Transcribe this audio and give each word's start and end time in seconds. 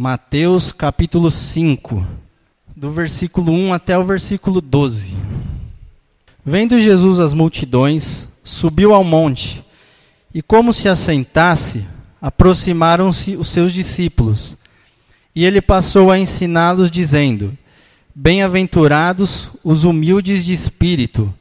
Mateus 0.00 0.70
capítulo 0.70 1.28
5, 1.28 2.06
do 2.76 2.92
versículo 2.92 3.50
1 3.50 3.72
até 3.72 3.98
o 3.98 4.04
versículo 4.04 4.60
12. 4.60 5.16
Vendo 6.46 6.80
Jesus 6.80 7.18
as 7.18 7.34
multidões, 7.34 8.28
subiu 8.44 8.94
ao 8.94 9.02
monte, 9.02 9.60
e 10.32 10.40
como 10.40 10.72
se 10.72 10.88
assentasse, 10.88 11.84
aproximaram-se 12.22 13.34
os 13.34 13.48
seus 13.48 13.72
discípulos. 13.72 14.56
E 15.34 15.44
ele 15.44 15.60
passou 15.60 16.12
a 16.12 16.18
ensiná-los, 16.20 16.92
dizendo: 16.92 17.58
Bem-aventurados 18.14 19.50
os 19.64 19.82
humildes 19.82 20.44
de 20.44 20.52
espírito, 20.52 21.34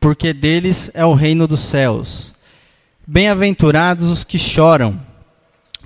porque 0.00 0.32
deles 0.32 0.90
é 0.94 1.06
o 1.06 1.14
reino 1.14 1.46
dos 1.46 1.60
céus. 1.60 2.34
Bem-aventurados 3.06 4.10
os 4.10 4.24
que 4.24 4.36
choram, 4.36 5.00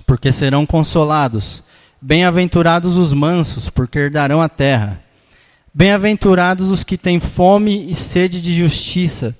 porque 0.07 0.31
serão 0.31 0.65
consolados. 0.65 1.63
Bem-aventurados 2.07 2.97
os 2.97 3.13
mansos, 3.13 3.67
porque 3.67 3.97
herdarão 3.97 4.39
a 4.39 4.47
terra. 4.47 5.01
Bem-aventurados 5.73 6.69
os 6.69 6.83
que 6.83 6.99
têm 6.99 7.19
fome 7.19 7.89
e 7.89 7.95
sede 7.95 8.39
de 8.39 8.53
justiça, 8.53 9.35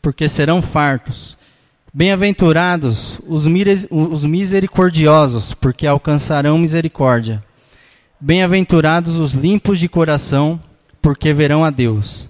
porque 0.00 0.28
serão 0.28 0.62
fartos. 0.62 1.36
Bem-aventurados 1.92 3.18
os, 3.26 3.46
os 3.90 4.24
misericordiosos, 4.24 5.54
porque 5.54 5.88
alcançarão 5.88 6.56
misericórdia. 6.56 7.42
Bem-aventurados 8.20 9.16
os 9.16 9.32
limpos 9.32 9.80
de 9.80 9.88
coração, 9.88 10.62
porque 11.02 11.34
verão 11.34 11.64
a 11.64 11.70
Deus. 11.70 12.28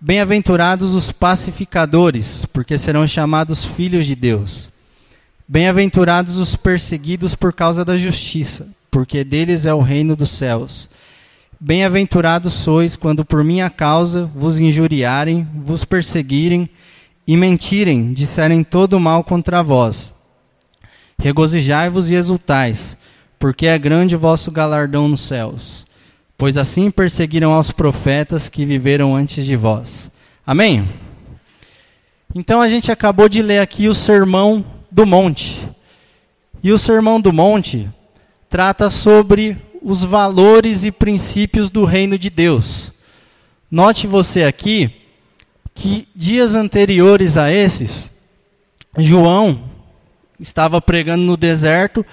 Bem-aventurados 0.00 0.94
os 0.94 1.12
pacificadores, 1.12 2.46
porque 2.46 2.78
serão 2.78 3.06
chamados 3.06 3.62
filhos 3.62 4.06
de 4.06 4.16
Deus. 4.16 4.70
Bem-aventurados 5.46 6.38
os 6.38 6.56
perseguidos 6.56 7.34
por 7.34 7.52
causa 7.52 7.84
da 7.84 7.98
justiça, 7.98 8.68
porque 8.92 9.24
deles 9.24 9.64
é 9.64 9.72
o 9.72 9.80
reino 9.80 10.14
dos 10.14 10.30
céus. 10.30 10.88
Bem-aventurados 11.58 12.52
sois 12.52 12.94
quando 12.94 13.24
por 13.24 13.42
minha 13.42 13.70
causa 13.70 14.26
vos 14.26 14.60
injuriarem, 14.60 15.48
vos 15.54 15.82
perseguirem 15.82 16.68
e 17.26 17.34
mentirem, 17.34 18.12
disserem 18.12 18.62
todo 18.62 19.00
mal 19.00 19.24
contra 19.24 19.62
vós. 19.62 20.14
Regozijai-vos 21.18 22.10
e 22.10 22.14
exultais, 22.14 22.98
porque 23.38 23.66
é 23.66 23.78
grande 23.78 24.14
o 24.14 24.18
vosso 24.18 24.50
galardão 24.50 25.08
nos 25.08 25.22
céus. 25.22 25.86
Pois 26.36 26.58
assim 26.58 26.90
perseguiram 26.90 27.52
aos 27.52 27.70
profetas 27.70 28.50
que 28.50 28.66
viveram 28.66 29.16
antes 29.16 29.46
de 29.46 29.56
vós. 29.56 30.10
Amém? 30.46 30.86
Então 32.34 32.60
a 32.60 32.68
gente 32.68 32.92
acabou 32.92 33.28
de 33.28 33.40
ler 33.40 33.60
aqui 33.60 33.88
o 33.88 33.94
Sermão 33.94 34.62
do 34.90 35.06
Monte. 35.06 35.66
E 36.62 36.70
o 36.70 36.76
Sermão 36.76 37.20
do 37.20 37.32
Monte 37.32 37.88
trata 38.52 38.90
sobre 38.90 39.56
os 39.80 40.04
valores 40.04 40.84
e 40.84 40.92
princípios 40.92 41.70
do 41.70 41.86
reino 41.86 42.18
de 42.18 42.28
Deus. 42.28 42.92
Note 43.70 44.06
você 44.06 44.44
aqui 44.44 44.94
que 45.74 46.06
dias 46.14 46.54
anteriores 46.54 47.38
a 47.38 47.50
esses, 47.50 48.12
João 48.98 49.58
estava 50.38 50.82
pregando 50.82 51.24
no 51.24 51.34
deserto, 51.34 52.04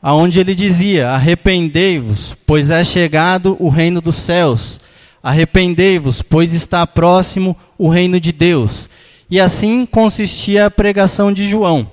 aonde 0.00 0.40
ele 0.40 0.54
dizia: 0.54 1.10
Arrependei-vos, 1.10 2.34
pois 2.46 2.70
é 2.70 2.82
chegado 2.82 3.54
o 3.60 3.68
reino 3.68 4.00
dos 4.00 4.16
céus. 4.16 4.80
Arrependei-vos, 5.22 6.22
pois 6.22 6.54
está 6.54 6.86
próximo 6.86 7.54
o 7.76 7.90
reino 7.90 8.18
de 8.18 8.32
Deus. 8.32 8.88
E 9.28 9.38
assim 9.38 9.84
consistia 9.84 10.64
a 10.64 10.70
pregação 10.70 11.30
de 11.30 11.46
João 11.46 11.86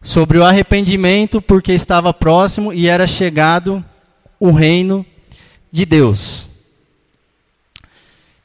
sobre 0.00 0.38
o 0.38 0.44
arrependimento, 0.44 1.42
porque 1.42 1.72
estava 1.72 2.14
próximo 2.14 2.72
e 2.72 2.86
era 2.86 3.06
chegado 3.06 3.84
o 4.38 4.50
reino 4.50 5.04
de 5.70 5.84
Deus. 5.84 6.48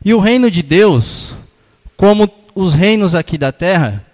E 0.03 0.13
o 0.13 0.19
reino 0.19 0.51
de 0.51 0.61
Deus, 0.61 1.35
como 1.95 2.29
os 2.53 2.73
reinos 2.73 3.15
aqui 3.15 3.37
da 3.37 3.51
terra, 3.51 4.05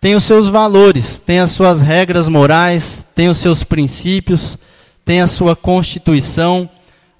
tem 0.00 0.14
os 0.14 0.24
seus 0.24 0.46
valores, 0.46 1.18
tem 1.18 1.40
as 1.40 1.50
suas 1.50 1.80
regras 1.80 2.28
morais, 2.28 3.04
tem 3.14 3.28
os 3.28 3.38
seus 3.38 3.64
princípios, 3.64 4.56
tem 5.04 5.20
a 5.20 5.26
sua 5.26 5.56
constituição. 5.56 6.68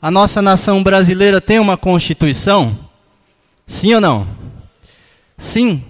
A 0.01 0.11
nossa 0.11 0.41
nação 0.41 0.83
brasileira 0.83 1.41
tem 1.41 1.59
uma 1.59 1.77
constituição? 1.77 2.79
Sim 3.67 3.95
ou 3.95 4.01
não? 4.01 4.29
Sim, 5.37 5.83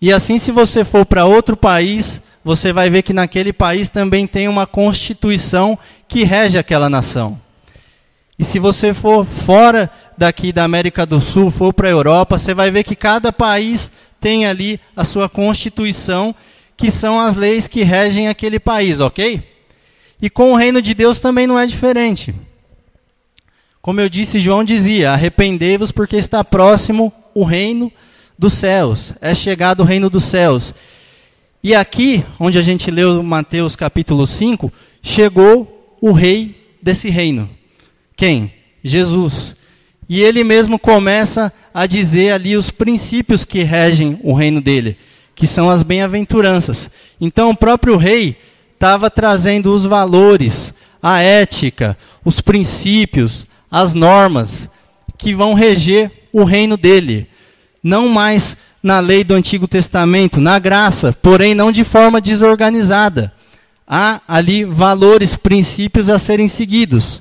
e 0.00 0.12
assim, 0.12 0.38
se 0.38 0.50
você 0.50 0.84
for 0.84 1.04
para 1.04 1.26
outro 1.26 1.56
país, 1.56 2.22
você 2.42 2.72
vai 2.72 2.88
ver 2.88 3.02
que 3.02 3.12
naquele 3.12 3.52
país 3.52 3.90
também 3.90 4.26
tem 4.26 4.48
uma 4.48 4.66
constituição 4.66 5.78
que 6.08 6.24
rege 6.24 6.56
aquela 6.56 6.88
nação. 6.88 7.38
E 8.38 8.44
se 8.44 8.58
você 8.58 8.94
for 8.94 9.26
fora 9.26 9.90
daqui 10.16 10.50
da 10.52 10.64
América 10.64 11.04
do 11.04 11.20
Sul, 11.20 11.50
for 11.50 11.74
para 11.74 11.88
a 11.88 11.90
Europa, 11.90 12.38
você 12.38 12.54
vai 12.54 12.70
ver 12.70 12.84
que 12.84 12.96
cada 12.96 13.30
país 13.30 13.90
tem 14.18 14.46
ali 14.46 14.80
a 14.96 15.04
sua 15.04 15.28
constituição, 15.28 16.34
que 16.76 16.90
são 16.90 17.20
as 17.20 17.34
leis 17.34 17.68
que 17.68 17.82
regem 17.82 18.28
aquele 18.28 18.58
país, 18.58 19.00
ok? 19.00 19.42
E 20.22 20.30
com 20.30 20.52
o 20.52 20.56
reino 20.56 20.80
de 20.80 20.94
Deus 20.94 21.20
também 21.20 21.46
não 21.46 21.58
é 21.58 21.66
diferente. 21.66 22.34
Como 23.82 24.00
eu 24.00 24.08
disse, 24.08 24.38
João 24.38 24.64
dizia: 24.64 25.12
arrependei-vos 25.12 25.92
porque 25.92 26.16
está 26.16 26.42
próximo 26.42 27.12
o 27.34 27.44
reino 27.44 27.86
de 27.88 28.09
dos 28.40 28.54
céus, 28.54 29.12
é 29.20 29.34
chegado 29.34 29.80
o 29.80 29.84
reino 29.84 30.08
dos 30.08 30.24
céus. 30.24 30.72
E 31.62 31.74
aqui, 31.74 32.24
onde 32.38 32.58
a 32.58 32.62
gente 32.62 32.90
leu 32.90 33.22
Mateus 33.22 33.76
capítulo 33.76 34.26
5, 34.26 34.72
chegou 35.02 35.94
o 36.00 36.10
rei 36.10 36.74
desse 36.80 37.10
reino. 37.10 37.50
Quem? 38.16 38.50
Jesus. 38.82 39.54
E 40.08 40.22
ele 40.22 40.42
mesmo 40.42 40.78
começa 40.78 41.52
a 41.74 41.84
dizer 41.84 42.32
ali 42.32 42.56
os 42.56 42.70
princípios 42.70 43.44
que 43.44 43.62
regem 43.62 44.18
o 44.24 44.32
reino 44.32 44.62
dele, 44.62 44.96
que 45.34 45.46
são 45.46 45.68
as 45.68 45.82
bem-aventuranças. 45.82 46.90
Então, 47.20 47.50
o 47.50 47.56
próprio 47.56 47.98
rei 47.98 48.38
estava 48.72 49.10
trazendo 49.10 49.70
os 49.70 49.84
valores, 49.84 50.72
a 51.02 51.20
ética, 51.20 51.94
os 52.24 52.40
princípios, 52.40 53.46
as 53.70 53.92
normas 53.92 54.70
que 55.18 55.34
vão 55.34 55.52
reger 55.52 56.10
o 56.32 56.42
reino 56.42 56.78
dele 56.78 57.28
não 57.82 58.08
mais 58.08 58.56
na 58.82 59.00
lei 59.00 59.24
do 59.24 59.34
Antigo 59.34 59.68
Testamento, 59.68 60.40
na 60.40 60.58
graça, 60.58 61.12
porém 61.12 61.54
não 61.54 61.70
de 61.70 61.84
forma 61.84 62.20
desorganizada. 62.20 63.32
Há 63.86 64.20
ali 64.28 64.64
valores, 64.64 65.36
princípios 65.36 66.08
a 66.08 66.18
serem 66.18 66.48
seguidos. 66.48 67.20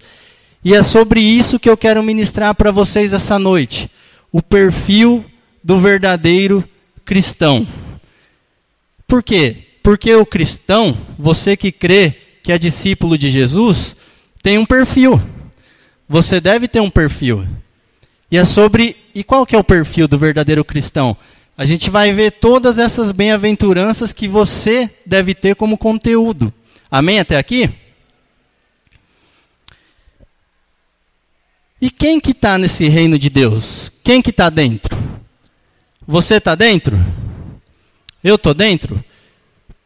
E 0.63 0.73
é 0.73 0.83
sobre 0.83 1.19
isso 1.19 1.59
que 1.59 1.69
eu 1.69 1.77
quero 1.77 2.03
ministrar 2.03 2.53
para 2.53 2.71
vocês 2.71 3.13
essa 3.13 3.39
noite. 3.39 3.89
O 4.31 4.41
perfil 4.41 5.25
do 5.63 5.79
verdadeiro 5.79 6.63
cristão. 7.05 7.67
Por 9.07 9.23
quê? 9.23 9.55
Porque 9.81 10.13
o 10.13 10.25
cristão, 10.25 10.95
você 11.17 11.57
que 11.57 11.71
crê 11.71 12.15
que 12.43 12.51
é 12.51 12.57
discípulo 12.57 13.17
de 13.17 13.29
Jesus, 13.29 13.95
tem 14.43 14.57
um 14.57 14.65
perfil. 14.65 15.19
Você 16.07 16.39
deve 16.39 16.67
ter 16.67 16.79
um 16.79 16.89
perfil. 16.89 17.45
E 18.31 18.37
é 18.37 18.45
sobre. 18.45 18.95
E 19.13 19.23
qual 19.23 19.45
que 19.45 19.55
é 19.55 19.59
o 19.59 19.63
perfil 19.63 20.07
do 20.07 20.17
verdadeiro 20.17 20.63
cristão? 20.63 21.15
A 21.57 21.65
gente 21.65 21.89
vai 21.89 22.13
ver 22.13 22.31
todas 22.31 22.79
essas 22.79 23.11
bem-aventuranças 23.11 24.13
que 24.13 24.27
você 24.27 24.89
deve 25.05 25.35
ter 25.35 25.55
como 25.55 25.77
conteúdo. 25.77 26.53
Amém 26.89 27.19
até 27.19 27.37
aqui? 27.37 27.69
E 31.81 31.89
quem 31.89 32.19
que 32.19 32.31
está 32.31 32.57
nesse 32.57 32.87
reino 32.87 33.17
de 33.17 33.29
Deus? 33.29 33.91
Quem 34.03 34.21
que 34.21 34.29
está 34.29 34.49
dentro? 34.49 34.97
Você 36.07 36.35
está 36.35 36.55
dentro? 36.55 36.97
Eu 38.23 38.35
estou 38.35 38.53
dentro? 38.53 39.03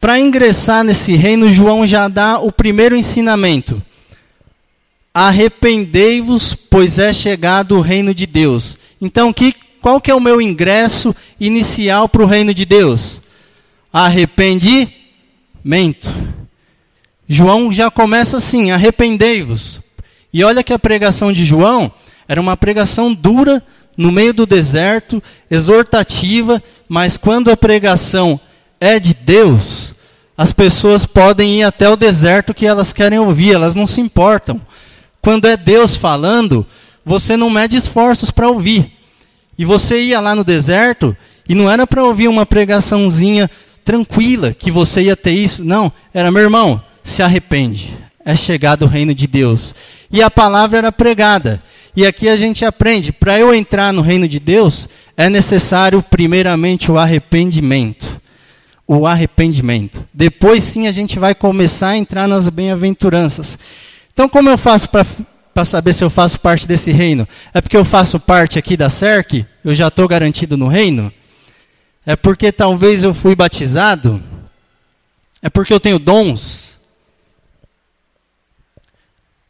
Para 0.00 0.18
ingressar 0.18 0.84
nesse 0.84 1.14
reino, 1.14 1.48
João 1.48 1.86
já 1.86 2.08
dá 2.08 2.38
o 2.38 2.52
primeiro 2.52 2.96
ensinamento. 2.96 3.82
Arrependei-vos, 5.16 6.54
pois 6.54 6.98
é 6.98 7.12
chegado 7.12 7.76
o 7.76 7.80
reino 7.80 8.12
de 8.12 8.26
Deus. 8.26 8.76
Então, 9.00 9.32
que, 9.32 9.54
qual 9.80 10.00
que 10.00 10.10
é 10.10 10.14
o 10.14 10.20
meu 10.20 10.42
ingresso 10.42 11.14
inicial 11.38 12.08
para 12.08 12.24
o 12.24 12.26
reino 12.26 12.52
de 12.52 12.64
Deus? 12.64 13.22
Arrependimento. 13.92 14.92
João 17.28 17.70
já 17.70 17.92
começa 17.92 18.38
assim: 18.38 18.72
arrependei-vos. 18.72 19.80
E 20.32 20.42
olha 20.42 20.64
que 20.64 20.72
a 20.72 20.78
pregação 20.80 21.32
de 21.32 21.44
João 21.44 21.92
era 22.26 22.40
uma 22.40 22.56
pregação 22.56 23.14
dura, 23.14 23.62
no 23.96 24.10
meio 24.10 24.34
do 24.34 24.44
deserto, 24.44 25.22
exortativa, 25.48 26.60
mas 26.88 27.16
quando 27.16 27.52
a 27.52 27.56
pregação 27.56 28.40
é 28.80 28.98
de 28.98 29.14
Deus, 29.14 29.94
as 30.36 30.52
pessoas 30.52 31.06
podem 31.06 31.60
ir 31.60 31.62
até 31.62 31.88
o 31.88 31.96
deserto 31.96 32.52
que 32.52 32.66
elas 32.66 32.92
querem 32.92 33.20
ouvir, 33.20 33.54
elas 33.54 33.76
não 33.76 33.86
se 33.86 34.00
importam. 34.00 34.60
Quando 35.24 35.46
é 35.46 35.56
Deus 35.56 35.96
falando, 35.96 36.66
você 37.02 37.34
não 37.34 37.48
mede 37.48 37.78
esforços 37.78 38.30
para 38.30 38.50
ouvir. 38.50 38.92
E 39.56 39.64
você 39.64 39.98
ia 40.02 40.20
lá 40.20 40.34
no 40.34 40.44
deserto 40.44 41.16
e 41.48 41.54
não 41.54 41.70
era 41.70 41.86
para 41.86 42.04
ouvir 42.04 42.28
uma 42.28 42.44
pregaçãozinha 42.44 43.50
tranquila 43.82 44.52
que 44.52 44.70
você 44.70 45.04
ia 45.04 45.16
ter 45.16 45.32
isso. 45.32 45.64
Não, 45.64 45.90
era 46.12 46.30
meu 46.30 46.42
irmão, 46.42 46.78
se 47.02 47.22
arrepende. 47.22 47.96
é 48.22 48.36
chegado 48.36 48.82
o 48.82 48.86
reino 48.86 49.14
de 49.14 49.26
Deus. 49.26 49.74
E 50.10 50.20
a 50.20 50.30
palavra 50.30 50.76
era 50.76 50.92
pregada. 50.92 51.62
E 51.96 52.04
aqui 52.04 52.28
a 52.28 52.36
gente 52.36 52.62
aprende, 52.62 53.10
para 53.10 53.38
eu 53.38 53.54
entrar 53.54 53.94
no 53.94 54.02
reino 54.02 54.28
de 54.28 54.38
Deus, 54.38 54.86
é 55.16 55.30
necessário 55.30 56.02
primeiramente 56.02 56.92
o 56.92 56.98
arrependimento. 56.98 58.20
O 58.86 59.06
arrependimento. 59.06 60.04
Depois 60.12 60.62
sim 60.64 60.86
a 60.86 60.92
gente 60.92 61.18
vai 61.18 61.34
começar 61.34 61.88
a 61.88 61.96
entrar 61.96 62.28
nas 62.28 62.50
bem-aventuranças. 62.50 63.58
Então 64.14 64.28
como 64.28 64.48
eu 64.48 64.56
faço 64.56 64.88
para 64.88 65.64
saber 65.64 65.92
se 65.92 66.02
eu 66.02 66.08
faço 66.08 66.40
parte 66.40 66.66
desse 66.66 66.92
reino? 66.92 67.28
É 67.52 67.60
porque 67.60 67.76
eu 67.76 67.84
faço 67.84 68.18
parte 68.18 68.58
aqui 68.58 68.76
da 68.76 68.88
CERC? 68.88 69.44
Eu 69.62 69.74
já 69.74 69.88
estou 69.88 70.08
garantido 70.08 70.56
no 70.56 70.68
reino? 70.68 71.12
É 72.06 72.14
porque 72.14 72.52
talvez 72.52 73.02
eu 73.02 73.12
fui 73.12 73.34
batizado? 73.34 74.22
É 75.42 75.50
porque 75.50 75.74
eu 75.74 75.80
tenho 75.80 75.98
dons? 75.98 76.78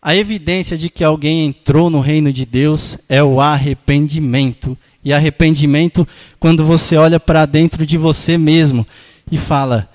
A 0.00 0.16
evidência 0.16 0.76
de 0.76 0.90
que 0.90 1.05
alguém 1.05 1.46
entrou 1.46 1.88
no 1.88 2.00
reino 2.00 2.32
de 2.32 2.44
Deus 2.44 2.99
é 3.08 3.22
o 3.22 3.40
arrependimento. 3.40 4.76
E 5.05 5.12
arrependimento 5.12 6.06
quando 6.40 6.64
você 6.64 6.96
olha 6.96 7.20
para 7.20 7.44
dentro 7.46 7.84
de 7.84 7.99
você 7.99 8.38
mesmo 8.38 8.87
e 9.31 9.37
fala: 9.37 9.90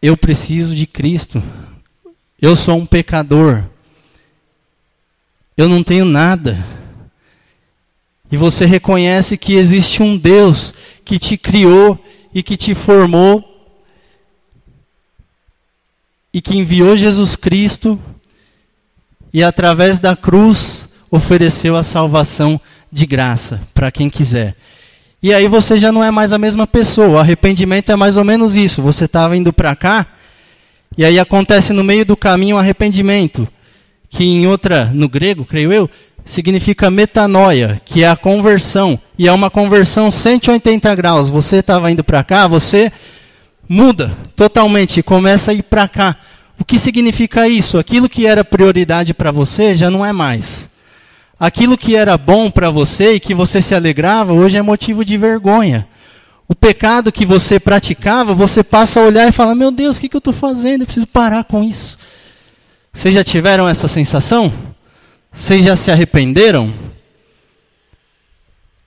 Eu 0.00 0.16
preciso 0.16 0.74
de 0.74 0.86
Cristo. 0.86 1.42
Eu 2.40 2.54
sou 2.54 2.76
um 2.76 2.86
pecador. 2.86 3.64
Eu 5.58 5.68
não 5.68 5.82
tenho 5.82 6.04
nada. 6.04 6.64
E 8.30 8.36
você 8.36 8.64
reconhece 8.64 9.36
que 9.36 9.54
existe 9.54 10.04
um 10.04 10.16
Deus 10.16 10.72
que 11.04 11.18
te 11.18 11.36
criou 11.36 11.98
e 12.32 12.44
que 12.44 12.56
te 12.56 12.76
formou 12.76 13.44
e 16.32 16.40
que 16.40 16.56
enviou 16.56 16.96
Jesus 16.96 17.34
Cristo 17.34 18.00
e 19.34 19.42
através 19.42 19.98
da 19.98 20.14
cruz 20.14 20.88
ofereceu 21.10 21.74
a 21.74 21.82
salvação 21.82 22.60
de 22.92 23.04
graça 23.04 23.60
para 23.74 23.90
quem 23.90 24.08
quiser. 24.08 24.54
E 25.20 25.34
aí 25.34 25.48
você 25.48 25.76
já 25.76 25.90
não 25.90 26.04
é 26.04 26.12
mais 26.12 26.32
a 26.32 26.38
mesma 26.38 26.68
pessoa. 26.68 27.08
O 27.08 27.18
arrependimento 27.18 27.90
é 27.90 27.96
mais 27.96 28.16
ou 28.16 28.22
menos 28.22 28.54
isso. 28.54 28.80
Você 28.80 29.06
estava 29.06 29.36
indo 29.36 29.52
para 29.52 29.74
cá 29.74 30.06
e 30.96 31.04
aí 31.04 31.18
acontece 31.18 31.72
no 31.72 31.82
meio 31.82 32.06
do 32.06 32.16
caminho 32.16 32.54
um 32.54 32.58
arrependimento, 32.60 33.48
que 34.08 34.24
em 34.24 34.46
outra, 34.46 34.86
no 34.86 35.08
grego, 35.08 35.44
creio 35.44 35.72
eu, 35.72 35.90
significa 36.24 36.90
metanoia, 36.90 37.80
que 37.84 38.04
é 38.04 38.08
a 38.08 38.16
conversão. 38.16 38.98
E 39.18 39.26
é 39.26 39.32
uma 39.32 39.50
conversão 39.50 40.10
180 40.10 40.94
graus. 40.94 41.28
Você 41.28 41.56
estava 41.56 41.90
indo 41.90 42.04
para 42.04 42.22
cá, 42.22 42.46
você 42.46 42.92
muda 43.68 44.16
totalmente 44.34 45.02
começa 45.02 45.50
a 45.50 45.54
ir 45.54 45.62
para 45.62 45.86
cá. 45.88 46.16
O 46.58 46.64
que 46.64 46.78
significa 46.78 47.48
isso? 47.48 47.78
Aquilo 47.78 48.08
que 48.08 48.26
era 48.26 48.44
prioridade 48.44 49.14
para 49.14 49.30
você 49.30 49.74
já 49.74 49.90
não 49.90 50.04
é 50.04 50.12
mais. 50.12 50.68
Aquilo 51.38 51.78
que 51.78 51.94
era 51.94 52.18
bom 52.18 52.50
para 52.50 52.68
você 52.68 53.14
e 53.14 53.20
que 53.20 53.34
você 53.34 53.62
se 53.62 53.74
alegrava, 53.74 54.32
hoje 54.32 54.56
é 54.56 54.62
motivo 54.62 55.04
de 55.04 55.16
vergonha. 55.16 55.86
O 56.48 56.54
pecado 56.54 57.12
que 57.12 57.24
você 57.24 57.60
praticava, 57.60 58.34
você 58.34 58.64
passa 58.64 59.00
a 59.00 59.04
olhar 59.04 59.28
e 59.28 59.32
fala: 59.32 59.54
Meu 59.54 59.70
Deus, 59.70 59.96
o 59.96 60.00
que, 60.00 60.08
que 60.08 60.16
eu 60.16 60.20
estou 60.20 60.32
fazendo? 60.32 60.82
Eu 60.82 60.86
preciso 60.86 61.06
parar 61.06 61.44
com 61.44 61.62
isso. 61.62 61.98
Vocês 62.92 63.14
já 63.14 63.22
tiveram 63.22 63.68
essa 63.68 63.86
sensação? 63.86 64.52
Vocês 65.32 65.64
já 65.64 65.76
se 65.76 65.90
arrependeram? 65.90 66.72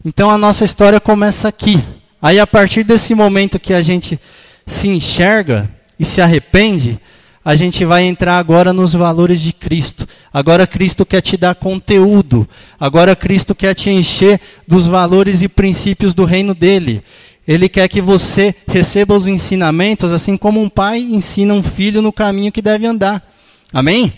Então 0.03 0.29
a 0.29 0.37
nossa 0.37 0.65
história 0.65 0.99
começa 0.99 1.47
aqui. 1.47 1.83
Aí 2.21 2.39
a 2.39 2.47
partir 2.47 2.83
desse 2.83 3.15
momento 3.15 3.59
que 3.59 3.73
a 3.73 3.81
gente 3.81 4.19
se 4.65 4.87
enxerga 4.87 5.69
e 5.99 6.05
se 6.05 6.21
arrepende, 6.21 6.99
a 7.43 7.55
gente 7.55 7.83
vai 7.85 8.03
entrar 8.03 8.37
agora 8.37 8.73
nos 8.73 8.93
valores 8.93 9.41
de 9.41 9.53
Cristo. 9.53 10.07
Agora 10.31 10.67
Cristo 10.67 11.05
quer 11.05 11.21
te 11.21 11.37
dar 11.37 11.55
conteúdo. 11.55 12.47
Agora 12.79 13.15
Cristo 13.15 13.55
quer 13.55 13.73
te 13.73 13.89
encher 13.89 14.39
dos 14.67 14.85
valores 14.85 15.41
e 15.41 15.47
princípios 15.47 16.13
do 16.13 16.25
reino 16.25 16.53
dele. 16.53 17.03
Ele 17.47 17.67
quer 17.67 17.87
que 17.87 18.01
você 18.01 18.53
receba 18.67 19.15
os 19.15 19.25
ensinamentos, 19.25 20.11
assim 20.11 20.37
como 20.37 20.61
um 20.61 20.69
pai 20.69 20.99
ensina 20.99 21.53
um 21.53 21.63
filho 21.63 22.01
no 22.01 22.13
caminho 22.13 22.51
que 22.51 22.61
deve 22.61 22.85
andar. 22.85 23.30
Amém? 23.73 24.13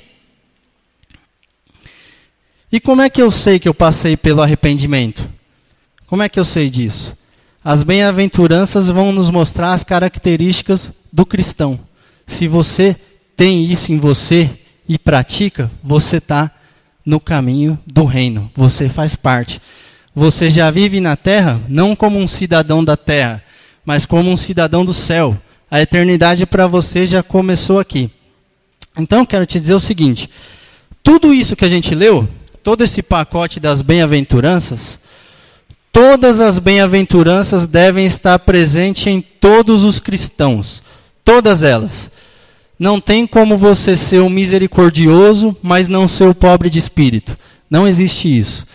E 2.71 2.79
como 2.79 3.01
é 3.03 3.09
que 3.09 3.21
eu 3.21 3.29
sei 3.29 3.59
que 3.59 3.67
eu 3.67 3.73
passei 3.73 4.17
pelo 4.17 4.41
arrependimento? 4.41 5.29
Como 6.07 6.23
é 6.23 6.29
que 6.29 6.39
eu 6.39 6.45
sei 6.45 6.69
disso? 6.69 7.15
As 7.63 7.83
bem-aventuranças 7.83 8.87
vão 8.87 9.11
nos 9.11 9.29
mostrar 9.29 9.73
as 9.73 9.83
características 9.83 10.91
do 11.11 11.25
cristão. 11.25 11.79
Se 12.25 12.47
você 12.47 12.95
tem 13.37 13.63
isso 13.63 13.91
em 13.91 13.99
você 13.99 14.59
e 14.89 14.97
pratica, 14.97 15.71
você 15.83 16.17
está 16.17 16.51
no 17.05 17.19
caminho 17.19 17.77
do 17.85 18.05
reino. 18.05 18.51
Você 18.55 18.89
faz 18.89 19.15
parte. 19.15 19.61
Você 20.15 20.49
já 20.49 20.69
vive 20.71 20.99
na 20.99 21.15
terra 21.15 21.61
não 21.69 21.95
como 21.95 22.19
um 22.19 22.27
cidadão 22.27 22.83
da 22.83 22.97
terra, 22.97 23.43
mas 23.85 24.05
como 24.05 24.29
um 24.29 24.37
cidadão 24.37 24.83
do 24.83 24.93
céu. 24.93 25.37
A 25.69 25.81
eternidade 25.81 26.45
para 26.45 26.67
você 26.67 27.05
já 27.05 27.21
começou 27.23 27.79
aqui. 27.79 28.11
Então, 28.97 29.25
quero 29.25 29.45
te 29.45 29.59
dizer 29.59 29.73
o 29.73 29.79
seguinte: 29.79 30.29
tudo 31.03 31.33
isso 31.33 31.55
que 31.55 31.65
a 31.65 31.69
gente 31.69 31.93
leu, 31.95 32.27
todo 32.63 32.83
esse 32.83 33.01
pacote 33.01 33.59
das 33.59 33.81
bem-aventuranças, 33.81 34.99
todas 35.91 36.39
as 36.39 36.59
bem-aventuranças 36.59 37.67
devem 37.67 38.05
estar 38.05 38.39
presentes 38.39 39.07
em 39.07 39.21
todos 39.21 39.83
os 39.83 39.99
cristãos. 39.99 40.81
Todas 41.25 41.63
elas. 41.63 42.11
Não 42.77 42.99
tem 42.99 43.25
como 43.27 43.57
você 43.57 43.95
ser 43.95 44.21
um 44.21 44.29
misericordioso, 44.29 45.55
mas 45.61 45.87
não 45.87 46.07
ser 46.07 46.27
o 46.27 46.35
pobre 46.35 46.69
de 46.69 46.79
espírito. 46.79 47.37
Não 47.69 47.87
existe 47.87 48.37
isso. 48.37 48.65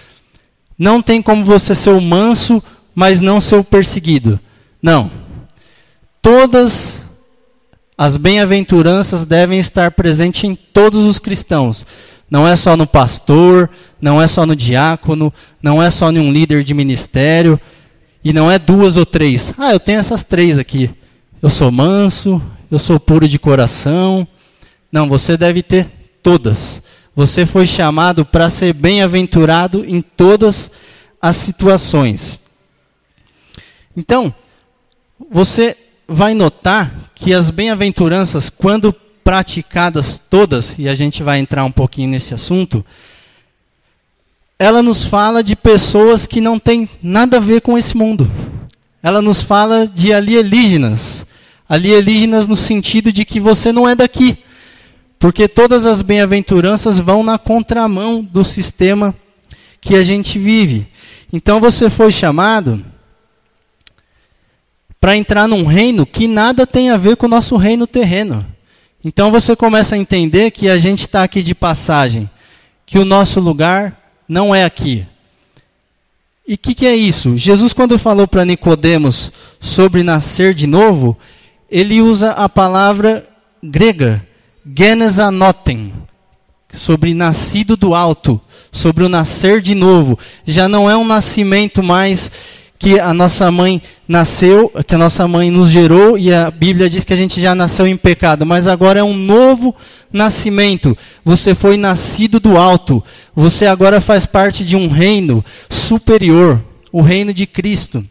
Não 0.78 1.02
tem 1.02 1.20
como 1.20 1.44
você 1.44 1.74
ser 1.74 1.90
o 1.90 2.00
manso, 2.00 2.62
mas 2.94 3.20
não 3.20 3.40
ser 3.40 3.56
o 3.56 3.64
perseguido. 3.64 4.38
Não. 4.80 5.10
Todas 6.22 7.04
as 7.98 8.16
bem-aventuranças 8.16 9.24
devem 9.24 9.58
estar 9.58 9.90
presentes 9.90 10.44
em 10.44 10.54
todos 10.54 11.04
os 11.04 11.18
cristãos. 11.18 11.84
Não 12.30 12.46
é 12.46 12.54
só 12.54 12.76
no 12.76 12.86
pastor, 12.86 13.68
não 14.00 14.22
é 14.22 14.28
só 14.28 14.46
no 14.46 14.54
diácono, 14.54 15.34
não 15.60 15.82
é 15.82 15.90
só 15.90 16.08
em 16.12 16.20
um 16.20 16.30
líder 16.30 16.62
de 16.62 16.72
ministério, 16.74 17.60
e 18.22 18.32
não 18.32 18.48
é 18.48 18.56
duas 18.56 18.96
ou 18.96 19.04
três. 19.04 19.52
Ah, 19.58 19.72
eu 19.72 19.80
tenho 19.80 19.98
essas 19.98 20.22
três 20.22 20.58
aqui. 20.58 20.88
Eu 21.42 21.50
sou 21.50 21.72
manso, 21.72 22.40
eu 22.70 22.78
sou 22.78 23.00
puro 23.00 23.26
de 23.26 23.38
coração. 23.38 24.26
Não, 24.92 25.08
você 25.08 25.36
deve 25.36 25.60
ter 25.60 25.90
todas. 26.22 26.80
Você 27.16 27.44
foi 27.44 27.66
chamado 27.66 28.24
para 28.24 28.48
ser 28.48 28.72
bem-aventurado 28.74 29.84
em 29.84 30.00
todas 30.00 30.70
as 31.20 31.34
situações. 31.34 32.40
Então, 33.96 34.32
você 35.28 35.76
vai 36.08 36.32
notar 36.32 36.90
que 37.14 37.34
as 37.34 37.50
bem-aventuranças, 37.50 38.48
quando 38.48 38.94
praticadas 39.22 40.18
todas, 40.30 40.78
e 40.78 40.88
a 40.88 40.94
gente 40.94 41.22
vai 41.22 41.38
entrar 41.38 41.64
um 41.64 41.70
pouquinho 41.70 42.08
nesse 42.08 42.32
assunto, 42.32 42.84
ela 44.58 44.82
nos 44.82 45.04
fala 45.04 45.44
de 45.44 45.54
pessoas 45.54 46.26
que 46.26 46.40
não 46.40 46.58
têm 46.58 46.88
nada 47.02 47.36
a 47.36 47.40
ver 47.40 47.60
com 47.60 47.76
esse 47.76 47.94
mundo. 47.94 48.28
Ela 49.02 49.20
nos 49.20 49.42
fala 49.42 49.86
de 49.86 50.12
alienígenas, 50.12 51.26
alienígenas 51.68 52.48
no 52.48 52.56
sentido 52.56 53.12
de 53.12 53.24
que 53.24 53.38
você 53.38 53.70
não 53.70 53.86
é 53.86 53.94
daqui. 53.94 54.38
Porque 55.18 55.46
todas 55.46 55.84
as 55.84 56.00
bem-aventuranças 56.00 56.98
vão 56.98 57.22
na 57.22 57.38
contramão 57.38 58.22
do 58.22 58.44
sistema 58.44 59.14
que 59.80 59.94
a 59.94 60.02
gente 60.02 60.38
vive. 60.38 60.88
Então 61.32 61.60
você 61.60 61.90
foi 61.90 62.10
chamado 62.10 62.84
para 65.00 65.16
entrar 65.16 65.46
num 65.46 65.64
reino 65.64 66.04
que 66.04 66.26
nada 66.26 66.66
tem 66.66 66.90
a 66.90 66.96
ver 66.96 67.16
com 67.16 67.26
o 67.26 67.30
nosso 67.30 67.56
reino 67.56 67.86
terreno. 67.86 68.44
Então 69.04 69.30
você 69.30 69.54
começa 69.54 69.94
a 69.94 69.98
entender 69.98 70.50
que 70.50 70.68
a 70.68 70.76
gente 70.78 71.00
está 71.00 71.22
aqui 71.22 71.42
de 71.42 71.54
passagem, 71.54 72.28
que 72.84 72.98
o 72.98 73.04
nosso 73.04 73.40
lugar 73.40 73.96
não 74.28 74.54
é 74.54 74.64
aqui. 74.64 75.06
E 76.46 76.54
o 76.54 76.58
que, 76.58 76.74
que 76.74 76.86
é 76.86 76.96
isso? 76.96 77.36
Jesus, 77.36 77.72
quando 77.72 77.98
falou 77.98 78.26
para 78.26 78.44
Nicodemos 78.44 79.30
sobre 79.60 80.02
nascer 80.02 80.54
de 80.54 80.66
novo, 80.66 81.16
ele 81.70 82.00
usa 82.00 82.32
a 82.32 82.48
palavra 82.48 83.28
grega, 83.62 84.26
genesanoten, 84.76 85.92
sobre 86.72 87.14
nascido 87.14 87.76
do 87.76 87.94
alto, 87.94 88.40
sobre 88.72 89.04
o 89.04 89.08
nascer 89.08 89.60
de 89.60 89.74
novo. 89.74 90.18
Já 90.44 90.68
não 90.68 90.90
é 90.90 90.96
um 90.96 91.04
nascimento 91.04 91.82
mais 91.82 92.30
que 92.78 93.00
a 93.00 93.12
nossa 93.12 93.50
mãe 93.50 93.82
nasceu, 94.06 94.72
que 94.86 94.94
a 94.94 94.98
nossa 94.98 95.26
mãe 95.26 95.50
nos 95.50 95.68
gerou 95.68 96.16
e 96.16 96.32
a 96.32 96.50
Bíblia 96.50 96.88
diz 96.88 97.04
que 97.04 97.12
a 97.12 97.16
gente 97.16 97.40
já 97.40 97.54
nasceu 97.54 97.86
em 97.86 97.96
pecado, 97.96 98.46
mas 98.46 98.68
agora 98.68 99.00
é 99.00 99.02
um 99.02 99.16
novo 99.16 99.74
nascimento. 100.12 100.96
Você 101.24 101.54
foi 101.54 101.76
nascido 101.76 102.38
do 102.38 102.56
alto. 102.56 103.02
Você 103.34 103.66
agora 103.66 104.00
faz 104.00 104.26
parte 104.26 104.64
de 104.64 104.76
um 104.76 104.88
reino 104.88 105.44
superior, 105.68 106.62
o 106.92 107.02
reino 107.02 107.34
de 107.34 107.46
Cristo. 107.46 108.04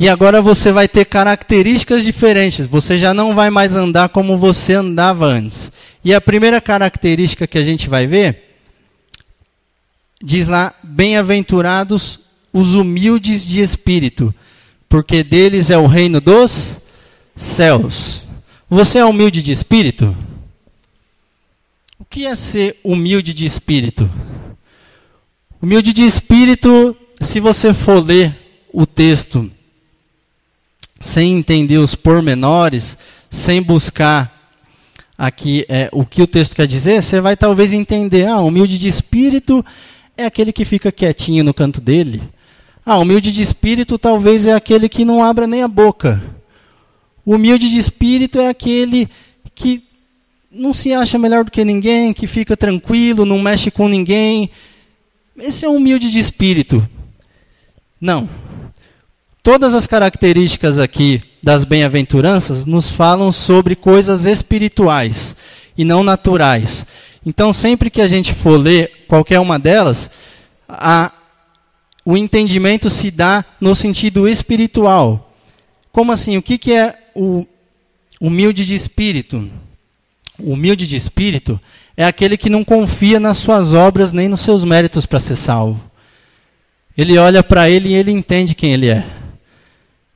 E 0.00 0.08
agora 0.08 0.40
você 0.40 0.72
vai 0.72 0.88
ter 0.88 1.04
características 1.04 2.04
diferentes. 2.04 2.66
Você 2.66 2.96
já 2.96 3.12
não 3.12 3.34
vai 3.34 3.50
mais 3.50 3.74
andar 3.74 4.08
como 4.08 4.38
você 4.38 4.74
andava 4.74 5.26
antes. 5.26 5.72
E 6.04 6.14
a 6.14 6.20
primeira 6.20 6.60
característica 6.60 7.46
que 7.46 7.58
a 7.58 7.64
gente 7.64 7.88
vai 7.88 8.06
ver 8.06 8.47
diz 10.22 10.46
lá: 10.46 10.74
Bem-aventurados 10.82 12.18
os 12.52 12.74
humildes 12.74 13.46
de 13.46 13.60
espírito, 13.60 14.34
porque 14.88 15.22
deles 15.22 15.70
é 15.70 15.78
o 15.78 15.86
reino 15.86 16.20
dos 16.20 16.80
céus. 17.36 18.26
Você 18.68 18.98
é 18.98 19.04
humilde 19.04 19.42
de 19.42 19.52
espírito? 19.52 20.16
O 21.98 22.04
que 22.04 22.26
é 22.26 22.34
ser 22.34 22.78
humilde 22.82 23.32
de 23.32 23.46
espírito? 23.46 24.10
Humilde 25.60 25.92
de 25.92 26.04
espírito, 26.04 26.96
se 27.20 27.40
você 27.40 27.74
for 27.74 28.04
ler 28.04 28.36
o 28.72 28.86
texto 28.86 29.50
sem 31.00 31.34
entender 31.36 31.78
os 31.78 31.94
pormenores, 31.94 32.98
sem 33.30 33.62
buscar 33.62 34.36
aqui 35.16 35.64
é, 35.68 35.88
o 35.92 36.04
que 36.04 36.22
o 36.22 36.26
texto 36.26 36.54
quer 36.54 36.66
dizer, 36.66 37.02
você 37.02 37.20
vai 37.20 37.36
talvez 37.36 37.72
entender, 37.72 38.26
ah, 38.26 38.40
humilde 38.40 38.78
de 38.78 38.88
espírito 38.88 39.64
é 40.18 40.26
aquele 40.26 40.52
que 40.52 40.64
fica 40.64 40.90
quietinho 40.90 41.44
no 41.44 41.54
canto 41.54 41.80
dele. 41.80 42.20
Ah, 42.84 42.98
humilde 42.98 43.32
de 43.32 43.40
espírito 43.40 43.96
talvez 43.96 44.48
é 44.48 44.52
aquele 44.52 44.88
que 44.88 45.04
não 45.04 45.22
abra 45.22 45.46
nem 45.46 45.62
a 45.62 45.68
boca. 45.68 46.20
O 47.24 47.36
humilde 47.36 47.70
de 47.70 47.78
espírito 47.78 48.40
é 48.40 48.48
aquele 48.48 49.08
que 49.54 49.84
não 50.50 50.74
se 50.74 50.92
acha 50.92 51.18
melhor 51.18 51.44
do 51.44 51.52
que 51.52 51.64
ninguém, 51.64 52.12
que 52.12 52.26
fica 52.26 52.56
tranquilo, 52.56 53.24
não 53.24 53.38
mexe 53.38 53.70
com 53.70 53.86
ninguém. 53.86 54.50
Esse 55.38 55.64
é 55.64 55.68
um 55.68 55.76
humilde 55.76 56.10
de 56.10 56.18
espírito. 56.18 56.86
Não. 58.00 58.28
Todas 59.40 59.72
as 59.72 59.86
características 59.86 60.78
aqui 60.78 61.22
das 61.40 61.62
bem-aventuranças 61.62 62.66
nos 62.66 62.90
falam 62.90 63.30
sobre 63.30 63.76
coisas 63.76 64.24
espirituais 64.26 65.36
e 65.76 65.84
não 65.84 66.02
naturais. 66.02 66.84
Então, 67.24 67.52
sempre 67.52 67.88
que 67.88 68.00
a 68.00 68.08
gente 68.08 68.34
for 68.34 68.56
ler 68.56 68.97
qualquer 69.08 69.40
uma 69.40 69.58
delas, 69.58 70.10
a, 70.68 71.10
o 72.04 72.16
entendimento 72.16 72.88
se 72.88 73.10
dá 73.10 73.44
no 73.60 73.74
sentido 73.74 74.28
espiritual. 74.28 75.32
Como 75.90 76.12
assim? 76.12 76.36
O 76.36 76.42
que, 76.42 76.56
que 76.56 76.72
é 76.72 76.96
o 77.14 77.46
humilde 78.20 78.64
de 78.64 78.74
espírito? 78.74 79.50
Humilde 80.38 80.86
de 80.86 80.96
espírito 80.96 81.60
é 81.96 82.04
aquele 82.04 82.36
que 82.36 82.48
não 82.48 82.62
confia 82.62 83.18
nas 83.18 83.38
suas 83.38 83.74
obras 83.74 84.12
nem 84.12 84.28
nos 84.28 84.40
seus 84.40 84.62
méritos 84.62 85.04
para 85.04 85.18
ser 85.18 85.34
salvo. 85.34 85.82
Ele 86.96 87.18
olha 87.18 87.42
para 87.42 87.68
ele 87.68 87.88
e 87.88 87.94
ele 87.94 88.12
entende 88.12 88.54
quem 88.54 88.72
ele 88.72 88.88
é. 88.88 89.04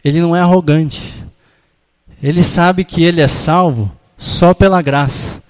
Ele 0.05 0.21
não 0.21 0.35
é 0.37 0.41
arrogante. 0.41 1.15
Ele 2.23 2.45
sabe 2.45 2.85
que 2.85 3.03
ele 3.03 3.21
é 3.21 3.27
salvo 3.27 3.91
só 4.17 4.55
pela 4.55 4.81
graça. 4.81 5.42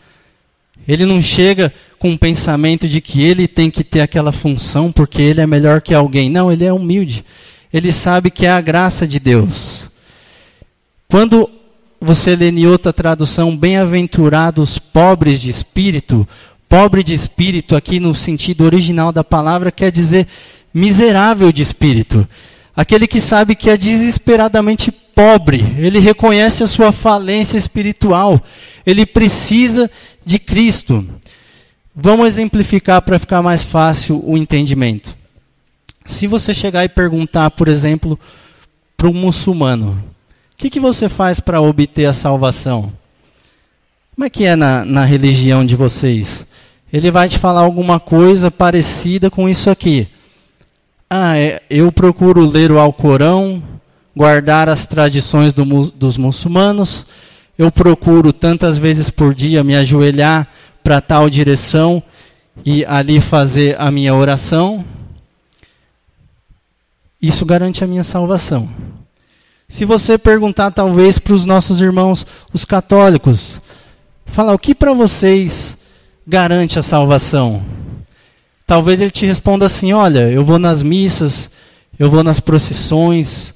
Ele 0.87 1.07
não 1.07 1.21
chega 1.21 1.73
com 1.99 2.13
o 2.13 2.19
pensamento 2.19 2.89
de 2.89 3.01
que 3.01 3.23
ele 3.23 3.47
tem 3.47 3.71
que 3.71 3.85
ter 3.85 4.01
aquela 4.01 4.33
função 4.33 4.91
porque 4.91 5.23
ele 5.23 5.41
é 5.41 5.47
melhor 5.47 5.81
que 5.81 5.95
alguém. 5.95 6.29
Não, 6.29 6.51
ele 6.51 6.65
é 6.65 6.73
humilde. 6.73 7.25
Ele 7.73 7.93
sabe 7.93 8.31
que 8.31 8.45
é 8.45 8.51
a 8.51 8.61
graça 8.61 9.07
de 9.07 9.19
Deus. 9.19 9.89
Quando 11.09 11.49
você 12.01 12.35
lê 12.35 12.51
em 12.51 12.67
outra 12.67 12.93
tradução, 12.93 13.57
bem-aventurados 13.57 14.79
pobres 14.79 15.41
de 15.41 15.51
espírito, 15.51 16.27
pobre 16.69 17.05
de 17.05 17.15
espírito, 17.15 17.77
aqui 17.77 18.01
no 18.01 18.15
sentido 18.15 18.65
original 18.65 19.13
da 19.13 19.23
palavra, 19.23 19.71
quer 19.71 19.93
dizer 19.93 20.27
miserável 20.75 21.53
de 21.53 21.63
espírito. 21.63 22.27
Aquele 22.75 23.07
que 23.07 23.21
sabe 23.21 23.55
que 23.55 23.71
é 23.71 23.77
desesperadamente 23.77 24.91
pobre, 25.23 25.65
ele 25.79 26.01
reconhece 26.01 26.65
a 26.65 26.67
sua 26.67 26.91
falência 26.91 27.57
espiritual, 27.57 28.43
ele 28.85 29.07
precisa 29.07 29.89
de 30.27 30.41
Cristo. 30.41 31.07
Vamos 31.95 32.27
exemplificar 32.27 33.01
para 33.03 33.21
ficar 33.21 33.41
mais 33.41 33.63
fácil 33.63 34.21
o 34.27 34.37
entendimento. 34.37 35.17
Se 36.05 36.27
você 36.27 36.53
chegar 36.53 36.85
e 36.85 36.89
perguntar, 36.89 37.51
por 37.53 37.69
exemplo, 37.69 38.19
para 38.97 39.09
um 39.09 39.13
muçulmano: 39.15 39.93
o 39.93 40.57
que, 40.57 40.69
que 40.69 40.81
você 40.81 41.09
faz 41.09 41.39
para 41.39 41.61
obter 41.61 42.07
a 42.07 42.13
salvação? 42.13 42.93
Como 44.17 44.27
é 44.27 44.31
que 44.31 44.45
é 44.45 44.57
na, 44.57 44.85
na 44.85 45.05
religião 45.05 45.65
de 45.65 45.77
vocês? 45.77 46.45
Ele 46.93 47.13
vai 47.13 47.29
te 47.29 47.39
falar 47.39 47.61
alguma 47.61 48.01
coisa 48.01 48.51
parecida 48.51 49.31
com 49.31 49.49
isso 49.49 49.71
aqui. 49.71 50.09
Ah, 51.09 51.39
é, 51.39 51.63
eu 51.71 51.93
procuro 51.93 52.45
ler 52.45 52.73
o 52.73 52.81
Alcorão, 52.81 53.63
guardar 54.17 54.69
as 54.69 54.87
tradições 54.87 55.53
do, 55.53 55.65
dos 55.91 56.17
muçulmanos, 56.17 57.07
eu 57.59 57.71
procuro 57.71 58.33
tantas 58.33 58.79
vezes 58.79 59.11
por 59.11 59.35
dia 59.35 59.65
me 59.65 59.75
ajoelhar 59.75 60.49
para 60.83 61.01
tal 61.01 61.29
direção 61.31 62.03
e 62.65 62.85
ali 62.85 63.21
fazer 63.21 63.81
a 63.81 63.91
minha 63.91 64.15
oração. 64.15 64.85
Isso 67.21 67.47
garante 67.47 67.85
a 67.85 67.87
minha 67.87 68.05
salvação. 68.05 68.69
Se 69.69 69.85
você 69.85 70.19
perguntar 70.19 70.71
talvez 70.71 71.19
para 71.19 71.33
os 71.33 71.45
nossos 71.45 71.81
irmãos, 71.81 72.27
os 72.53 72.65
católicos, 72.65 73.61
falar 74.27 74.53
o 74.53 74.59
que 74.59 74.75
para 74.75 74.93
vocês 74.93 75.77
garante 76.27 76.79
a 76.79 76.83
salvação? 76.83 77.65
Talvez 78.67 79.01
ele 79.01 79.11
te 79.11 79.25
responda 79.25 79.67
assim: 79.67 79.93
Olha, 79.93 80.31
eu 80.31 80.45
vou 80.45 80.59
nas 80.59 80.83
missas, 80.83 81.51
eu 81.99 82.11
vou 82.11 82.23
nas 82.23 82.41
procissões, 82.41 83.55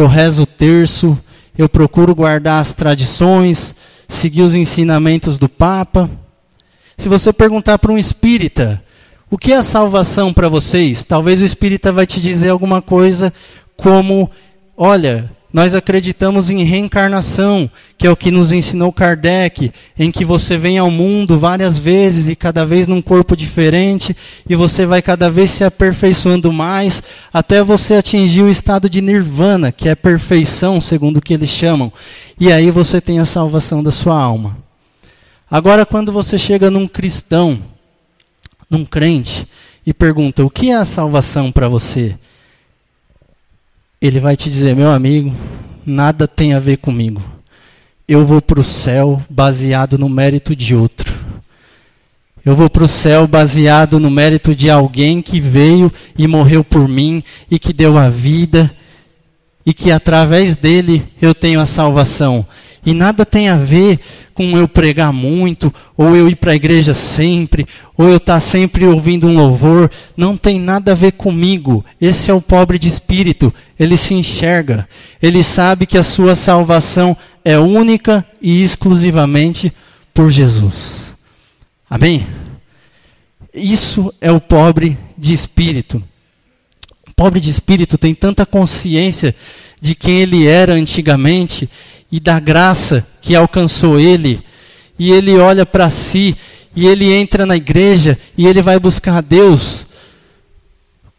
eu 0.00 0.06
rezo 0.06 0.44
o 0.44 0.46
terço, 0.46 1.18
eu 1.56 1.68
procuro 1.68 2.14
guardar 2.14 2.60
as 2.60 2.72
tradições, 2.72 3.74
seguir 4.08 4.42
os 4.42 4.54
ensinamentos 4.54 5.38
do 5.38 5.48
Papa. 5.48 6.10
Se 6.96 7.08
você 7.08 7.32
perguntar 7.32 7.78
para 7.78 7.92
um 7.92 7.98
espírita, 7.98 8.82
o 9.30 9.38
que 9.38 9.52
é 9.52 9.62
salvação 9.62 10.32
para 10.32 10.48
vocês? 10.48 11.04
Talvez 11.04 11.40
o 11.40 11.44
espírita 11.44 11.92
vai 11.92 12.06
te 12.06 12.20
dizer 12.20 12.48
alguma 12.48 12.82
coisa 12.82 13.32
como: 13.76 14.30
Olha, 14.76 15.30
nós 15.52 15.74
acreditamos 15.74 16.48
em 16.48 16.62
reencarnação, 16.62 17.68
que 17.98 18.06
é 18.06 18.10
o 18.10 18.16
que 18.16 18.30
nos 18.30 18.52
ensinou 18.52 18.92
Kardec, 18.92 19.72
em 19.98 20.10
que 20.10 20.24
você 20.24 20.56
vem 20.56 20.78
ao 20.78 20.90
mundo 20.90 21.38
várias 21.38 21.78
vezes 21.78 22.28
e 22.28 22.36
cada 22.36 22.64
vez 22.64 22.86
num 22.86 23.02
corpo 23.02 23.36
diferente, 23.36 24.16
e 24.48 24.54
você 24.54 24.86
vai 24.86 25.02
cada 25.02 25.30
vez 25.30 25.50
se 25.50 25.64
aperfeiçoando 25.64 26.52
mais, 26.52 27.02
até 27.32 27.62
você 27.62 27.94
atingir 27.94 28.42
o 28.42 28.50
estado 28.50 28.88
de 28.88 29.00
nirvana, 29.00 29.72
que 29.72 29.88
é 29.88 29.94
perfeição, 29.94 30.80
segundo 30.80 31.16
o 31.16 31.22
que 31.22 31.34
eles 31.34 31.50
chamam. 31.50 31.92
E 32.38 32.52
aí 32.52 32.70
você 32.70 33.00
tem 33.00 33.18
a 33.18 33.24
salvação 33.24 33.82
da 33.82 33.90
sua 33.90 34.18
alma. 34.18 34.56
Agora, 35.50 35.84
quando 35.84 36.12
você 36.12 36.38
chega 36.38 36.70
num 36.70 36.86
cristão, 36.86 37.60
num 38.70 38.84
crente, 38.84 39.48
e 39.84 39.92
pergunta: 39.92 40.44
o 40.44 40.50
que 40.50 40.70
é 40.70 40.76
a 40.76 40.84
salvação 40.84 41.50
para 41.50 41.68
você? 41.68 42.16
Ele 44.00 44.18
vai 44.18 44.36
te 44.36 44.48
dizer: 44.48 44.74
meu 44.74 44.90
amigo, 44.90 45.34
nada 45.84 46.26
tem 46.26 46.54
a 46.54 46.60
ver 46.60 46.78
comigo. 46.78 47.22
Eu 48.08 48.26
vou 48.26 48.40
para 48.40 48.60
o 48.60 48.64
céu 48.64 49.22
baseado 49.28 49.98
no 49.98 50.08
mérito 50.08 50.56
de 50.56 50.74
outro. 50.74 51.12
Eu 52.44 52.56
vou 52.56 52.70
para 52.70 52.84
o 52.84 52.88
céu 52.88 53.26
baseado 53.26 54.00
no 54.00 54.10
mérito 54.10 54.54
de 54.54 54.70
alguém 54.70 55.20
que 55.20 55.40
veio 55.40 55.92
e 56.16 56.26
morreu 56.26 56.64
por 56.64 56.88
mim 56.88 57.22
e 57.50 57.58
que 57.58 57.72
deu 57.72 57.98
a 57.98 58.08
vida 58.08 58.74
e 59.64 59.74
que 59.74 59.92
através 59.92 60.56
dele 60.56 61.06
eu 61.20 61.34
tenho 61.34 61.60
a 61.60 61.66
salvação. 61.66 62.46
E 62.84 62.94
nada 62.94 63.26
tem 63.26 63.48
a 63.48 63.56
ver 63.56 64.00
com 64.32 64.56
eu 64.56 64.66
pregar 64.66 65.12
muito, 65.12 65.72
ou 65.96 66.16
eu 66.16 66.28
ir 66.28 66.36
para 66.36 66.52
a 66.52 66.56
igreja 66.56 66.94
sempre, 66.94 67.66
ou 67.96 68.08
eu 68.08 68.16
estar 68.16 68.34
tá 68.34 68.40
sempre 68.40 68.86
ouvindo 68.86 69.26
um 69.26 69.36
louvor. 69.36 69.90
Não 70.16 70.36
tem 70.36 70.58
nada 70.58 70.92
a 70.92 70.94
ver 70.94 71.12
comigo. 71.12 71.84
Esse 72.00 72.30
é 72.30 72.34
o 72.34 72.40
pobre 72.40 72.78
de 72.78 72.88
espírito. 72.88 73.52
Ele 73.78 73.96
se 73.96 74.14
enxerga. 74.14 74.88
Ele 75.20 75.42
sabe 75.42 75.84
que 75.84 75.98
a 75.98 76.02
sua 76.02 76.34
salvação 76.34 77.16
é 77.44 77.58
única 77.58 78.24
e 78.40 78.62
exclusivamente 78.62 79.72
por 80.14 80.30
Jesus. 80.30 81.14
Amém? 81.88 82.26
Isso 83.52 84.14
é 84.20 84.30
o 84.30 84.40
pobre 84.40 84.96
de 85.18 85.34
espírito. 85.34 86.02
O 87.08 87.14
pobre 87.14 87.40
de 87.40 87.50
espírito 87.50 87.98
tem 87.98 88.14
tanta 88.14 88.46
consciência 88.46 89.34
de 89.80 89.94
quem 89.94 90.20
ele 90.20 90.46
era 90.46 90.74
antigamente 90.74 91.68
e 92.12 92.20
da 92.20 92.38
graça 92.38 93.06
que 93.20 93.34
alcançou 93.34 93.98
ele, 93.98 94.42
e 94.98 95.12
ele 95.12 95.36
olha 95.38 95.64
para 95.64 95.88
si, 95.88 96.36
e 96.74 96.86
ele 96.86 97.12
entra 97.12 97.46
na 97.46 97.56
igreja, 97.56 98.18
e 98.36 98.46
ele 98.46 98.62
vai 98.62 98.78
buscar 98.78 99.18
a 99.18 99.20
Deus 99.20 99.86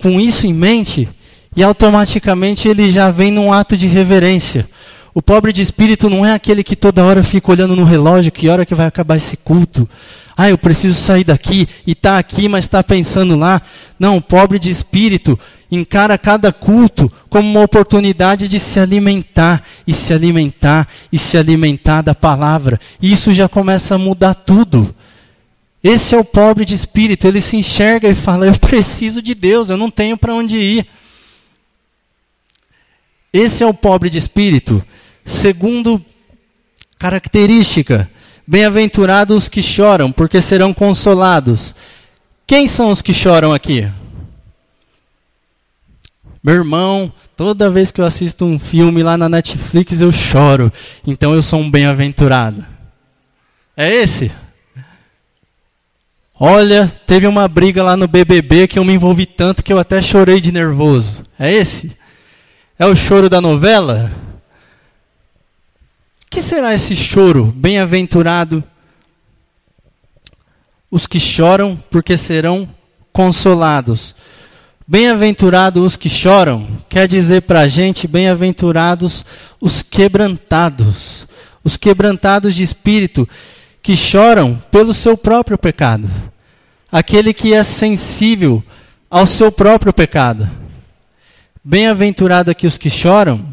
com 0.01 0.19
isso 0.19 0.47
em 0.47 0.53
mente, 0.53 1.07
e 1.55 1.63
automaticamente 1.63 2.67
ele 2.67 2.89
já 2.89 3.11
vem 3.11 3.31
num 3.31 3.53
ato 3.53 3.77
de 3.77 3.87
reverência. 3.87 4.67
O 5.13 5.21
pobre 5.21 5.51
de 5.51 5.61
espírito 5.61 6.09
não 6.09 6.25
é 6.25 6.33
aquele 6.33 6.63
que 6.63 6.75
toda 6.75 7.03
hora 7.03 7.23
fica 7.23 7.51
olhando 7.51 7.75
no 7.75 7.83
relógio, 7.83 8.31
que 8.31 8.47
hora 8.47 8.65
que 8.65 8.73
vai 8.73 8.87
acabar 8.87 9.17
esse 9.17 9.35
culto. 9.35 9.87
Ah, 10.37 10.49
eu 10.49 10.57
preciso 10.57 10.99
sair 10.99 11.25
daqui 11.25 11.67
e 11.85 11.91
está 11.91 12.17
aqui, 12.17 12.47
mas 12.47 12.63
está 12.63 12.81
pensando 12.81 13.35
lá. 13.35 13.61
Não, 13.99 14.17
o 14.17 14.21
pobre 14.21 14.57
de 14.57 14.71
espírito 14.71 15.37
encara 15.69 16.17
cada 16.17 16.53
culto 16.53 17.11
como 17.29 17.49
uma 17.49 17.61
oportunidade 17.61 18.47
de 18.47 18.57
se 18.57 18.79
alimentar 18.79 19.63
e 19.85 19.93
se 19.93 20.13
alimentar 20.13 20.87
e 21.11 21.17
se 21.17 21.37
alimentar 21.37 22.01
da 22.01 22.15
palavra. 22.15 22.79
E 23.01 23.11
isso 23.11 23.33
já 23.33 23.49
começa 23.49 23.95
a 23.95 23.97
mudar 23.97 24.33
tudo. 24.33 24.95
Esse 25.83 26.15
é 26.15 26.17
o 26.17 26.23
pobre 26.23 26.63
de 26.63 26.75
espírito, 26.75 27.27
ele 27.27 27.41
se 27.41 27.57
enxerga 27.57 28.07
e 28.07 28.15
fala: 28.15 28.45
Eu 28.45 28.57
preciso 28.59 29.21
de 29.21 29.35
Deus, 29.35 29.69
eu 29.69 29.77
não 29.77 29.91
tenho 29.91 30.15
para 30.15 30.33
onde 30.33 30.57
ir. 30.57 30.87
Esse 33.33 33.63
é 33.63 33.67
o 33.67 33.73
pobre 33.73 34.09
de 34.09 34.17
espírito. 34.17 34.83
Segundo 35.23 36.03
característica, 36.99 38.09
bem-aventurados 38.45 39.43
os 39.43 39.49
que 39.49 39.61
choram, 39.61 40.11
porque 40.11 40.41
serão 40.41 40.73
consolados. 40.73 41.73
Quem 42.45 42.67
são 42.67 42.91
os 42.91 43.01
que 43.01 43.13
choram 43.13 43.53
aqui? 43.53 43.89
Meu 46.43 46.55
irmão, 46.55 47.13
toda 47.37 47.69
vez 47.69 47.91
que 47.91 48.01
eu 48.01 48.05
assisto 48.05 48.43
um 48.43 48.59
filme 48.59 49.03
lá 49.03 49.15
na 49.15 49.29
Netflix 49.29 50.01
eu 50.01 50.11
choro, 50.11 50.73
então 51.05 51.33
eu 51.33 51.41
sou 51.41 51.59
um 51.59 51.69
bem-aventurado. 51.69 52.65
É 53.77 53.93
esse? 53.93 54.31
Olha, 56.37 56.91
teve 57.05 57.27
uma 57.27 57.47
briga 57.47 57.83
lá 57.83 57.95
no 57.95 58.07
BBB 58.07 58.67
que 58.67 58.79
eu 58.79 58.83
me 58.83 58.93
envolvi 58.93 59.27
tanto 59.27 59.63
que 59.63 59.71
eu 59.71 59.77
até 59.77 60.01
chorei 60.01 60.41
de 60.41 60.51
nervoso. 60.51 61.21
É 61.39 61.53
esse? 61.53 61.95
É 62.81 62.85
o 62.87 62.95
choro 62.95 63.29
da 63.29 63.39
novela? 63.39 64.11
Que 66.27 66.41
será 66.41 66.73
esse 66.73 66.95
choro? 66.95 67.53
Bem-aventurado 67.55 68.63
os 70.89 71.05
que 71.05 71.19
choram, 71.19 71.77
porque 71.91 72.17
serão 72.17 72.67
consolados. 73.13 74.15
Bem-aventurados 74.87 75.83
os 75.83 75.95
que 75.95 76.09
choram, 76.09 76.67
quer 76.89 77.07
dizer 77.07 77.43
para 77.43 77.59
a 77.59 77.67
gente, 77.67 78.07
bem-aventurados 78.07 79.23
os 79.61 79.83
quebrantados, 79.83 81.27
os 81.63 81.77
quebrantados 81.77 82.55
de 82.55 82.63
espírito, 82.63 83.29
que 83.83 83.95
choram 83.95 84.59
pelo 84.71 84.91
seu 84.91 85.15
próprio 85.15 85.55
pecado, 85.55 86.09
aquele 86.91 87.31
que 87.31 87.53
é 87.53 87.63
sensível 87.63 88.63
ao 89.07 89.27
seu 89.27 89.51
próprio 89.51 89.93
pecado. 89.93 90.49
Bem-aventurado 91.63 92.49
aqui 92.49 92.65
os 92.65 92.77
que 92.77 92.89
choram, 92.89 93.45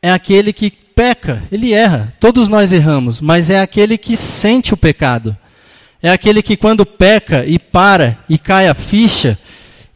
é 0.00 0.10
aquele 0.10 0.52
que 0.52 0.70
peca, 0.70 1.42
ele 1.52 1.72
erra. 1.72 2.14
Todos 2.18 2.48
nós 2.48 2.72
erramos, 2.72 3.20
mas 3.20 3.50
é 3.50 3.60
aquele 3.60 3.98
que 3.98 4.16
sente 4.16 4.72
o 4.72 4.76
pecado. 4.76 5.36
É 6.02 6.10
aquele 6.10 6.42
que 6.42 6.56
quando 6.56 6.86
peca 6.86 7.44
e 7.44 7.58
para 7.58 8.18
e 8.28 8.38
cai 8.38 8.68
a 8.68 8.74
ficha, 8.74 9.38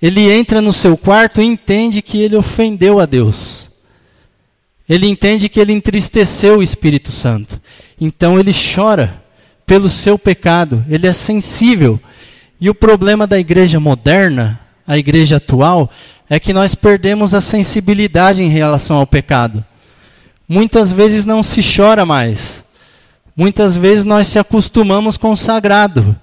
ele 0.01 0.31
entra 0.31 0.61
no 0.61 0.73
seu 0.73 0.97
quarto 0.97 1.41
e 1.41 1.45
entende 1.45 2.03
que 2.03 2.21
ele 2.21 2.37
ofendeu 2.37 3.01
a 3.01 3.07
Deus. 3.07 3.71
Ele 4.89 5.09
entende 5.09 5.49
que 5.49 5.59
ele 5.59 5.73
entristeceu 5.73 6.59
o 6.59 6.63
Espírito 6.63 7.11
Santo. 7.11 7.61
Então 8.01 8.39
ele 8.39 8.53
chora 8.53 9.23
pelo 9.67 9.89
seu 9.89 10.19
pecado, 10.19 10.85
ele 10.89 11.07
é 11.07 11.13
sensível. 11.13 11.99
E 12.61 12.71
o 12.71 12.75
problema 12.75 13.27
da 13.27 13.39
igreja 13.39 13.81
moderna 13.81 14.61
a 14.87 14.97
igreja 14.97 15.37
atual 15.37 15.91
é 16.29 16.39
que 16.39 16.53
nós 16.53 16.75
perdemos 16.75 17.35
a 17.35 17.41
sensibilidade 17.41 18.43
em 18.43 18.49
relação 18.49 18.97
ao 18.97 19.07
pecado. 19.07 19.65
Muitas 20.49 20.93
vezes 20.93 21.25
não 21.25 21.43
se 21.43 21.61
chora 21.63 22.07
mais. 22.07 22.65
Muitas 23.37 23.77
vezes 23.77 24.05
nós 24.05 24.29
se 24.29 24.39
acostumamos 24.39 25.17
com 25.17 25.33
o 25.33 25.37
sagrado. 25.37 26.17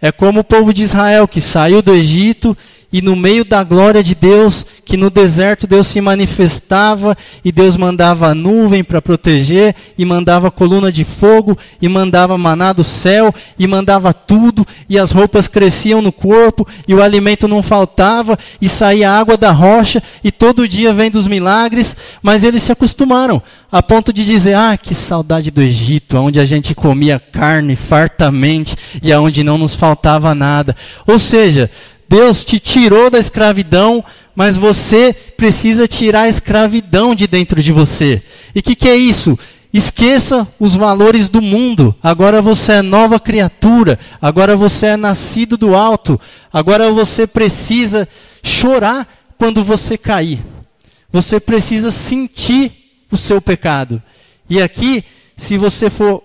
É 0.00 0.12
como 0.12 0.40
o 0.40 0.44
povo 0.44 0.72
de 0.72 0.82
Israel 0.82 1.26
que 1.26 1.40
saiu 1.40 1.80
do 1.80 1.92
Egito 1.92 2.56
e 2.94 3.02
no 3.02 3.16
meio 3.16 3.44
da 3.44 3.64
glória 3.64 4.04
de 4.04 4.14
Deus, 4.14 4.64
que 4.84 4.96
no 4.96 5.10
deserto 5.10 5.66
Deus 5.66 5.88
se 5.88 6.00
manifestava 6.00 7.16
e 7.44 7.50
Deus 7.50 7.76
mandava 7.76 8.28
a 8.28 8.34
nuvem 8.36 8.84
para 8.84 9.02
proteger, 9.02 9.74
e 9.98 10.04
mandava 10.04 10.48
coluna 10.48 10.92
de 10.92 11.04
fogo, 11.04 11.58
e 11.82 11.88
mandava 11.88 12.38
maná 12.38 12.72
do 12.72 12.84
céu, 12.84 13.34
e 13.58 13.66
mandava 13.66 14.14
tudo, 14.14 14.64
e 14.88 14.96
as 14.96 15.10
roupas 15.10 15.48
cresciam 15.48 16.00
no 16.00 16.12
corpo, 16.12 16.64
e 16.86 16.94
o 16.94 17.02
alimento 17.02 17.48
não 17.48 17.64
faltava, 17.64 18.38
e 18.60 18.68
saía 18.68 19.10
água 19.10 19.36
da 19.36 19.50
rocha, 19.50 20.00
e 20.22 20.30
todo 20.30 20.68
dia 20.68 20.94
vem 20.94 21.10
dos 21.10 21.26
milagres, 21.26 21.96
mas 22.22 22.44
eles 22.44 22.62
se 22.62 22.70
acostumaram, 22.70 23.42
a 23.72 23.82
ponto 23.82 24.12
de 24.12 24.24
dizer: 24.24 24.54
Ah, 24.54 24.78
que 24.80 24.94
saudade 24.94 25.50
do 25.50 25.60
Egito, 25.60 26.16
onde 26.16 26.38
a 26.38 26.44
gente 26.44 26.76
comia 26.76 27.18
carne 27.18 27.74
fartamente 27.74 28.76
e 29.02 29.12
aonde 29.12 29.42
não 29.42 29.58
nos 29.58 29.74
faltava 29.74 30.32
nada. 30.32 30.76
Ou 31.04 31.18
seja, 31.18 31.68
Deus 32.08 32.44
te 32.44 32.58
tirou 32.58 33.10
da 33.10 33.18
escravidão, 33.18 34.04
mas 34.34 34.56
você 34.56 35.12
precisa 35.12 35.86
tirar 35.86 36.22
a 36.22 36.28
escravidão 36.28 37.14
de 37.14 37.26
dentro 37.26 37.62
de 37.62 37.72
você. 37.72 38.22
E 38.54 38.60
o 38.60 38.62
que, 38.62 38.74
que 38.74 38.88
é 38.88 38.96
isso? 38.96 39.38
Esqueça 39.72 40.46
os 40.60 40.76
valores 40.76 41.28
do 41.28 41.42
mundo. 41.42 41.94
Agora 42.00 42.40
você 42.40 42.74
é 42.74 42.82
nova 42.82 43.18
criatura. 43.18 43.98
Agora 44.22 44.56
você 44.56 44.86
é 44.86 44.96
nascido 44.96 45.56
do 45.56 45.74
alto. 45.74 46.20
Agora 46.52 46.90
você 46.92 47.26
precisa 47.26 48.08
chorar 48.40 49.06
quando 49.36 49.64
você 49.64 49.98
cair. 49.98 50.44
Você 51.10 51.40
precisa 51.40 51.90
sentir 51.90 52.72
o 53.10 53.16
seu 53.16 53.40
pecado. 53.40 54.00
E 54.48 54.62
aqui, 54.62 55.04
se 55.36 55.58
você 55.58 55.90
for 55.90 56.22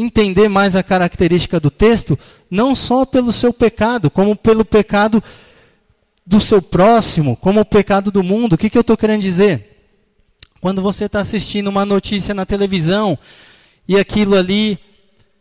entender 0.00 0.48
mais 0.48 0.76
a 0.76 0.82
característica 0.82 1.60
do 1.60 1.70
texto, 1.70 2.18
não 2.50 2.74
só 2.74 3.04
pelo 3.04 3.32
seu 3.32 3.52
pecado, 3.52 4.10
como 4.10 4.34
pelo 4.34 4.64
pecado 4.64 5.22
do 6.26 6.40
seu 6.40 6.62
próximo, 6.62 7.36
como 7.36 7.60
o 7.60 7.64
pecado 7.64 8.10
do 8.10 8.22
mundo. 8.22 8.54
O 8.54 8.58
que, 8.58 8.70
que 8.70 8.78
eu 8.78 8.82
estou 8.82 8.96
querendo 8.96 9.22
dizer? 9.22 9.70
Quando 10.60 10.82
você 10.82 11.06
está 11.06 11.20
assistindo 11.20 11.68
uma 11.68 11.84
notícia 11.84 12.34
na 12.34 12.44
televisão 12.44 13.18
e 13.88 13.98
aquilo 13.98 14.36
ali, 14.36 14.78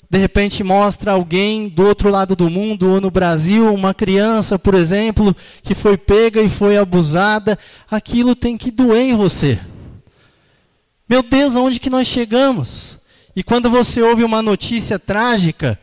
de 0.09 0.17
repente, 0.17 0.63
mostra 0.63 1.11
alguém 1.11 1.69
do 1.69 1.85
outro 1.85 2.09
lado 2.09 2.35
do 2.35 2.49
mundo, 2.49 2.89
ou 2.89 2.99
no 2.99 3.11
Brasil, 3.11 3.71
uma 3.71 3.93
criança, 3.93 4.57
por 4.57 4.73
exemplo, 4.73 5.35
que 5.61 5.75
foi 5.75 5.97
pega 5.97 6.41
e 6.41 6.49
foi 6.49 6.77
abusada, 6.77 7.59
aquilo 7.91 8.35
tem 8.35 8.57
que 8.57 8.71
doer 8.71 9.11
em 9.11 9.15
você. 9.15 9.59
Meu 11.07 11.21
Deus, 11.21 11.55
aonde 11.55 11.79
que 11.79 11.89
nós 11.89 12.07
chegamos? 12.07 12.97
E 13.39 13.43
quando 13.43 13.69
você 13.69 14.01
ouve 14.01 14.21
uma 14.25 14.41
notícia 14.41 14.99
trágica, 14.99 15.79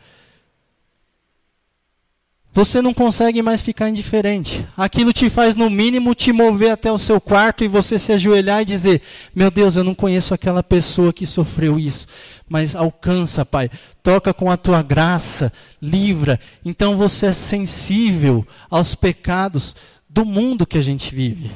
você 2.53 2.83
não 2.83 2.93
consegue 2.93 3.41
mais 3.41 3.63
ficar 3.63 3.89
indiferente. 3.89 4.63
Aquilo 4.77 5.11
te 5.11 5.27
faz, 5.27 5.55
no 5.55 5.67
mínimo, 5.67 6.13
te 6.13 6.31
mover 6.31 6.69
até 6.69 6.91
o 6.91 6.99
seu 6.99 7.19
quarto 7.19 7.63
e 7.63 7.67
você 7.67 7.97
se 7.97 8.13
ajoelhar 8.13 8.61
e 8.61 8.65
dizer: 8.65 9.01
Meu 9.33 9.49
Deus, 9.49 9.75
eu 9.75 9.83
não 9.83 9.95
conheço 9.95 10.35
aquela 10.35 10.61
pessoa 10.61 11.11
que 11.11 11.25
sofreu 11.25 11.79
isso. 11.79 12.05
Mas 12.47 12.75
alcança, 12.75 13.43
Pai. 13.43 13.71
Toca 14.03 14.35
com 14.35 14.51
a 14.51 14.55
tua 14.55 14.83
graça, 14.83 15.51
livra. 15.81 16.39
Então 16.63 16.95
você 16.95 17.25
é 17.25 17.33
sensível 17.33 18.45
aos 18.69 18.93
pecados 18.93 19.75
do 20.07 20.23
mundo 20.23 20.63
que 20.63 20.77
a 20.77 20.83
gente 20.83 21.15
vive. 21.15 21.49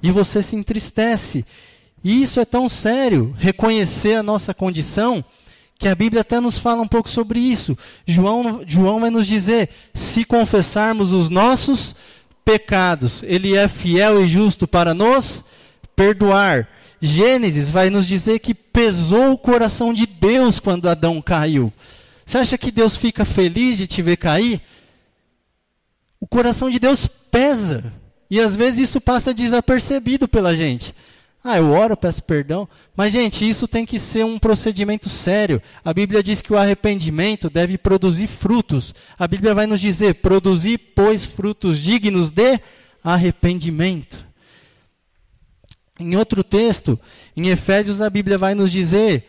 E 0.00 0.12
você 0.12 0.40
se 0.40 0.54
entristece. 0.54 1.44
E 2.04 2.22
isso 2.22 2.40
é 2.40 2.44
tão 2.44 2.68
sério, 2.68 3.34
reconhecer 3.38 4.16
a 4.16 4.22
nossa 4.22 4.52
condição, 4.52 5.24
que 5.78 5.88
a 5.88 5.94
Bíblia 5.94 6.22
até 6.22 6.40
nos 6.40 6.58
fala 6.58 6.82
um 6.82 6.88
pouco 6.88 7.08
sobre 7.08 7.38
isso. 7.40 7.76
João, 8.06 8.62
João 8.66 9.00
vai 9.00 9.10
nos 9.10 9.26
dizer: 9.26 9.68
se 9.94 10.24
confessarmos 10.24 11.12
os 11.12 11.28
nossos 11.28 11.94
pecados, 12.44 13.22
Ele 13.22 13.56
é 13.56 13.68
fiel 13.68 14.22
e 14.22 14.28
justo 14.28 14.66
para 14.66 14.94
nos 14.94 15.44
perdoar. 15.94 16.68
Gênesis 17.00 17.68
vai 17.68 17.90
nos 17.90 18.06
dizer 18.06 18.38
que 18.38 18.54
pesou 18.54 19.32
o 19.32 19.38
coração 19.38 19.92
de 19.92 20.06
Deus 20.06 20.60
quando 20.60 20.88
Adão 20.88 21.20
caiu. 21.20 21.72
Você 22.24 22.38
acha 22.38 22.56
que 22.56 22.70
Deus 22.70 22.96
fica 22.96 23.24
feliz 23.24 23.76
de 23.76 23.88
te 23.88 24.00
ver 24.00 24.16
cair? 24.16 24.60
O 26.20 26.26
coração 26.26 26.70
de 26.70 26.78
Deus 26.78 27.06
pesa. 27.06 27.92
E 28.30 28.40
às 28.40 28.54
vezes 28.54 28.88
isso 28.88 29.00
passa 29.00 29.34
desapercebido 29.34 30.28
pela 30.28 30.56
gente. 30.56 30.94
Ah, 31.44 31.56
eu 31.56 31.70
oro, 31.72 31.96
peço 31.96 32.22
perdão. 32.22 32.68
Mas, 32.96 33.12
gente, 33.12 33.48
isso 33.48 33.66
tem 33.66 33.84
que 33.84 33.98
ser 33.98 34.24
um 34.24 34.38
procedimento 34.38 35.08
sério. 35.08 35.60
A 35.84 35.92
Bíblia 35.92 36.22
diz 36.22 36.40
que 36.40 36.52
o 36.52 36.56
arrependimento 36.56 37.50
deve 37.50 37.76
produzir 37.76 38.28
frutos. 38.28 38.94
A 39.18 39.26
Bíblia 39.26 39.52
vai 39.52 39.66
nos 39.66 39.80
dizer: 39.80 40.16
produzir, 40.16 40.78
pois, 40.78 41.24
frutos 41.24 41.78
dignos 41.78 42.30
de 42.30 42.60
arrependimento. 43.02 44.24
Em 45.98 46.16
outro 46.16 46.44
texto, 46.44 46.98
em 47.36 47.48
Efésios, 47.48 48.00
a 48.00 48.08
Bíblia 48.08 48.38
vai 48.38 48.54
nos 48.54 48.70
dizer: 48.70 49.26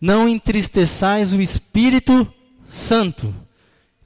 não 0.00 0.28
entristeçais 0.28 1.32
o 1.32 1.40
Espírito 1.40 2.26
Santo. 2.66 3.32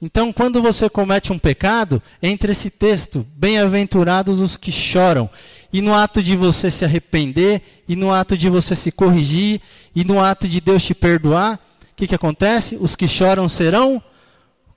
Então, 0.01 0.31
quando 0.31 0.61
você 0.61 0.89
comete 0.89 1.33
um 1.33 1.37
pecado, 1.37 2.01
entre 2.23 2.53
esse 2.53 2.69
texto, 2.69 3.27
bem-aventurados 3.35 4.39
os 4.39 4.55
que 4.55 4.71
choram, 4.71 5.29
e 5.73 5.81
no 5.81 5.93
ato 5.93 6.23
de 6.23 6.37
você 6.37 6.71
se 6.71 6.85
arrepender, 6.85 7.83
e 7.87 7.97
no 7.97 8.11
ato 8.11 8.37
de 8.37 8.49
você 8.49 8.77
se 8.77 8.93
corrigir, 8.93 9.61
e 9.93 10.05
no 10.05 10.21
ato 10.21 10.47
de 10.47 10.61
Deus 10.61 10.83
te 10.83 10.93
perdoar, 10.93 11.59
o 11.81 11.95
que, 11.97 12.07
que 12.07 12.15
acontece? 12.15 12.77
Os 12.79 12.95
que 12.95 13.09
choram 13.09 13.49
serão 13.49 14.01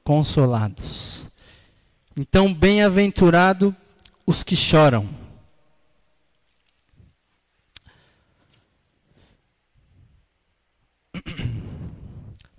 consolados. 0.02 1.24
Então, 2.16 2.52
bem-aventurado 2.52 3.74
os 4.26 4.42
que 4.42 4.56
choram. 4.56 5.08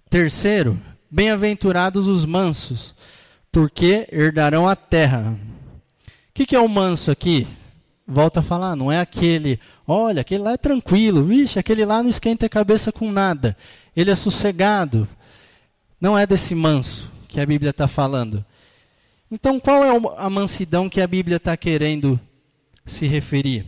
Terceiro, 0.10 0.80
bem-aventurados 1.14 2.08
os 2.08 2.26
mansos, 2.26 2.96
porque 3.52 4.08
herdarão 4.12 4.68
a 4.68 4.76
terra. 4.76 5.38
O 6.08 6.10
que, 6.34 6.44
que 6.44 6.56
é 6.56 6.60
o 6.60 6.68
manso 6.68 7.12
aqui? 7.12 7.48
Volta 8.08 8.40
a 8.40 8.44
falar, 8.44 8.76
não 8.76 8.92
é 8.92 9.00
aquele, 9.00 9.60
olha, 9.88 10.22
aquele 10.22 10.42
lá 10.42 10.54
é 10.54 10.58
tranquilo, 10.58 11.24
vixe, 11.24 11.60
aquele 11.60 11.86
lá 11.86 12.02
não 12.02 12.10
esquenta 12.10 12.48
a 12.48 12.50
cabeça 12.50 12.92
com 12.92 13.12
nada, 13.12 13.56
ele 13.96 14.10
é 14.10 14.16
sossegado. 14.16 15.08
Não 16.02 16.18
é 16.18 16.26
desse 16.26 16.56
manso 16.56 17.12
que 17.28 17.40
a 17.40 17.46
Bíblia 17.46 17.70
está 17.70 17.88
falando. 17.88 18.44
Então, 19.30 19.60
qual 19.60 19.84
é 19.86 19.92
a 20.18 20.30
mansidão 20.32 20.90
que 20.90 21.00
a 21.00 21.08
Bíblia 21.08 21.38
está 21.38 21.56
querendo 21.56 22.20
se 22.88 23.06
referir? 23.06 23.68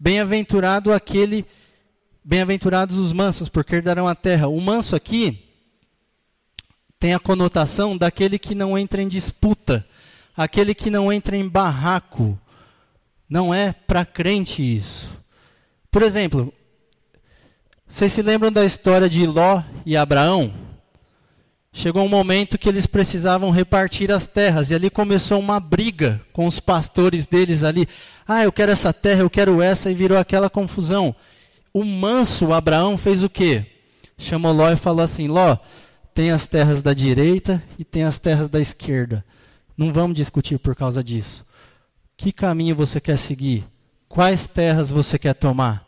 Bem-aventurado 0.00 0.94
aquele, 0.94 1.44
bem-aventurados 2.24 2.96
os 2.96 3.12
mansos, 3.12 3.50
porque 3.50 3.76
herdarão 3.76 4.08
a 4.08 4.14
terra. 4.14 4.48
O 4.48 4.60
manso 4.60 4.96
aqui 4.96 5.44
tem 7.04 7.12
a 7.12 7.18
conotação 7.18 7.98
daquele 7.98 8.38
que 8.38 8.54
não 8.54 8.78
entra 8.78 9.02
em 9.02 9.08
disputa, 9.08 9.84
aquele 10.34 10.74
que 10.74 10.88
não 10.88 11.12
entra 11.12 11.36
em 11.36 11.46
barraco. 11.46 12.38
Não 13.28 13.52
é 13.52 13.74
para 13.74 14.06
crente 14.06 14.62
isso. 14.62 15.12
Por 15.90 16.02
exemplo, 16.02 16.50
vocês 17.86 18.10
se 18.10 18.22
lembram 18.22 18.50
da 18.50 18.64
história 18.64 19.06
de 19.06 19.26
Ló 19.26 19.62
e 19.84 19.98
Abraão? 19.98 20.50
Chegou 21.70 22.02
um 22.02 22.08
momento 22.08 22.56
que 22.56 22.70
eles 22.70 22.86
precisavam 22.86 23.50
repartir 23.50 24.10
as 24.10 24.24
terras, 24.24 24.70
e 24.70 24.74
ali 24.74 24.88
começou 24.88 25.38
uma 25.38 25.60
briga 25.60 26.22
com 26.32 26.46
os 26.46 26.58
pastores 26.58 27.26
deles 27.26 27.64
ali. 27.64 27.86
Ah, 28.26 28.44
eu 28.44 28.50
quero 28.50 28.72
essa 28.72 28.94
terra, 28.94 29.20
eu 29.20 29.28
quero 29.28 29.60
essa, 29.60 29.90
e 29.90 29.94
virou 29.94 30.16
aquela 30.16 30.48
confusão. 30.48 31.14
O 31.70 31.84
manso 31.84 32.50
Abraão 32.54 32.96
fez 32.96 33.22
o 33.22 33.28
quê? 33.28 33.66
Chamou 34.16 34.52
Ló 34.52 34.70
e 34.70 34.76
falou 34.76 35.04
assim: 35.04 35.28
Ló, 35.28 35.58
tem 36.14 36.30
as 36.30 36.46
terras 36.46 36.80
da 36.80 36.94
direita 36.94 37.62
e 37.76 37.84
tem 37.84 38.04
as 38.04 38.18
terras 38.18 38.48
da 38.48 38.60
esquerda. 38.60 39.24
Não 39.76 39.92
vamos 39.92 40.16
discutir 40.16 40.58
por 40.58 40.76
causa 40.76 41.02
disso. 41.02 41.44
Que 42.16 42.32
caminho 42.32 42.76
você 42.76 43.00
quer 43.00 43.18
seguir? 43.18 43.66
Quais 44.08 44.46
terras 44.46 44.90
você 44.90 45.18
quer 45.18 45.34
tomar? 45.34 45.84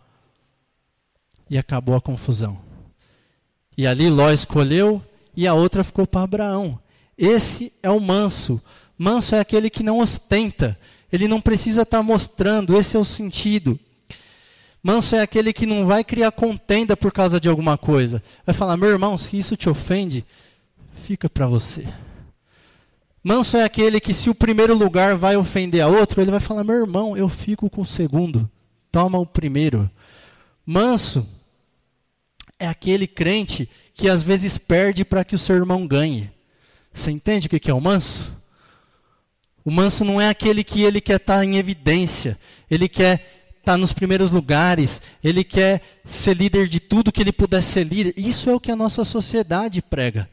E 1.49 1.57
acabou 1.57 1.95
a 1.95 2.01
confusão. 2.01 2.59
E 3.79 3.87
ali 3.87 4.11
Ló 4.11 4.33
escolheu 4.33 5.01
e 5.37 5.47
a 5.47 5.55
outra 5.55 5.85
ficou 5.85 6.07
para 6.07 6.23
Abraão. 6.23 6.79
Esse 7.17 7.73
é 7.81 7.89
o 7.89 8.01
manso. 8.01 8.61
Manso 8.99 9.37
é 9.37 9.41
aquele 9.41 9.71
que 9.71 9.85
não 9.85 10.01
ostenta. 10.01 10.77
Ele 11.13 11.29
não 11.29 11.41
precisa 11.41 11.83
estar 11.83 11.99
tá 11.99 12.03
mostrando, 12.03 12.77
esse 12.77 12.97
é 12.97 12.99
o 12.99 13.05
sentido. 13.05 13.79
Manso 14.87 15.17
é 15.17 15.21
aquele 15.21 15.53
que 15.53 15.67
não 15.67 15.85
vai 15.85 16.05
criar 16.05 16.31
contenda 16.31 16.97
por 16.97 17.11
causa 17.11 17.41
de 17.41 17.49
alguma 17.49 17.77
coisa. 17.77 18.23
Vai 18.47 18.55
falar, 18.55 18.77
meu 18.77 18.89
irmão, 18.89 19.19
se 19.19 19.37
isso 19.37 19.57
te 19.57 19.69
ofende, 19.69 20.25
fica 21.03 21.29
para 21.29 21.45
você. 21.45 21.89
Manso 23.21 23.57
é 23.57 23.65
aquele 23.65 23.99
que, 23.99 24.15
se 24.15 24.31
o 24.31 24.35
primeiro 24.35 24.77
lugar 24.77 25.17
vai 25.17 25.37
ofender 25.37 25.81
a 25.81 25.89
outro, 25.89 26.23
ele 26.23 26.31
vai 26.31 26.39
falar, 26.39 26.63
meu 26.63 26.77
irmão, 26.77 27.17
eu 27.17 27.29
fico 27.29 27.69
com 27.69 27.81
o 27.81 27.85
segundo. 27.85 28.49
Toma 28.93 29.19
o 29.19 29.27
primeiro. 29.27 29.91
Manso 30.65 31.27
é 32.57 32.69
aquele 32.69 33.09
crente 33.09 33.69
que 33.93 34.09
às 34.09 34.23
vezes 34.23 34.57
perde 34.57 35.05
para 35.05 35.25
que 35.25 35.35
o 35.35 35.39
seu 35.39 35.57
irmão 35.57 35.85
ganhe. 35.85 36.31
Você 36.93 37.11
entende 37.11 37.49
o 37.49 37.51
que 37.51 37.69
é 37.69 37.75
o 37.75 37.81
manso? 37.81 38.31
O 39.65 39.71
manso 39.73 40.05
não 40.05 40.21
é 40.21 40.29
aquele 40.29 40.63
que 40.63 40.85
ele 40.85 41.01
quer 41.01 41.17
estar 41.17 41.39
tá 41.39 41.45
em 41.45 41.57
evidência, 41.57 42.39
ele 42.71 42.89
quer 42.89 43.36
estar 43.67 43.73
tá 43.73 43.77
nos 43.77 43.93
primeiros 43.93 44.31
lugares, 44.31 45.03
ele 45.25 45.43
quer 45.43 45.83
ser 46.05 46.37
líder 46.37 46.69
de 46.69 46.79
tudo 46.79 47.11
que 47.11 47.21
ele 47.21 47.33
puder 47.33 47.61
ser 47.61 47.83
líder. 47.83 48.15
Isso 48.17 48.49
é 48.49 48.55
o 48.55 48.61
que 48.61 48.71
a 48.71 48.77
nossa 48.77 49.05
sociedade 49.05 49.83
prega. 49.83 50.29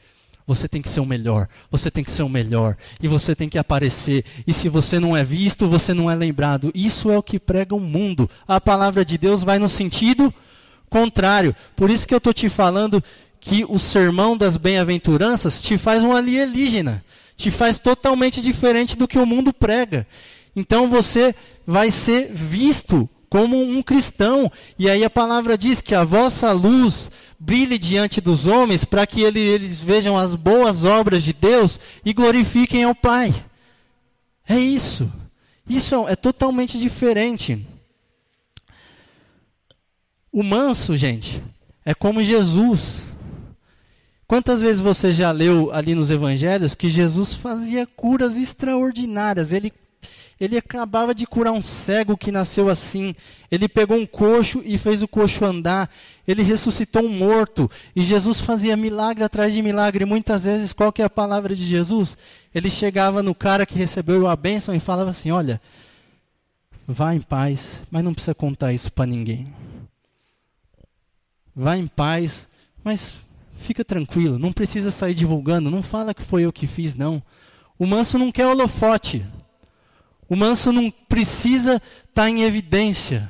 Você 0.45 0.67
tem 0.67 0.83
que 0.83 0.89
ser 0.89 0.99
o 0.99 1.05
melhor, 1.05 1.47
você 1.71 1.89
tem 1.89 2.03
que 2.03 2.11
ser 2.11 2.21
o 2.21 2.29
melhor, 2.29 2.77
e 3.01 3.07
você 3.07 3.33
tem 3.33 3.49
que 3.49 3.57
aparecer. 3.57 4.23
E 4.45 4.53
se 4.53 4.69
você 4.69 4.99
não 4.99 5.17
é 5.17 5.23
visto, 5.23 5.67
você 5.67 5.95
não 5.95 6.11
é 6.11 6.15
lembrado. 6.15 6.71
Isso 6.75 7.09
é 7.09 7.17
o 7.17 7.23
que 7.23 7.39
prega 7.39 7.73
o 7.73 7.79
mundo. 7.79 8.29
A 8.47 8.61
palavra 8.61 9.03
de 9.03 9.17
Deus 9.17 9.41
vai 9.41 9.57
no 9.57 9.69
sentido 9.69 10.31
contrário. 10.87 11.55
Por 11.75 11.89
isso 11.89 12.07
que 12.07 12.13
eu 12.13 12.19
estou 12.19 12.33
te 12.33 12.49
falando 12.49 13.03
que 13.39 13.65
o 13.67 13.79
sermão 13.79 14.37
das 14.37 14.57
bem-aventuranças 14.57 15.59
te 15.59 15.75
faz 15.77 16.03
um 16.03 16.15
alienígena, 16.15 17.03
te 17.35 17.49
faz 17.49 17.79
totalmente 17.79 18.41
diferente 18.41 18.95
do 18.95 19.07
que 19.07 19.17
o 19.17 19.25
mundo 19.25 19.51
prega. 19.51 20.05
Então 20.55 20.87
você 20.87 21.33
vai 21.65 21.89
ser 21.89 22.31
visto 22.31 23.09
como 23.33 23.59
um 23.59 23.81
cristão. 23.81 24.51
E 24.77 24.87
aí 24.87 25.03
a 25.03 25.09
palavra 25.09 25.57
diz 25.57 25.81
que 25.81 25.95
a 25.95 26.03
vossa 26.03 26.51
luz 26.51 27.09
brilhe 27.39 27.79
diante 27.79 28.21
dos 28.21 28.45
homens 28.45 28.85
para 28.85 29.07
que 29.07 29.23
eles 29.23 29.81
vejam 29.81 30.15
as 30.15 30.35
boas 30.35 30.85
obras 30.85 31.23
de 31.23 31.33
Deus 31.33 31.79
e 32.05 32.13
glorifiquem 32.13 32.83
ao 32.83 32.93
Pai. 32.93 33.33
É 34.47 34.59
isso. 34.59 35.11
Isso 35.67 36.07
é 36.07 36.15
totalmente 36.15 36.77
diferente. 36.77 37.65
O 40.31 40.43
manso, 40.43 40.95
gente, 40.95 41.43
é 41.83 41.95
como 41.95 42.21
Jesus. 42.21 43.07
Quantas 44.27 44.61
vezes 44.61 44.79
você 44.79 45.11
já 45.11 45.31
leu 45.31 45.71
ali 45.71 45.95
nos 45.95 46.11
evangelhos 46.11 46.75
que 46.75 46.87
Jesus 46.87 47.33
fazia 47.33 47.87
curas 47.87 48.37
extraordinárias? 48.37 49.51
Ele, 49.51 49.73
ele 50.39 50.57
acabava 50.57 51.13
de 51.13 51.25
curar 51.25 51.53
um 51.53 51.61
cego 51.61 52.17
que 52.17 52.31
nasceu 52.31 52.69
assim. 52.69 53.15
Ele 53.51 53.67
pegou 53.67 53.97
um 53.97 54.05
coxo 54.05 54.61
e 54.65 54.77
fez 54.77 55.01
o 55.01 55.07
coxo 55.07 55.45
andar. 55.45 55.89
Ele 56.27 56.43
ressuscitou 56.43 57.03
um 57.03 57.09
morto. 57.09 57.69
E 57.95 58.03
Jesus 58.03 58.41
fazia 58.41 58.75
milagre 58.75 59.23
atrás 59.23 59.53
de 59.53 59.61
milagre. 59.61 60.05
Muitas 60.05 60.45
vezes, 60.45 60.73
qual 60.73 60.91
que 60.91 61.01
é 61.01 61.05
a 61.05 61.09
palavra 61.09 61.55
de 61.55 61.65
Jesus? 61.65 62.17
Ele 62.53 62.69
chegava 62.69 63.23
no 63.23 63.35
cara 63.35 63.65
que 63.65 63.77
recebeu 63.77 64.27
a 64.27 64.35
bênção 64.35 64.75
e 64.75 64.79
falava 64.79 65.09
assim: 65.09 65.31
Olha, 65.31 65.61
vá 66.87 67.13
em 67.13 67.21
paz, 67.21 67.75
mas 67.89 68.03
não 68.03 68.13
precisa 68.13 68.35
contar 68.35 68.73
isso 68.73 68.91
para 68.91 69.05
ninguém 69.05 69.53
vá 71.55 71.77
em 71.77 71.87
paz, 71.87 72.47
mas 72.83 73.15
fica 73.59 73.85
tranquilo, 73.85 74.39
não 74.39 74.51
precisa 74.51 74.91
sair 74.91 75.13
divulgando, 75.13 75.69
não 75.69 75.83
fala 75.83 76.13
que 76.13 76.21
foi 76.21 76.43
eu 76.43 76.53
que 76.53 76.67
fiz, 76.67 76.95
não. 76.95 77.21
O 77.77 77.85
manso 77.85 78.17
não 78.17 78.31
quer 78.31 78.47
holofote. 78.47 79.25
O 80.33 80.35
manso 80.35 80.71
não 80.71 80.89
precisa 80.89 81.75
estar 81.75 82.23
tá 82.23 82.27
em 82.27 82.41
evidência. 82.41 83.29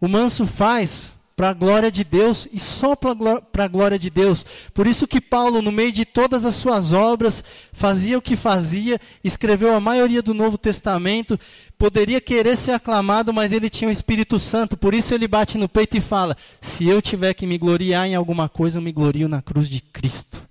O 0.00 0.08
manso 0.08 0.44
faz 0.44 1.12
para 1.36 1.50
a 1.50 1.52
glória 1.52 1.88
de 1.88 2.02
Deus 2.02 2.48
e 2.52 2.58
só 2.58 2.96
para 2.96 3.64
a 3.64 3.68
glória 3.68 3.96
de 3.96 4.10
Deus. 4.10 4.44
Por 4.74 4.88
isso 4.88 5.06
que 5.06 5.20
Paulo, 5.20 5.62
no 5.62 5.70
meio 5.70 5.92
de 5.92 6.04
todas 6.04 6.44
as 6.44 6.56
suas 6.56 6.92
obras, 6.92 7.44
fazia 7.72 8.18
o 8.18 8.20
que 8.20 8.34
fazia, 8.34 9.00
escreveu 9.22 9.72
a 9.72 9.78
maioria 9.78 10.20
do 10.20 10.34
Novo 10.34 10.58
Testamento, 10.58 11.38
poderia 11.78 12.20
querer 12.20 12.56
ser 12.56 12.72
aclamado, 12.72 13.32
mas 13.32 13.52
ele 13.52 13.70
tinha 13.70 13.88
o 13.88 13.92
Espírito 13.92 14.40
Santo, 14.40 14.76
por 14.76 14.94
isso 14.94 15.14
ele 15.14 15.28
bate 15.28 15.56
no 15.56 15.68
peito 15.68 15.96
e 15.96 16.00
fala: 16.00 16.36
se 16.60 16.88
eu 16.88 17.00
tiver 17.00 17.34
que 17.34 17.46
me 17.46 17.56
gloriar 17.56 18.08
em 18.08 18.16
alguma 18.16 18.48
coisa, 18.48 18.78
eu 18.78 18.82
me 18.82 18.90
glorio 18.90 19.28
na 19.28 19.40
cruz 19.40 19.68
de 19.68 19.80
Cristo, 19.80 20.42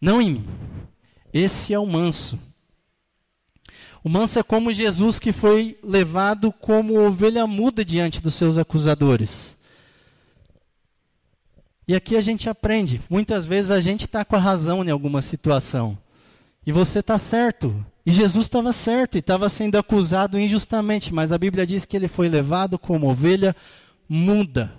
não 0.00 0.22
em 0.22 0.34
mim. 0.34 0.44
Esse 1.34 1.74
é 1.74 1.78
o 1.80 1.84
manso. 1.84 2.38
O 4.02 4.08
manso 4.08 4.38
é 4.38 4.42
como 4.42 4.72
Jesus 4.72 5.18
que 5.18 5.32
foi 5.32 5.78
levado 5.82 6.50
como 6.52 6.98
ovelha 6.98 7.46
muda 7.46 7.84
diante 7.84 8.20
dos 8.20 8.34
seus 8.34 8.56
acusadores. 8.56 9.56
E 11.86 11.94
aqui 11.94 12.16
a 12.16 12.20
gente 12.20 12.48
aprende. 12.48 13.02
Muitas 13.10 13.46
vezes 13.46 13.70
a 13.70 13.80
gente 13.80 14.06
está 14.06 14.24
com 14.24 14.36
a 14.36 14.38
razão 14.38 14.84
em 14.84 14.90
alguma 14.90 15.20
situação. 15.20 15.98
E 16.64 16.72
você 16.72 17.00
está 17.00 17.18
certo. 17.18 17.84
E 18.06 18.12
Jesus 18.12 18.46
estava 18.46 18.72
certo 18.72 19.16
e 19.16 19.18
estava 19.18 19.48
sendo 19.48 19.76
acusado 19.76 20.38
injustamente. 20.38 21.12
Mas 21.12 21.32
a 21.32 21.38
Bíblia 21.38 21.66
diz 21.66 21.84
que 21.84 21.96
ele 21.96 22.08
foi 22.08 22.28
levado 22.28 22.78
como 22.78 23.10
ovelha 23.10 23.54
muda. 24.08 24.72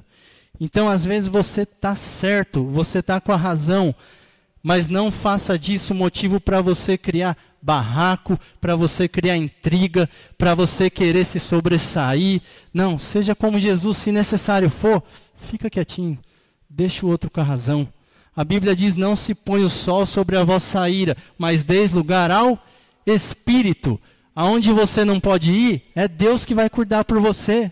Então, 0.60 0.88
às 0.90 1.06
vezes, 1.06 1.28
você 1.28 1.64
está 1.64 1.96
certo, 1.96 2.64
você 2.64 3.00
está 3.00 3.20
com 3.20 3.32
a 3.32 3.38
razão. 3.38 3.94
Mas 4.64 4.88
não 4.88 5.12
faça 5.12 5.60
disso 5.60 5.94
motivo 5.94 6.40
para 6.40 6.62
você 6.62 6.98
criar 6.98 7.36
barraco, 7.62 8.40
para 8.60 8.76
você 8.76 9.08
criar 9.08 9.38
intriga, 9.38 10.10
para 10.38 10.56
você 10.56 10.90
querer 10.90 11.26
se 11.26 11.40
sobressair. 11.40 12.42
Não, 12.74 12.98
seja 12.98 13.36
como 13.36 13.60
Jesus, 13.60 13.98
se 13.98 14.12
necessário 14.12 14.70
for, 14.70 15.04
fica 15.40 15.70
quietinho 15.70 16.18
Deixa 16.74 17.06
o 17.06 17.10
outro 17.10 17.30
com 17.30 17.42
a 17.42 17.44
razão. 17.44 17.88
A 18.34 18.46
Bíblia 18.46 18.74
diz: 18.74 18.96
Não 18.96 19.14
se 19.14 19.36
põe 19.36 19.62
o 19.62 19.70
sol 19.70 20.06
sobre 20.06 20.38
a 20.38 20.44
vossa 20.44 20.90
ira, 20.90 21.18
mas 21.38 21.64
deis 21.64 21.92
lugar 21.92 22.32
ao 22.32 22.58
Espírito. 23.06 24.00
Aonde 24.34 24.72
você 24.72 25.04
não 25.04 25.20
pode 25.20 25.52
ir, 25.52 25.84
é 25.94 26.08
Deus 26.08 26.46
que 26.46 26.56
vai 26.56 26.70
cuidar 26.70 27.04
por 27.04 27.20
você. 27.20 27.70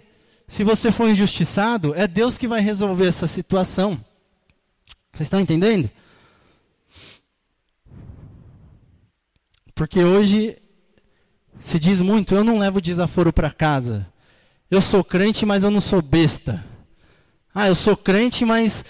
Se 0.49 0.65
você 0.65 0.91
for 0.91 1.08
injustiçado, 1.08 1.93
é 1.95 2.06
Deus 2.06 2.38
que 2.38 2.47
vai 2.47 2.60
resolver 2.60 3.08
essa 3.08 3.25
situação. 3.25 3.91
Vocês 5.13 5.28
estão 5.28 5.39
entendendo? 5.39 5.89
Porque 9.80 10.04
hoje 10.04 10.58
se 11.58 11.80
diz 11.80 12.02
muito: 12.02 12.36
eu 12.36 12.44
não 12.44 12.60
levo 12.60 12.82
desaforo 12.82 13.32
para 13.32 13.50
casa. 13.50 14.06
Eu 14.70 14.82
sou 14.82 15.06
crente, 15.06 15.46
mas 15.46 15.63
eu 15.63 15.72
não 15.72 15.80
sou 15.80 16.02
besta. 16.02 16.65
Ah, 17.56 17.70
eu 17.70 17.76
sou 17.76 17.96
crente, 17.96 18.44
mas 18.44 18.84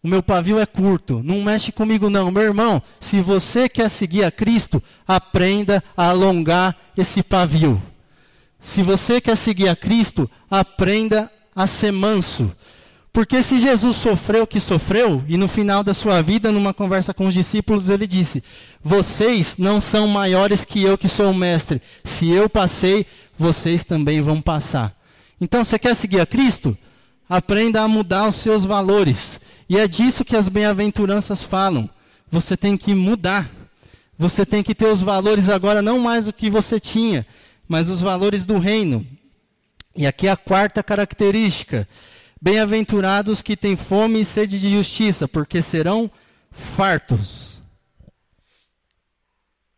o 0.00 0.06
meu 0.06 0.22
pavio 0.22 0.60
é 0.60 0.64
curto. 0.64 1.20
Não 1.24 1.42
mexe 1.42 1.72
comigo, 1.72 2.08
não. 2.08 2.30
Meu 2.30 2.44
irmão, 2.44 2.80
se 3.00 3.20
você 3.20 3.68
quer 3.68 3.88
seguir 3.88 4.22
a 4.22 4.30
Cristo, 4.30 4.80
aprenda 5.08 5.82
a 5.96 6.10
alongar 6.10 6.76
esse 6.96 7.20
pavio. 7.20 7.82
Se 8.60 8.80
você 8.80 9.20
quer 9.20 9.36
seguir 9.36 9.68
a 9.68 9.74
Cristo, 9.74 10.30
aprenda 10.48 11.28
a 11.52 11.66
ser 11.66 11.90
manso. 11.90 12.54
Porque 13.14 13.44
se 13.44 13.60
Jesus 13.60 13.96
sofreu 13.96 14.42
o 14.42 14.46
que 14.46 14.58
sofreu, 14.58 15.22
e 15.28 15.36
no 15.36 15.46
final 15.46 15.84
da 15.84 15.94
sua 15.94 16.20
vida, 16.20 16.50
numa 16.50 16.74
conversa 16.74 17.14
com 17.14 17.28
os 17.28 17.32
discípulos, 17.32 17.88
ele 17.88 18.08
disse: 18.08 18.42
Vocês 18.82 19.54
não 19.56 19.80
são 19.80 20.08
maiores 20.08 20.64
que 20.64 20.82
eu 20.82 20.98
que 20.98 21.06
sou 21.06 21.30
o 21.30 21.34
mestre. 21.34 21.80
Se 22.02 22.28
eu 22.28 22.50
passei, 22.50 23.06
vocês 23.38 23.84
também 23.84 24.20
vão 24.20 24.42
passar. 24.42 24.92
Então, 25.40 25.62
você 25.62 25.78
quer 25.78 25.94
seguir 25.94 26.20
a 26.20 26.26
Cristo? 26.26 26.76
Aprenda 27.28 27.82
a 27.82 27.88
mudar 27.88 28.28
os 28.28 28.34
seus 28.34 28.64
valores. 28.64 29.38
E 29.68 29.78
é 29.78 29.86
disso 29.86 30.24
que 30.24 30.34
as 30.34 30.48
bem-aventuranças 30.48 31.44
falam. 31.44 31.88
Você 32.32 32.56
tem 32.56 32.76
que 32.76 32.96
mudar. 32.96 33.48
Você 34.18 34.44
tem 34.44 34.60
que 34.60 34.74
ter 34.74 34.86
os 34.86 35.00
valores 35.00 35.48
agora, 35.48 35.80
não 35.80 36.00
mais 36.00 36.26
o 36.26 36.32
que 36.32 36.50
você 36.50 36.80
tinha, 36.80 37.24
mas 37.68 37.88
os 37.88 38.00
valores 38.00 38.44
do 38.44 38.58
reino. 38.58 39.06
E 39.94 40.04
aqui 40.04 40.26
é 40.26 40.32
a 40.32 40.36
quarta 40.36 40.82
característica. 40.82 41.86
Bem-aventurados 42.44 43.40
que 43.40 43.56
têm 43.56 43.74
fome 43.74 44.20
e 44.20 44.24
sede 44.24 44.60
de 44.60 44.70
justiça, 44.70 45.26
porque 45.26 45.62
serão 45.62 46.10
fartos. 46.50 47.62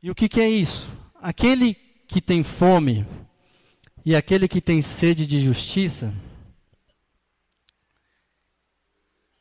E 0.03 0.11
o 0.11 0.15
que, 0.17 0.29
que 0.29 0.41
é 0.41 0.51
isso? 0.51 0.91
Aquele 1.15 1.75
que 2.09 2.21
tem 2.21 2.43
fome 2.43 3.07
e 4.05 4.17
aquele 4.17 4.49
que 4.49 4.61
tem 4.61 4.83
sede 4.83 5.29
de 5.29 5.41
justiça, 5.45 6.13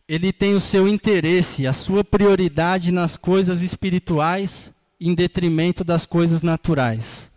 ele 0.08 0.32
tem 0.32 0.54
o 0.54 0.62
seu 0.62 0.88
interesse, 0.88 1.66
a 1.66 1.74
sua 1.74 2.04
prioridade 2.04 2.92
nas 2.92 3.18
coisas 3.18 3.64
espirituais 3.64 4.72
em 5.02 5.16
detrimento 5.16 5.84
das 5.84 6.06
coisas 6.06 6.44
naturais. 6.44 7.32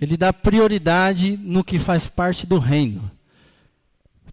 Ele 0.00 0.16
dá 0.16 0.32
prioridade 0.32 1.36
no 1.36 1.62
que 1.62 1.78
faz 1.78 2.06
parte 2.06 2.46
do 2.46 2.56
reino. 2.58 3.19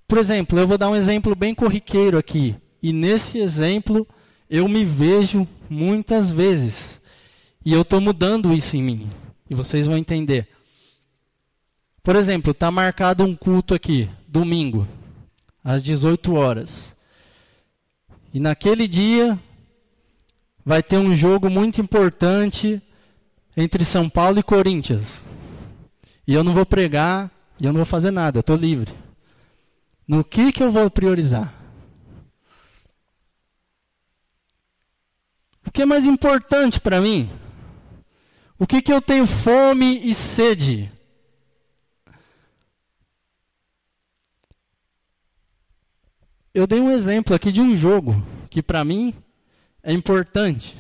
Por 0.08 0.18
exemplo, 0.18 0.58
eu 0.58 0.68
vou 0.68 0.78
dar 0.78 0.90
um 0.90 0.96
exemplo 0.96 1.36
bem 1.36 1.54
corriqueiro 1.54 2.18
aqui. 2.18 2.56
E 2.82 2.94
nesse 2.94 3.40
exemplo 3.40 4.08
eu 4.50 4.68
me 4.68 4.86
vejo 4.86 5.48
muitas 5.70 6.32
vezes. 6.32 7.02
E 7.66 7.74
eu 7.74 7.82
estou 7.82 8.00
mudando 8.00 8.54
isso 8.54 8.78
em 8.78 8.82
mim. 8.84 9.12
E 9.50 9.56
vocês 9.56 9.86
vão 9.86 9.98
entender. 9.98 10.48
Por 12.02 12.16
exemplo, 12.16 12.52
está 12.52 12.72
marcado 12.72 13.26
um 13.26 13.36
culto 13.36 13.74
aqui, 13.74 14.10
domingo, 14.26 14.88
às 15.62 15.84
18 15.84 16.34
horas. 16.34 16.96
E 18.34 18.40
naquele 18.40 18.88
dia 18.88 19.38
vai 20.66 20.82
ter 20.82 20.98
um 20.98 21.14
jogo 21.14 21.50
muito 21.50 21.82
importante 21.82 22.82
entre 23.58 23.84
São 23.84 24.08
Paulo 24.08 24.40
e 24.40 24.44
Corinthians. 24.44 25.22
E 26.26 26.34
eu 26.34 26.46
não 26.46 26.54
vou 26.54 26.66
pregar, 26.66 27.30
e 27.60 27.66
eu 27.66 27.74
não 27.74 27.80
vou 27.80 27.86
fazer 27.86 28.12
nada, 28.12 28.40
estou 28.40 28.56
livre. 28.56 28.94
No 30.08 30.24
que, 30.24 30.54
que 30.54 30.64
eu 30.64 30.72
vou 30.72 30.90
priorizar? 30.90 31.54
O 35.66 35.72
que 35.72 35.82
é 35.82 35.86
mais 35.86 36.06
importante 36.06 36.80
para 36.80 37.02
mim? 37.02 37.30
O 38.58 38.66
que, 38.66 38.82
que 38.82 38.92
eu 38.92 39.02
tenho 39.02 39.28
fome 39.28 40.00
e 40.00 40.14
sede? 40.14 40.90
Eu 46.54 46.66
dei 46.66 46.80
um 46.80 46.90
exemplo 46.90 47.36
aqui 47.36 47.52
de 47.52 47.62
um 47.62 47.76
jogo 47.76 48.16
que 48.50 48.64
para 48.64 48.84
mim 48.84 49.14
é 49.84 49.92
importante. 49.92 50.78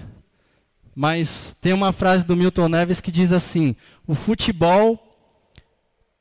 Mas 0.96 1.56
tem 1.62 1.74
uma 1.74 1.92
frase 1.92 2.26
do 2.26 2.36
Milton 2.36 2.70
Neves 2.70 3.00
que 3.00 3.12
diz 3.12 3.32
assim: 3.32 3.76
o 4.08 4.16
futebol 4.16 5.07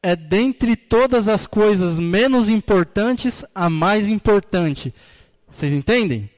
é 0.06 0.14
dentre 0.14 0.76
todas 0.76 1.28
as 1.28 1.48
coisas 1.48 1.98
menos 1.98 2.48
importantes 2.48 3.44
a 3.52 3.68
mais 3.68 4.08
importante. 4.08 4.94
Vocês 5.50 5.72
entendem? 5.72 6.30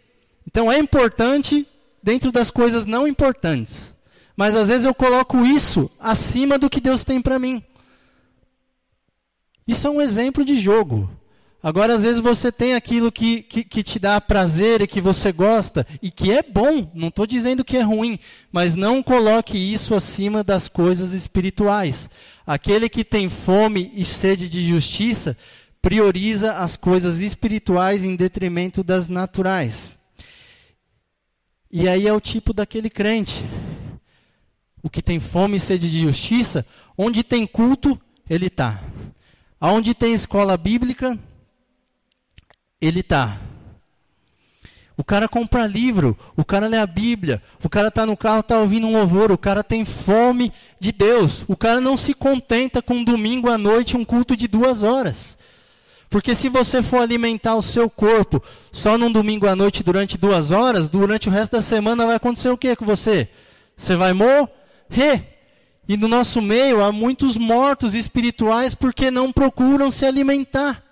Então 0.46 0.72
é 0.72 0.78
importante 0.78 1.68
dentro 2.02 2.32
das 2.32 2.50
coisas 2.50 2.86
não 2.86 3.06
importantes. 3.06 3.94
Mas 4.34 4.56
às 4.56 4.68
vezes 4.68 4.86
eu 4.86 4.94
coloco 4.94 5.44
isso 5.44 5.90
acima 6.00 6.58
do 6.58 6.70
que 6.70 6.80
Deus 6.80 7.04
tem 7.04 7.20
para 7.20 7.38
mim. 7.38 7.62
Isso 9.66 9.86
é 9.86 9.90
um 9.90 10.00
exemplo 10.00 10.46
de 10.46 10.56
jogo. 10.56 11.10
Agora, 11.60 11.94
às 11.94 12.04
vezes, 12.04 12.20
você 12.20 12.52
tem 12.52 12.74
aquilo 12.74 13.10
que, 13.10 13.42
que, 13.42 13.64
que, 13.64 13.82
te 13.82 13.98
dá 13.98 14.20
prazer 14.20 14.80
e 14.80 14.86
que 14.86 15.00
você 15.00 15.32
gosta, 15.32 15.84
e 16.00 16.08
que 16.08 16.30
é 16.30 16.40
bom, 16.40 16.88
não 16.94 17.08
estou 17.08 17.26
dizendo 17.26 17.64
que 17.64 17.76
é 17.76 17.82
ruim, 17.82 18.18
mas 18.52 18.76
não 18.76 19.02
coloque 19.02 19.58
isso 19.58 19.92
acima 19.94 20.44
das 20.44 20.68
coisas 20.68 21.12
espirituais. 21.12 22.08
Aquele 22.46 22.88
que 22.88 23.04
tem 23.04 23.28
fome 23.28 23.90
e 23.94 24.04
sede 24.04 24.48
de 24.48 24.64
justiça 24.64 25.36
prioriza 25.82 26.54
as 26.54 26.76
coisas 26.76 27.20
espirituais 27.20 28.04
em 28.04 28.14
detrimento 28.14 28.84
das 28.84 29.08
naturais. 29.08 29.98
E 31.70 31.88
aí 31.88 32.06
é 32.06 32.12
o 32.12 32.20
tipo 32.20 32.52
daquele 32.52 32.88
crente. 32.88 33.44
O 34.80 34.88
que 34.88 35.02
tem 35.02 35.18
fome 35.18 35.56
e 35.56 35.60
sede 35.60 35.90
de 35.90 36.00
justiça, 36.00 36.64
onde 36.96 37.24
tem 37.24 37.46
culto, 37.46 38.00
ele 38.30 38.46
está. 38.46 38.80
Aonde 39.60 39.92
tem 39.92 40.14
escola 40.14 40.56
bíblica, 40.56 41.18
ele 42.80 43.00
está. 43.00 43.40
O 44.96 45.04
cara 45.04 45.28
compra 45.28 45.64
livro, 45.64 46.18
o 46.36 46.44
cara 46.44 46.66
lê 46.66 46.76
a 46.76 46.86
Bíblia, 46.86 47.40
o 47.62 47.68
cara 47.68 47.86
está 47.86 48.04
no 48.04 48.16
carro, 48.16 48.40
está 48.40 48.58
ouvindo 48.58 48.88
um 48.88 48.92
louvor, 48.92 49.30
o 49.30 49.38
cara 49.38 49.62
tem 49.62 49.84
fome 49.84 50.52
de 50.80 50.90
Deus. 50.90 51.44
O 51.46 51.56
cara 51.56 51.80
não 51.80 51.96
se 51.96 52.12
contenta 52.12 52.82
com 52.82 52.94
um 52.94 53.04
domingo 53.04 53.48
à 53.48 53.56
noite, 53.56 53.96
um 53.96 54.04
culto 54.04 54.36
de 54.36 54.48
duas 54.48 54.82
horas. 54.82 55.38
Porque 56.10 56.34
se 56.34 56.48
você 56.48 56.82
for 56.82 57.00
alimentar 57.00 57.54
o 57.54 57.62
seu 57.62 57.88
corpo 57.88 58.42
só 58.72 58.98
num 58.98 59.12
domingo 59.12 59.46
à 59.46 59.54
noite 59.54 59.84
durante 59.84 60.18
duas 60.18 60.50
horas, 60.50 60.88
durante 60.88 61.28
o 61.28 61.32
resto 61.32 61.52
da 61.52 61.62
semana 61.62 62.06
vai 62.06 62.16
acontecer 62.16 62.48
o 62.48 62.58
que 62.58 62.74
com 62.74 62.84
você? 62.84 63.28
Você 63.76 63.94
vai 63.94 64.12
morrer. 64.12 65.38
E 65.88 65.96
no 65.96 66.08
nosso 66.08 66.42
meio 66.42 66.82
há 66.82 66.90
muitos 66.90 67.36
mortos 67.36 67.94
espirituais 67.94 68.74
porque 68.74 69.12
não 69.12 69.30
procuram 69.30 69.92
se 69.92 70.04
alimentar 70.04 70.87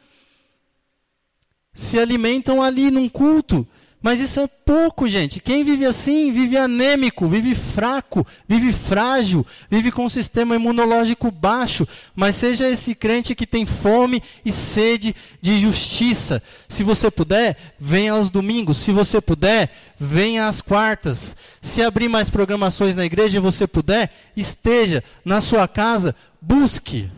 se 1.76 1.98
alimentam 1.98 2.62
ali 2.62 2.90
num 2.90 3.08
culto. 3.08 3.66
Mas 4.02 4.20
isso 4.20 4.38
é 4.38 4.46
pouco, 4.46 5.08
gente. 5.08 5.40
Quem 5.40 5.64
vive 5.64 5.84
assim, 5.84 6.32
vive 6.32 6.56
anêmico, 6.56 7.26
vive 7.26 7.54
fraco, 7.56 8.24
vive 8.46 8.72
frágil, 8.72 9.44
vive 9.68 9.90
com 9.90 10.04
um 10.04 10.08
sistema 10.08 10.54
imunológico 10.54 11.30
baixo. 11.30 11.88
Mas 12.14 12.36
seja 12.36 12.68
esse 12.68 12.94
crente 12.94 13.34
que 13.34 13.46
tem 13.46 13.66
fome 13.66 14.22
e 14.44 14.52
sede 14.52 15.16
de 15.40 15.58
justiça. 15.58 16.40
Se 16.68 16.84
você 16.84 17.10
puder, 17.10 17.56
venha 17.80 18.12
aos 18.12 18.30
domingos. 18.30 18.76
Se 18.76 18.92
você 18.92 19.20
puder, 19.20 19.74
venha 19.98 20.46
às 20.46 20.60
quartas. 20.60 21.34
Se 21.60 21.82
abrir 21.82 22.08
mais 22.08 22.30
programações 22.30 22.94
na 22.94 23.04
igreja 23.04 23.38
e 23.38 23.40
você 23.40 23.66
puder, 23.66 24.12
esteja 24.36 25.02
na 25.24 25.40
sua 25.40 25.66
casa, 25.66 26.14
busque. 26.40 27.10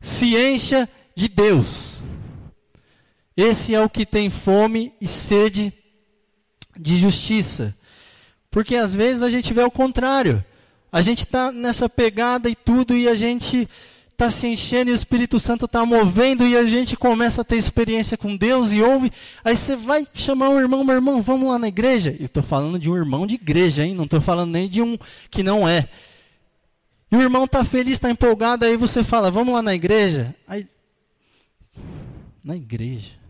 Se 0.00 0.36
encha 0.36 0.88
de 1.16 1.28
Deus. 1.28 2.01
Esse 3.36 3.74
é 3.74 3.80
o 3.80 3.88
que 3.88 4.04
tem 4.04 4.28
fome 4.28 4.92
e 5.00 5.08
sede 5.08 5.72
de 6.78 6.96
justiça. 6.96 7.74
Porque 8.50 8.76
às 8.76 8.94
vezes 8.94 9.22
a 9.22 9.30
gente 9.30 9.52
vê 9.54 9.62
o 9.62 9.70
contrário. 9.70 10.44
A 10.90 11.00
gente 11.00 11.24
está 11.24 11.50
nessa 11.50 11.88
pegada 11.88 12.50
e 12.50 12.54
tudo, 12.54 12.94
e 12.94 13.08
a 13.08 13.14
gente 13.14 13.66
está 14.10 14.30
se 14.30 14.46
enchendo 14.46 14.90
e 14.90 14.92
o 14.92 14.94
Espírito 14.94 15.40
Santo 15.40 15.64
está 15.64 15.86
movendo, 15.86 16.46
e 16.46 16.54
a 16.54 16.64
gente 16.64 16.94
começa 16.96 17.40
a 17.40 17.44
ter 17.44 17.56
experiência 17.56 18.16
com 18.18 18.36
Deus 18.36 18.70
e 18.72 18.82
ouve. 18.82 19.10
Aí 19.42 19.56
você 19.56 19.74
vai 19.74 20.06
chamar 20.12 20.50
um 20.50 20.60
irmão, 20.60 20.84
meu 20.84 20.94
irmão, 20.94 21.22
vamos 21.22 21.48
lá 21.48 21.58
na 21.58 21.68
igreja. 21.68 22.14
E 22.20 22.24
estou 22.24 22.42
falando 22.42 22.78
de 22.78 22.90
um 22.90 22.96
irmão 22.96 23.26
de 23.26 23.36
igreja, 23.36 23.86
hein? 23.86 23.94
Não 23.94 24.04
estou 24.04 24.20
falando 24.20 24.50
nem 24.50 24.68
de 24.68 24.82
um 24.82 24.98
que 25.30 25.42
não 25.42 25.66
é. 25.66 25.88
E 27.10 27.16
o 27.16 27.22
irmão 27.22 27.44
está 27.44 27.64
feliz, 27.64 27.94
está 27.94 28.10
empolgado, 28.10 28.66
aí 28.66 28.76
você 28.76 29.02
fala, 29.02 29.30
vamos 29.30 29.54
lá 29.54 29.62
na 29.62 29.74
igreja. 29.74 30.34
Aí, 30.46 30.66
na 32.44 32.54
igreja. 32.54 33.21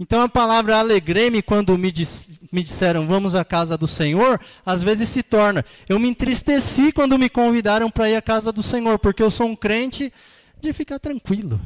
Então 0.00 0.22
a 0.22 0.28
palavra 0.30 0.78
alegrei-me 0.78 1.42
quando 1.42 1.76
me, 1.76 1.92
dis, 1.92 2.40
me 2.50 2.62
disseram 2.62 3.06
vamos 3.06 3.34
à 3.34 3.44
casa 3.44 3.76
do 3.76 3.86
Senhor, 3.86 4.40
às 4.64 4.82
vezes 4.82 5.10
se 5.10 5.22
torna 5.22 5.62
eu 5.86 5.98
me 5.98 6.08
entristeci 6.08 6.90
quando 6.90 7.18
me 7.18 7.28
convidaram 7.28 7.90
para 7.90 8.08
ir 8.08 8.16
à 8.16 8.22
casa 8.22 8.50
do 8.50 8.62
Senhor, 8.62 8.98
porque 8.98 9.22
eu 9.22 9.30
sou 9.30 9.46
um 9.46 9.54
crente 9.54 10.10
de 10.58 10.72
ficar 10.72 10.98
tranquilo. 10.98 11.60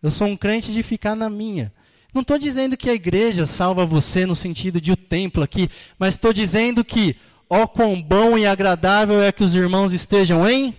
Eu 0.00 0.12
sou 0.12 0.28
um 0.28 0.36
crente 0.36 0.72
de 0.72 0.84
ficar 0.84 1.16
na 1.16 1.28
minha. 1.28 1.72
Não 2.14 2.22
estou 2.22 2.38
dizendo 2.38 2.76
que 2.76 2.88
a 2.88 2.94
igreja 2.94 3.46
salva 3.46 3.84
você 3.84 4.24
no 4.24 4.36
sentido 4.36 4.80
de 4.80 4.92
o 4.92 4.96
templo 4.96 5.42
aqui, 5.42 5.68
mas 5.98 6.14
estou 6.14 6.32
dizendo 6.32 6.84
que, 6.84 7.16
ó 7.50 7.66
quão 7.66 8.00
bom 8.00 8.38
e 8.38 8.46
agradável 8.46 9.20
é 9.20 9.32
que 9.32 9.42
os 9.42 9.56
irmãos 9.56 9.92
estejam 9.92 10.48
em 10.48 10.72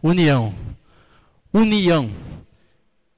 união. 0.00 0.54
União. 1.52 2.23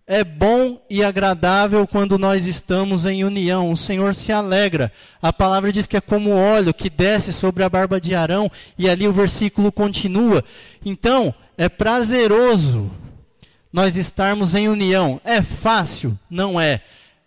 É 0.09 0.23
bom 0.23 0.81
e 0.88 1.03
agradável 1.03 1.85
quando 1.85 2.16
nós 2.16 2.47
estamos 2.47 3.07
em 3.07 3.25
união. 3.25 3.73
O 3.73 3.77
Senhor 3.77 4.14
se 4.14 4.31
alegra. 4.31 4.92
A 5.21 5.33
palavra 5.33 5.73
diz 5.73 5.88
que 5.88 5.97
é 5.97 6.01
como 6.01 6.31
óleo 6.31 6.73
que 6.73 6.88
desce 6.88 7.33
sobre 7.33 7.64
a 7.64 7.69
barba 7.69 8.01
de 8.01 8.14
Arão, 8.14 8.49
e 8.79 8.88
ali 8.88 9.09
o 9.09 9.12
versículo 9.12 9.73
continua. 9.73 10.45
Então, 10.85 11.35
é 11.59 11.69
prazeroso 11.69 12.88
nós 13.73 13.97
estarmos 13.97 14.55
em 14.55 14.69
união. 14.69 15.21
É 15.25 15.42
fácil? 15.42 16.16
Não 16.31 16.61
é. 16.61 16.83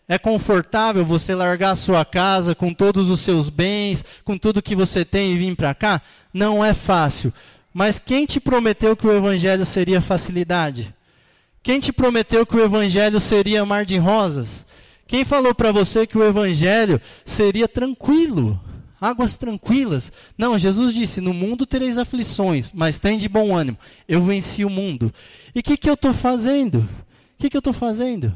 É 0.08 0.18
confortável 0.18 1.04
você 1.04 1.36
largar 1.36 1.72
a 1.72 1.76
sua 1.76 2.06
casa 2.06 2.56
com 2.56 2.74
todos 2.74 3.10
os 3.10 3.20
seus 3.20 3.50
bens, 3.50 4.06
com 4.24 4.38
tudo 4.38 4.62
que 4.62 4.74
você 4.74 5.04
tem 5.04 5.34
e 5.34 5.38
vir 5.38 5.54
para 5.54 5.76
cá? 5.76 6.02
Não 6.34 6.64
é 6.64 6.74
fácil. 6.74 7.34
Mas 7.74 8.00
quem 8.00 8.26
te 8.26 8.40
prometeu 8.40 8.96
que 8.96 9.06
o 9.06 9.12
evangelho 9.12 9.66
seria 9.66 10.00
facilidade? 10.00 10.94
Quem 11.62 11.80
te 11.80 11.92
prometeu 11.92 12.46
que 12.46 12.56
o 12.56 12.64
evangelho 12.64 13.20
seria 13.20 13.66
mar 13.66 13.86
de 13.86 13.98
rosas? 13.98 14.66
Quem 15.08 15.26
falou 15.26 15.54
para 15.54 15.72
você 15.72 16.06
que 16.06 16.18
o 16.18 16.24
evangelho 16.24 17.02
seria 17.26 17.68
tranquilo? 17.68 18.60
Águas 19.02 19.38
tranquilas. 19.38 20.12
Não, 20.38 20.58
Jesus 20.58 20.94
disse: 20.94 21.22
No 21.22 21.34
mundo 21.34 21.66
tereis 21.66 21.98
aflições, 21.98 22.72
mas 22.74 23.00
tem 23.00 23.18
de 23.18 23.30
bom 23.30 23.56
ânimo. 23.56 23.78
Eu 24.08 24.22
venci 24.22 24.66
o 24.66 24.70
mundo. 24.70 25.14
E 25.56 25.60
o 25.60 25.64
que, 25.64 25.78
que 25.78 25.90
eu 25.90 25.94
estou 25.94 26.14
fazendo? 26.14 26.80
O 26.80 26.88
que, 27.40 27.50
que 27.50 27.58
eu 27.58 27.60
estou 27.60 27.74
fazendo? 27.74 28.36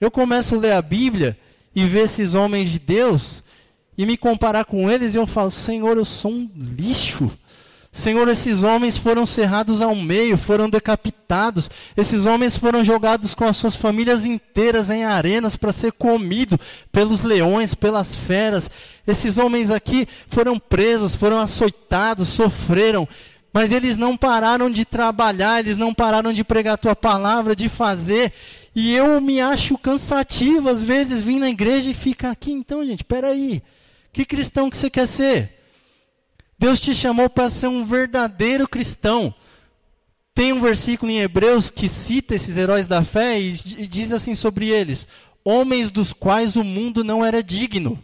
Eu 0.00 0.10
começo 0.10 0.54
a 0.54 0.58
ler 0.58 0.72
a 0.72 0.82
Bíblia 0.82 1.36
e 1.74 1.84
ver 1.84 2.04
esses 2.04 2.34
homens 2.34 2.70
de 2.70 2.78
Deus 2.78 3.42
e 3.98 4.06
me 4.06 4.16
comparar 4.16 4.64
com 4.64 4.90
eles 4.90 5.14
e 5.14 5.18
eu 5.18 5.26
falo: 5.26 5.50
Senhor, 5.50 5.96
eu 5.96 6.04
sou 6.04 6.30
um 6.30 6.50
lixo. 6.54 7.30
Senhor, 7.96 8.28
esses 8.28 8.62
homens 8.62 8.98
foram 8.98 9.24
cerrados 9.24 9.80
ao 9.80 9.94
meio, 9.96 10.36
foram 10.36 10.68
decapitados. 10.68 11.70
Esses 11.96 12.26
homens 12.26 12.54
foram 12.54 12.84
jogados 12.84 13.34
com 13.34 13.46
as 13.46 13.56
suas 13.56 13.74
famílias 13.74 14.26
inteiras 14.26 14.90
em 14.90 15.02
arenas 15.02 15.56
para 15.56 15.72
ser 15.72 15.92
comido 15.92 16.60
pelos 16.92 17.22
leões, 17.22 17.74
pelas 17.74 18.14
feras. 18.14 18.68
Esses 19.06 19.38
homens 19.38 19.70
aqui 19.70 20.06
foram 20.28 20.58
presos, 20.58 21.14
foram 21.14 21.38
açoitados, 21.38 22.28
sofreram. 22.28 23.08
Mas 23.50 23.72
eles 23.72 23.96
não 23.96 24.14
pararam 24.14 24.70
de 24.70 24.84
trabalhar, 24.84 25.60
eles 25.60 25.78
não 25.78 25.94
pararam 25.94 26.34
de 26.34 26.44
pregar 26.44 26.74
a 26.74 26.78
tua 26.78 26.94
palavra, 26.94 27.56
de 27.56 27.70
fazer. 27.70 28.30
E 28.74 28.94
eu 28.94 29.18
me 29.22 29.40
acho 29.40 29.78
cansativo, 29.78 30.68
às 30.68 30.84
vezes, 30.84 31.22
vir 31.22 31.38
na 31.38 31.48
igreja 31.48 31.90
e 31.90 31.94
ficar 31.94 32.32
aqui. 32.32 32.52
Então, 32.52 32.84
gente, 32.84 33.04
peraí. 33.04 33.62
Que 34.12 34.26
cristão 34.26 34.68
que 34.68 34.76
você 34.76 34.90
quer 34.90 35.08
ser? 35.08 35.55
Deus 36.58 36.80
te 36.80 36.94
chamou 36.94 37.28
para 37.28 37.50
ser 37.50 37.66
um 37.68 37.84
verdadeiro 37.84 38.68
cristão. 38.68 39.34
Tem 40.34 40.52
um 40.52 40.60
versículo 40.60 41.10
em 41.10 41.20
Hebreus 41.20 41.70
que 41.70 41.88
cita 41.88 42.34
esses 42.34 42.56
heróis 42.56 42.86
da 42.86 43.04
fé 43.04 43.40
e 43.40 43.52
diz 43.52 44.12
assim 44.12 44.34
sobre 44.34 44.68
eles: 44.68 45.06
homens 45.44 45.90
dos 45.90 46.12
quais 46.12 46.56
o 46.56 46.64
mundo 46.64 47.04
não 47.04 47.24
era 47.24 47.42
digno. 47.42 48.02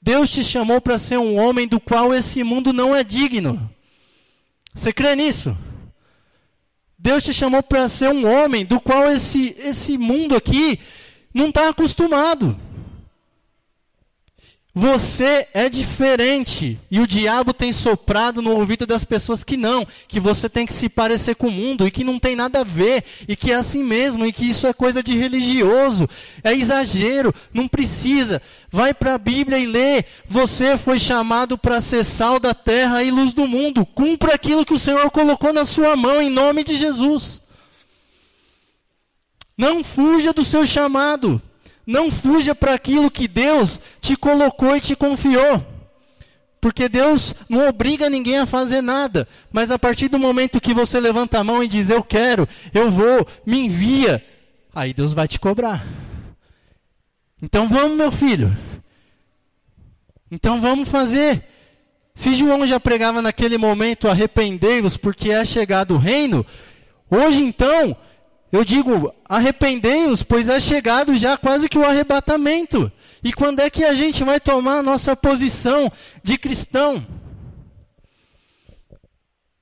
Deus 0.00 0.28
te 0.28 0.44
chamou 0.44 0.80
para 0.80 0.98
ser 0.98 1.18
um 1.18 1.38
homem 1.38 1.66
do 1.66 1.80
qual 1.80 2.12
esse 2.12 2.42
mundo 2.42 2.72
não 2.72 2.94
é 2.94 3.02
digno. 3.02 3.70
Você 4.74 4.92
crê 4.92 5.16
nisso? 5.16 5.56
Deus 6.98 7.22
te 7.22 7.32
chamou 7.32 7.62
para 7.62 7.86
ser 7.88 8.10
um 8.10 8.26
homem 8.26 8.64
do 8.64 8.80
qual 8.80 9.10
esse, 9.10 9.54
esse 9.58 9.96
mundo 9.96 10.34
aqui 10.34 10.78
não 11.32 11.48
está 11.48 11.68
acostumado. 11.68 12.58
Você 14.76 15.46
é 15.54 15.68
diferente. 15.68 16.80
E 16.90 16.98
o 17.00 17.06
diabo 17.06 17.54
tem 17.54 17.72
soprado 17.72 18.42
no 18.42 18.50
ouvido 18.50 18.84
das 18.84 19.04
pessoas 19.04 19.44
que 19.44 19.56
não, 19.56 19.86
que 20.08 20.18
você 20.18 20.48
tem 20.48 20.66
que 20.66 20.72
se 20.72 20.88
parecer 20.88 21.36
com 21.36 21.46
o 21.46 21.52
mundo 21.52 21.86
e 21.86 21.92
que 21.92 22.02
não 22.02 22.18
tem 22.18 22.34
nada 22.34 22.60
a 22.60 22.64
ver, 22.64 23.04
e 23.28 23.36
que 23.36 23.52
é 23.52 23.54
assim 23.54 23.84
mesmo, 23.84 24.26
e 24.26 24.32
que 24.32 24.44
isso 24.44 24.66
é 24.66 24.72
coisa 24.72 25.00
de 25.00 25.16
religioso, 25.16 26.08
é 26.42 26.52
exagero, 26.52 27.32
não 27.52 27.68
precisa. 27.68 28.42
Vai 28.68 28.92
para 28.92 29.14
a 29.14 29.18
Bíblia 29.18 29.58
e 29.58 29.66
lê. 29.66 30.04
Você 30.26 30.76
foi 30.76 30.98
chamado 30.98 31.56
para 31.56 31.80
ser 31.80 32.02
sal 32.02 32.40
da 32.40 32.52
terra 32.52 33.00
e 33.04 33.12
luz 33.12 33.32
do 33.32 33.46
mundo. 33.46 33.86
Cumpra 33.86 34.34
aquilo 34.34 34.66
que 34.66 34.74
o 34.74 34.78
Senhor 34.78 35.08
colocou 35.12 35.52
na 35.52 35.64
sua 35.64 35.94
mão 35.94 36.20
em 36.20 36.28
nome 36.28 36.64
de 36.64 36.76
Jesus. 36.76 37.40
Não 39.56 39.84
fuja 39.84 40.32
do 40.32 40.42
seu 40.42 40.66
chamado. 40.66 41.40
Não 41.86 42.10
fuja 42.10 42.54
para 42.54 42.74
aquilo 42.74 43.10
que 43.10 43.28
Deus 43.28 43.80
te 44.00 44.16
colocou 44.16 44.76
e 44.76 44.80
te 44.80 44.96
confiou. 44.96 45.64
Porque 46.60 46.88
Deus 46.88 47.34
não 47.46 47.68
obriga 47.68 48.08
ninguém 48.08 48.38
a 48.38 48.46
fazer 48.46 48.80
nada. 48.80 49.28
Mas 49.52 49.70
a 49.70 49.78
partir 49.78 50.08
do 50.08 50.18
momento 50.18 50.60
que 50.60 50.72
você 50.72 50.98
levanta 50.98 51.38
a 51.38 51.44
mão 51.44 51.62
e 51.62 51.68
diz, 51.68 51.90
eu 51.90 52.02
quero, 52.02 52.48
eu 52.72 52.90
vou, 52.90 53.26
me 53.44 53.58
envia, 53.58 54.24
aí 54.74 54.94
Deus 54.94 55.12
vai 55.12 55.28
te 55.28 55.38
cobrar. 55.38 55.84
Então 57.42 57.68
vamos, 57.68 57.98
meu 57.98 58.10
filho. 58.10 58.56
Então 60.30 60.58
vamos 60.60 60.88
fazer. 60.88 61.44
Se 62.14 62.34
João 62.34 62.66
já 62.66 62.80
pregava 62.80 63.20
naquele 63.20 63.58
momento, 63.58 64.08
arrependei-vos, 64.08 64.96
porque 64.96 65.30
é 65.30 65.44
chegado 65.44 65.94
o 65.94 65.98
reino, 65.98 66.46
hoje 67.10 67.42
então, 67.42 67.94
eu 68.52 68.64
digo, 68.64 69.12
arrependei-os, 69.28 70.22
pois 70.22 70.48
é 70.48 70.60
chegado 70.60 71.14
já 71.14 71.36
quase 71.36 71.68
que 71.68 71.78
o 71.78 71.84
arrebatamento. 71.84 72.90
E 73.22 73.32
quando 73.32 73.60
é 73.60 73.68
que 73.68 73.84
a 73.84 73.94
gente 73.94 74.22
vai 74.22 74.38
tomar 74.38 74.78
a 74.78 74.82
nossa 74.82 75.16
posição 75.16 75.90
de 76.22 76.38
cristão? 76.38 77.04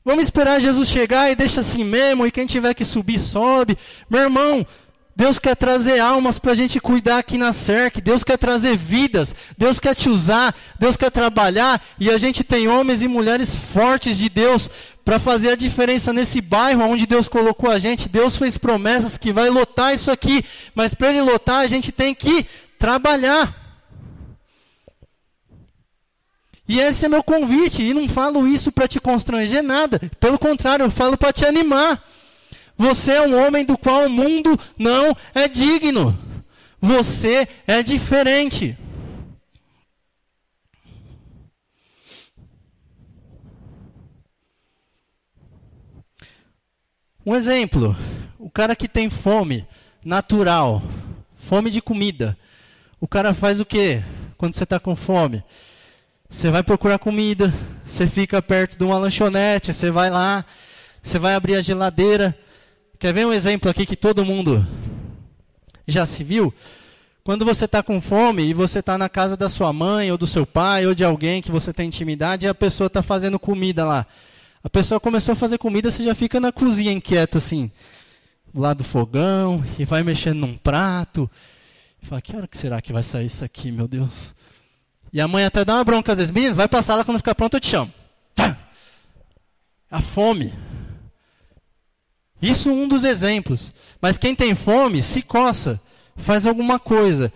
Vamos 0.04 0.24
esperar 0.24 0.60
Jesus 0.60 0.88
chegar 0.88 1.30
e 1.30 1.36
deixa 1.36 1.60
assim 1.60 1.84
mesmo, 1.84 2.26
e 2.26 2.32
quem 2.32 2.44
tiver 2.44 2.74
que 2.74 2.84
subir, 2.84 3.20
sobe. 3.20 3.78
Meu 4.10 4.22
irmão, 4.22 4.66
Deus 5.14 5.38
quer 5.38 5.54
trazer 5.54 6.00
almas 6.00 6.38
para 6.38 6.52
a 6.52 6.54
gente 6.54 6.80
cuidar 6.80 7.18
aqui 7.18 7.36
na 7.36 7.52
CERC. 7.52 8.00
Deus 8.00 8.24
quer 8.24 8.38
trazer 8.38 8.76
vidas. 8.76 9.34
Deus 9.58 9.78
quer 9.78 9.94
te 9.94 10.08
usar. 10.08 10.54
Deus 10.78 10.96
quer 10.96 11.10
trabalhar. 11.10 11.82
E 12.00 12.10
a 12.10 12.16
gente 12.16 12.42
tem 12.42 12.66
homens 12.66 13.02
e 13.02 13.08
mulheres 13.08 13.54
fortes 13.54 14.16
de 14.16 14.30
Deus 14.30 14.70
para 15.04 15.18
fazer 15.18 15.50
a 15.50 15.56
diferença 15.56 16.12
nesse 16.12 16.40
bairro 16.40 16.82
onde 16.84 17.06
Deus 17.06 17.28
colocou 17.28 17.70
a 17.70 17.78
gente. 17.78 18.08
Deus 18.08 18.38
fez 18.38 18.56
promessas 18.56 19.18
que 19.18 19.32
vai 19.32 19.50
lotar 19.50 19.94
isso 19.94 20.10
aqui. 20.10 20.42
Mas 20.74 20.94
para 20.94 21.10
ele 21.10 21.20
lotar, 21.20 21.60
a 21.60 21.66
gente 21.66 21.92
tem 21.92 22.14
que 22.14 22.46
trabalhar. 22.78 23.54
E 26.66 26.80
esse 26.80 27.04
é 27.04 27.08
meu 27.08 27.22
convite. 27.22 27.82
E 27.82 27.92
não 27.92 28.08
falo 28.08 28.48
isso 28.48 28.72
para 28.72 28.88
te 28.88 28.98
constranger 28.98 29.62
nada. 29.62 30.00
Pelo 30.18 30.38
contrário, 30.38 30.86
eu 30.86 30.90
falo 30.90 31.18
para 31.18 31.34
te 31.34 31.44
animar. 31.44 32.02
Você 32.82 33.12
é 33.12 33.22
um 33.22 33.40
homem 33.40 33.64
do 33.64 33.78
qual 33.78 34.06
o 34.06 34.10
mundo 34.10 34.58
não 34.76 35.16
é 35.32 35.46
digno. 35.46 36.18
Você 36.80 37.46
é 37.64 37.80
diferente. 37.80 38.76
Um 47.24 47.36
exemplo: 47.36 47.96
o 48.36 48.50
cara 48.50 48.74
que 48.74 48.88
tem 48.88 49.08
fome 49.08 49.64
natural, 50.04 50.82
fome 51.36 51.70
de 51.70 51.80
comida. 51.80 52.36
O 53.00 53.06
cara 53.06 53.32
faz 53.32 53.60
o 53.60 53.64
que 53.64 54.02
quando 54.36 54.56
você 54.56 54.64
está 54.64 54.80
com 54.80 54.96
fome? 54.96 55.44
Você 56.28 56.50
vai 56.50 56.64
procurar 56.64 56.98
comida, 56.98 57.54
você 57.84 58.08
fica 58.08 58.42
perto 58.42 58.76
de 58.76 58.82
uma 58.82 58.98
lanchonete, 58.98 59.72
você 59.72 59.88
vai 59.88 60.10
lá, 60.10 60.44
você 61.00 61.16
vai 61.16 61.36
abrir 61.36 61.54
a 61.54 61.60
geladeira, 61.60 62.36
Quer 63.02 63.12
ver 63.12 63.26
um 63.26 63.32
exemplo 63.32 63.68
aqui 63.68 63.84
que 63.84 63.96
todo 63.96 64.24
mundo 64.24 64.64
já 65.88 66.06
se 66.06 66.22
viu? 66.22 66.54
Quando 67.24 67.44
você 67.44 67.64
está 67.64 67.82
com 67.82 68.00
fome 68.00 68.44
e 68.44 68.54
você 68.54 68.78
está 68.78 68.96
na 68.96 69.08
casa 69.08 69.36
da 69.36 69.48
sua 69.48 69.72
mãe 69.72 70.12
ou 70.12 70.16
do 70.16 70.24
seu 70.24 70.46
pai 70.46 70.86
ou 70.86 70.94
de 70.94 71.02
alguém 71.02 71.42
que 71.42 71.50
você 71.50 71.72
tem 71.72 71.88
intimidade 71.88 72.46
e 72.46 72.48
a 72.48 72.54
pessoa 72.54 72.86
está 72.86 73.02
fazendo 73.02 73.40
comida 73.40 73.84
lá. 73.84 74.06
A 74.62 74.70
pessoa 74.70 75.00
começou 75.00 75.32
a 75.32 75.34
fazer 75.34 75.58
comida, 75.58 75.90
você 75.90 76.04
já 76.04 76.14
fica 76.14 76.38
na 76.38 76.52
cozinha 76.52 76.92
inquieto 76.92 77.38
assim, 77.38 77.72
lá 78.54 78.72
do 78.72 78.84
fogão 78.84 79.64
e 79.80 79.84
vai 79.84 80.04
mexendo 80.04 80.38
num 80.38 80.56
prato. 80.56 81.28
E 82.00 82.06
fala, 82.06 82.22
que 82.22 82.36
hora 82.36 82.46
que 82.46 82.56
será 82.56 82.80
que 82.80 82.92
vai 82.92 83.02
sair 83.02 83.26
isso 83.26 83.44
aqui, 83.44 83.72
meu 83.72 83.88
Deus? 83.88 84.32
E 85.12 85.20
a 85.20 85.26
mãe 85.26 85.44
até 85.44 85.64
dá 85.64 85.74
uma 85.74 85.82
bronca 85.82 86.12
às 86.12 86.18
vezes, 86.18 86.30
menino, 86.30 86.54
vai 86.54 86.68
passar 86.68 86.94
lá 86.94 87.04
quando 87.04 87.18
ficar 87.18 87.34
pronto 87.34 87.56
eu 87.56 87.60
te 87.60 87.66
chamo. 87.66 87.92
Tá. 88.36 88.56
A 89.90 90.00
fome. 90.00 90.52
Isso 92.42 92.70
um 92.70 92.88
dos 92.88 93.04
exemplos. 93.04 93.72
Mas 94.00 94.18
quem 94.18 94.34
tem 94.34 94.54
fome 94.54 95.02
se 95.02 95.22
coça. 95.22 95.80
faz 96.16 96.46
alguma 96.46 96.78
coisa. 96.78 97.32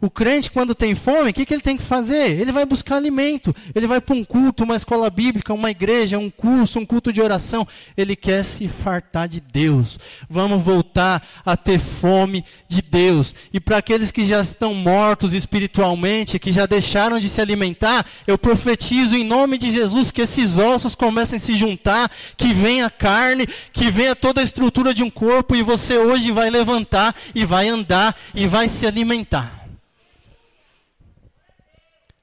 O 0.00 0.08
crente, 0.08 0.50
quando 0.50 0.74
tem 0.74 0.94
fome, 0.94 1.30
o 1.30 1.34
que, 1.34 1.44
que 1.44 1.52
ele 1.52 1.60
tem 1.60 1.76
que 1.76 1.82
fazer? 1.82 2.40
Ele 2.40 2.52
vai 2.52 2.64
buscar 2.64 2.96
alimento. 2.96 3.54
Ele 3.74 3.86
vai 3.86 4.00
para 4.00 4.14
um 4.14 4.24
culto, 4.24 4.64
uma 4.64 4.76
escola 4.76 5.10
bíblica, 5.10 5.52
uma 5.52 5.70
igreja, 5.70 6.18
um 6.18 6.30
curso, 6.30 6.78
um 6.78 6.86
culto 6.86 7.12
de 7.12 7.20
oração. 7.20 7.68
Ele 7.94 8.16
quer 8.16 8.42
se 8.42 8.66
fartar 8.66 9.28
de 9.28 9.40
Deus. 9.40 9.98
Vamos 10.28 10.64
voltar 10.64 11.22
a 11.44 11.54
ter 11.54 11.78
fome 11.78 12.42
de 12.66 12.80
Deus. 12.80 13.34
E 13.52 13.60
para 13.60 13.76
aqueles 13.76 14.10
que 14.10 14.24
já 14.24 14.40
estão 14.40 14.72
mortos 14.72 15.34
espiritualmente, 15.34 16.38
que 16.38 16.50
já 16.50 16.64
deixaram 16.64 17.18
de 17.18 17.28
se 17.28 17.40
alimentar, 17.40 18.06
eu 18.26 18.38
profetizo 18.38 19.14
em 19.14 19.24
nome 19.24 19.58
de 19.58 19.70
Jesus 19.70 20.10
que 20.10 20.22
esses 20.22 20.56
ossos 20.56 20.94
comecem 20.94 21.36
a 21.36 21.40
se 21.40 21.52
juntar, 21.52 22.10
que 22.38 22.54
venha 22.54 22.88
carne, 22.88 23.46
que 23.70 23.90
venha 23.90 24.16
toda 24.16 24.40
a 24.40 24.44
estrutura 24.44 24.94
de 24.94 25.02
um 25.02 25.10
corpo 25.10 25.54
e 25.54 25.62
você 25.62 25.98
hoje 25.98 26.32
vai 26.32 26.48
levantar 26.48 27.14
e 27.34 27.44
vai 27.44 27.68
andar 27.68 28.16
e 28.34 28.46
vai 28.46 28.66
se 28.66 28.86
alimentar. 28.86 29.59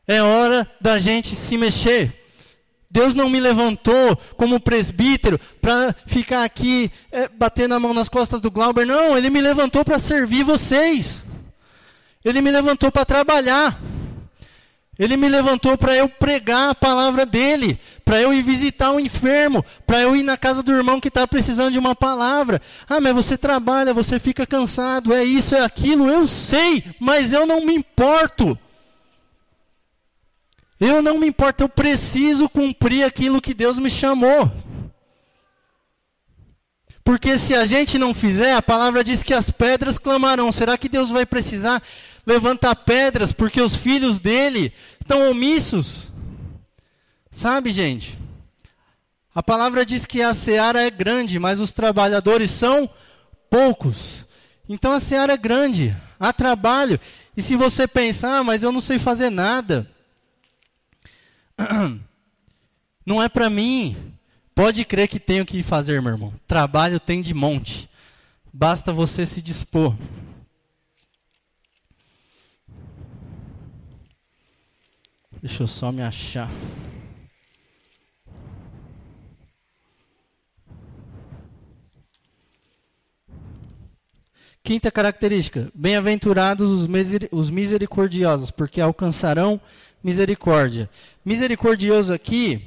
É 0.08 0.22
hora 0.22 0.66
da 0.80 0.98
gente 0.98 1.36
se 1.36 1.58
mexer. 1.58 2.14
Deus 2.90 3.14
não 3.14 3.30
me 3.30 3.40
levantou 3.40 4.16
como 4.38 4.60
presbítero 4.60 5.38
para 5.62 5.94
ficar 6.06 6.46
aqui 6.46 6.90
é, 7.12 7.28
batendo 7.28 7.76
a 7.76 7.80
mão 7.80 7.94
nas 7.94 8.08
costas 8.08 8.40
do 8.40 8.50
Glauber. 8.50 8.86
Não, 8.86 9.18
Ele 9.18 9.30
me 9.30 9.42
levantou 9.42 9.84
para 9.84 10.00
servir 10.00 10.44
vocês. 10.44 11.26
Ele 12.24 12.42
me 12.42 12.50
levantou 12.50 12.90
para 12.90 13.04
trabalhar. 13.04 13.80
Ele 14.98 15.16
me 15.16 15.30
levantou 15.30 15.78
para 15.78 15.96
eu 15.96 16.10
pregar 16.10 16.72
a 16.72 16.76
palavra 16.76 17.24
dele, 17.26 17.80
para 18.04 18.20
eu 18.20 18.34
ir 18.34 18.42
visitar 18.42 18.92
um 18.92 19.00
enfermo, 19.00 19.64
para 19.86 20.02
eu 20.02 20.16
ir 20.16 20.24
na 20.24 20.36
casa 20.36 20.64
do 20.64 20.72
irmão 20.72 21.00
que 21.00 21.10
está 21.10 21.28
precisando 21.28 21.74
de 21.74 21.78
uma 21.78 21.94
palavra. 21.94 22.60
Ah, 22.90 23.00
mas 23.00 23.14
você 23.14 23.38
trabalha, 23.38 23.94
você 23.94 24.18
fica 24.18 24.48
cansado, 24.48 25.14
é 25.14 25.24
isso, 25.24 25.54
é 25.54 25.64
aquilo, 25.64 26.10
eu 26.10 26.26
sei, 26.26 26.84
mas 27.00 27.32
eu 27.32 27.46
não 27.46 27.64
me 27.64 27.76
importo. 27.76 28.58
Eu 30.80 31.02
não 31.02 31.18
me 31.18 31.28
importo, 31.28 31.64
eu 31.64 31.70
preciso 31.70 32.48
cumprir 32.48 33.04
aquilo 33.04 33.42
que 33.42 33.54
Deus 33.54 33.80
me 33.80 33.90
chamou. 33.90 34.52
Porque 37.04 37.38
se 37.38 37.56
a 37.56 37.66
gente 37.66 37.98
não 37.98 38.14
fizer, 38.14 38.54
a 38.54 38.62
palavra 38.62 39.04
diz 39.04 39.24
que 39.24 39.34
as 39.34 39.50
pedras 39.50 39.98
clamarão. 39.98 40.52
Será 40.52 40.78
que 40.78 40.90
Deus 40.90 41.10
vai 41.10 41.26
precisar 41.26 41.82
levantar 42.26 42.76
pedras 42.76 43.32
porque 43.32 43.62
os 43.62 43.76
filhos 43.76 44.20
dele 44.20 44.74
estão 45.00 45.32
omissos? 45.32 46.12
Sabe, 47.32 47.72
gente? 47.72 48.20
A 49.34 49.42
palavra 49.42 49.86
diz 49.86 50.06
que 50.06 50.22
a 50.22 50.34
seara 50.34 50.86
é 50.86 50.92
grande, 50.92 51.40
mas 51.40 51.60
os 51.60 51.72
trabalhadores 51.72 52.52
são 52.52 52.90
poucos. 53.50 54.26
Então 54.68 54.92
a 54.92 55.00
seara 55.00 55.34
é 55.34 55.38
grande, 55.38 55.96
há 56.20 56.34
trabalho. 56.34 57.00
E 57.38 57.42
se 57.42 57.56
você 57.56 57.88
pensar, 57.88 58.40
ah, 58.40 58.44
mas 58.44 58.64
eu 58.64 58.72
não 58.72 58.82
sei 58.82 59.00
fazer 59.00 59.30
nada. 59.30 59.90
Não 63.06 63.22
é 63.22 63.30
para 63.30 63.50
mim. 63.50 63.96
Pode 64.54 64.84
crer 64.86 65.08
que 65.08 65.20
tenho 65.20 65.46
que 65.46 65.62
fazer, 65.64 66.02
meu 66.02 66.12
irmão. 66.12 66.34
Trabalho 66.48 67.00
tem 67.00 67.22
de 67.22 67.34
monte. 67.34 67.90
Basta 68.52 68.92
você 68.92 69.26
se 69.26 69.42
dispor. 69.42 69.96
Deixa 75.42 75.64
eu 75.64 75.68
só 75.68 75.92
me 75.92 76.02
achar. 76.02 76.50
Quinta 84.64 84.92
característica: 84.92 85.72
bem-aventurados 85.74 86.70
os 87.32 87.50
misericordiosos, 87.50 88.52
porque 88.52 88.82
alcançarão 88.82 89.62
misericórdia. 90.04 90.90
Misericordioso 91.24 92.14
aqui 92.14 92.62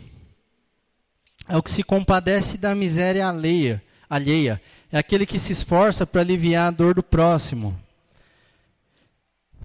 é 1.49 1.57
o 1.57 1.63
que 1.63 1.71
se 1.71 1.83
compadece 1.83 2.57
da 2.57 2.75
miséria 2.75 3.27
alheia. 3.27 3.83
alheia. 4.09 4.61
É 4.93 4.99
aquele 4.99 5.27
que 5.27 5.39
se 5.39 5.53
esforça 5.53 6.07
para 6.07 6.21
aliviar 6.21 6.69
a 6.69 6.71
dor 6.71 6.95
do 6.95 7.03
próximo. 7.03 7.79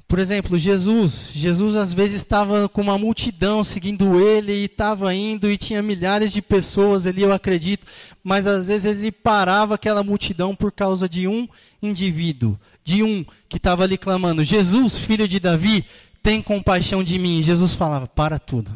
Por 0.07 0.19
exemplo, 0.19 0.57
Jesus. 0.57 1.31
Jesus 1.33 1.75
às 1.75 1.93
vezes 1.93 2.17
estava 2.17 2.69
com 2.69 2.81
uma 2.81 2.97
multidão 2.97 3.63
seguindo 3.63 4.19
ele 4.19 4.53
e 4.53 4.65
estava 4.65 5.13
indo 5.13 5.49
e 5.49 5.57
tinha 5.57 5.81
milhares 5.81 6.31
de 6.31 6.41
pessoas 6.41 7.07
ali, 7.07 7.23
eu 7.23 7.33
acredito. 7.33 7.87
Mas 8.23 8.45
às 8.45 8.67
vezes 8.67 9.01
ele 9.01 9.11
parava 9.11 9.75
aquela 9.75 10.03
multidão 10.03 10.55
por 10.55 10.71
causa 10.71 11.09
de 11.09 11.27
um 11.27 11.47
indivíduo, 11.81 12.57
de 12.83 13.03
um 13.03 13.25
que 13.49 13.57
estava 13.57 13.83
ali 13.83 13.97
clamando: 13.97 14.43
Jesus, 14.43 14.97
filho 14.97 15.27
de 15.27 15.39
Davi, 15.39 15.83
tem 16.25 16.41
compaixão 16.41 17.03
de 17.03 17.19
mim. 17.19 17.43
Jesus 17.43 17.75
falava: 17.75 18.07
para 18.07 18.39
tudo. 18.39 18.75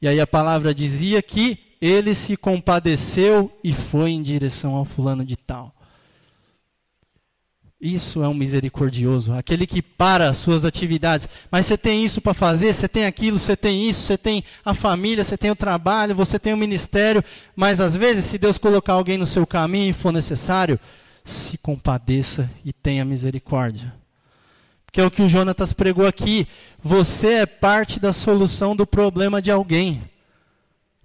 E 0.00 0.08
aí 0.08 0.20
a 0.20 0.26
palavra 0.26 0.74
dizia 0.74 1.22
que 1.22 1.76
ele 1.80 2.12
se 2.12 2.36
compadeceu 2.36 3.56
e 3.62 3.72
foi 3.72 4.10
em 4.10 4.20
direção 4.20 4.74
ao 4.74 4.84
fulano 4.84 5.24
de 5.24 5.36
tal. 5.36 5.72
Isso 7.80 8.22
é 8.22 8.28
um 8.28 8.34
misericordioso, 8.34 9.32
aquele 9.32 9.66
que 9.66 9.80
para 9.80 10.28
as 10.28 10.38
suas 10.38 10.64
atividades. 10.64 11.28
Mas 11.50 11.66
você 11.66 11.76
tem 11.76 12.04
isso 12.04 12.20
para 12.20 12.34
fazer, 12.34 12.72
você 12.72 12.88
tem 12.88 13.06
aquilo, 13.06 13.38
você 13.38 13.56
tem 13.56 13.88
isso, 13.88 14.02
você 14.02 14.18
tem 14.18 14.44
a 14.64 14.74
família, 14.74 15.24
você 15.24 15.36
tem 15.36 15.50
o 15.50 15.56
trabalho, 15.56 16.14
você 16.14 16.38
tem 16.38 16.52
o 16.52 16.56
ministério. 16.56 17.24
Mas 17.54 17.80
às 17.80 17.96
vezes, 17.96 18.24
se 18.24 18.38
Deus 18.38 18.58
colocar 18.58 18.94
alguém 18.94 19.18
no 19.18 19.26
seu 19.26 19.46
caminho 19.46 19.90
e 19.90 19.92
for 19.92 20.12
necessário, 20.12 20.78
se 21.24 21.58
compadeça 21.58 22.50
e 22.64 22.72
tenha 22.72 23.04
misericórdia 23.04 24.01
que 24.92 25.00
é 25.00 25.04
o 25.04 25.10
que 25.10 25.22
o 25.22 25.28
Jonatas 25.28 25.72
pregou 25.72 26.06
aqui. 26.06 26.46
Você 26.84 27.28
é 27.28 27.46
parte 27.46 27.98
da 27.98 28.12
solução 28.12 28.76
do 28.76 28.86
problema 28.86 29.40
de 29.40 29.50
alguém. 29.50 30.04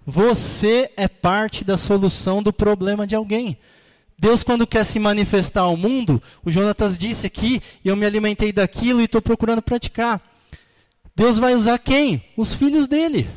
Você 0.06 0.90
é 0.94 1.08
parte 1.08 1.64
da 1.64 1.78
solução 1.78 2.42
do 2.42 2.52
problema 2.52 3.06
de 3.06 3.16
alguém. 3.16 3.58
Deus, 4.18 4.42
quando 4.42 4.66
quer 4.66 4.84
se 4.84 4.98
manifestar 4.98 5.62
ao 5.62 5.76
mundo, 5.76 6.22
o 6.44 6.50
Jonatas 6.50 6.98
disse 6.98 7.26
aqui, 7.26 7.62
e 7.82 7.88
eu 7.88 7.96
me 7.96 8.04
alimentei 8.04 8.52
daquilo 8.52 9.00
e 9.00 9.04
estou 9.04 9.22
procurando 9.22 9.62
praticar. 9.62 10.20
Deus 11.16 11.38
vai 11.38 11.54
usar 11.54 11.78
quem? 11.78 12.22
Os 12.36 12.52
filhos 12.52 12.86
dele. 12.86 13.28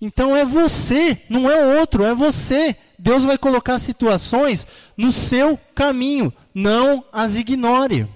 Então 0.00 0.34
é 0.34 0.44
você, 0.44 1.20
não 1.28 1.50
é 1.50 1.64
o 1.64 1.78
outro, 1.78 2.02
é 2.04 2.14
você. 2.14 2.76
Deus 2.98 3.24
vai 3.24 3.36
colocar 3.36 3.78
situações 3.78 4.66
no 4.96 5.12
seu 5.12 5.58
caminho, 5.74 6.32
não 6.54 7.04
as 7.12 7.36
ignore. 7.36 8.08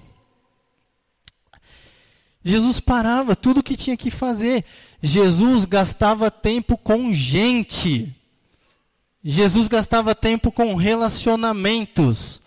Jesus 2.43 2.79
parava 2.79 3.35
tudo 3.35 3.59
o 3.59 3.63
que 3.63 3.75
tinha 3.75 3.95
que 3.95 4.09
fazer. 4.09 4.65
Jesus 5.01 5.65
gastava 5.65 6.31
tempo 6.31 6.77
com 6.77 7.13
gente. 7.13 8.15
Jesus 9.23 9.67
gastava 9.67 10.15
tempo 10.15 10.51
com 10.51 10.73
relacionamentos. 10.75 12.41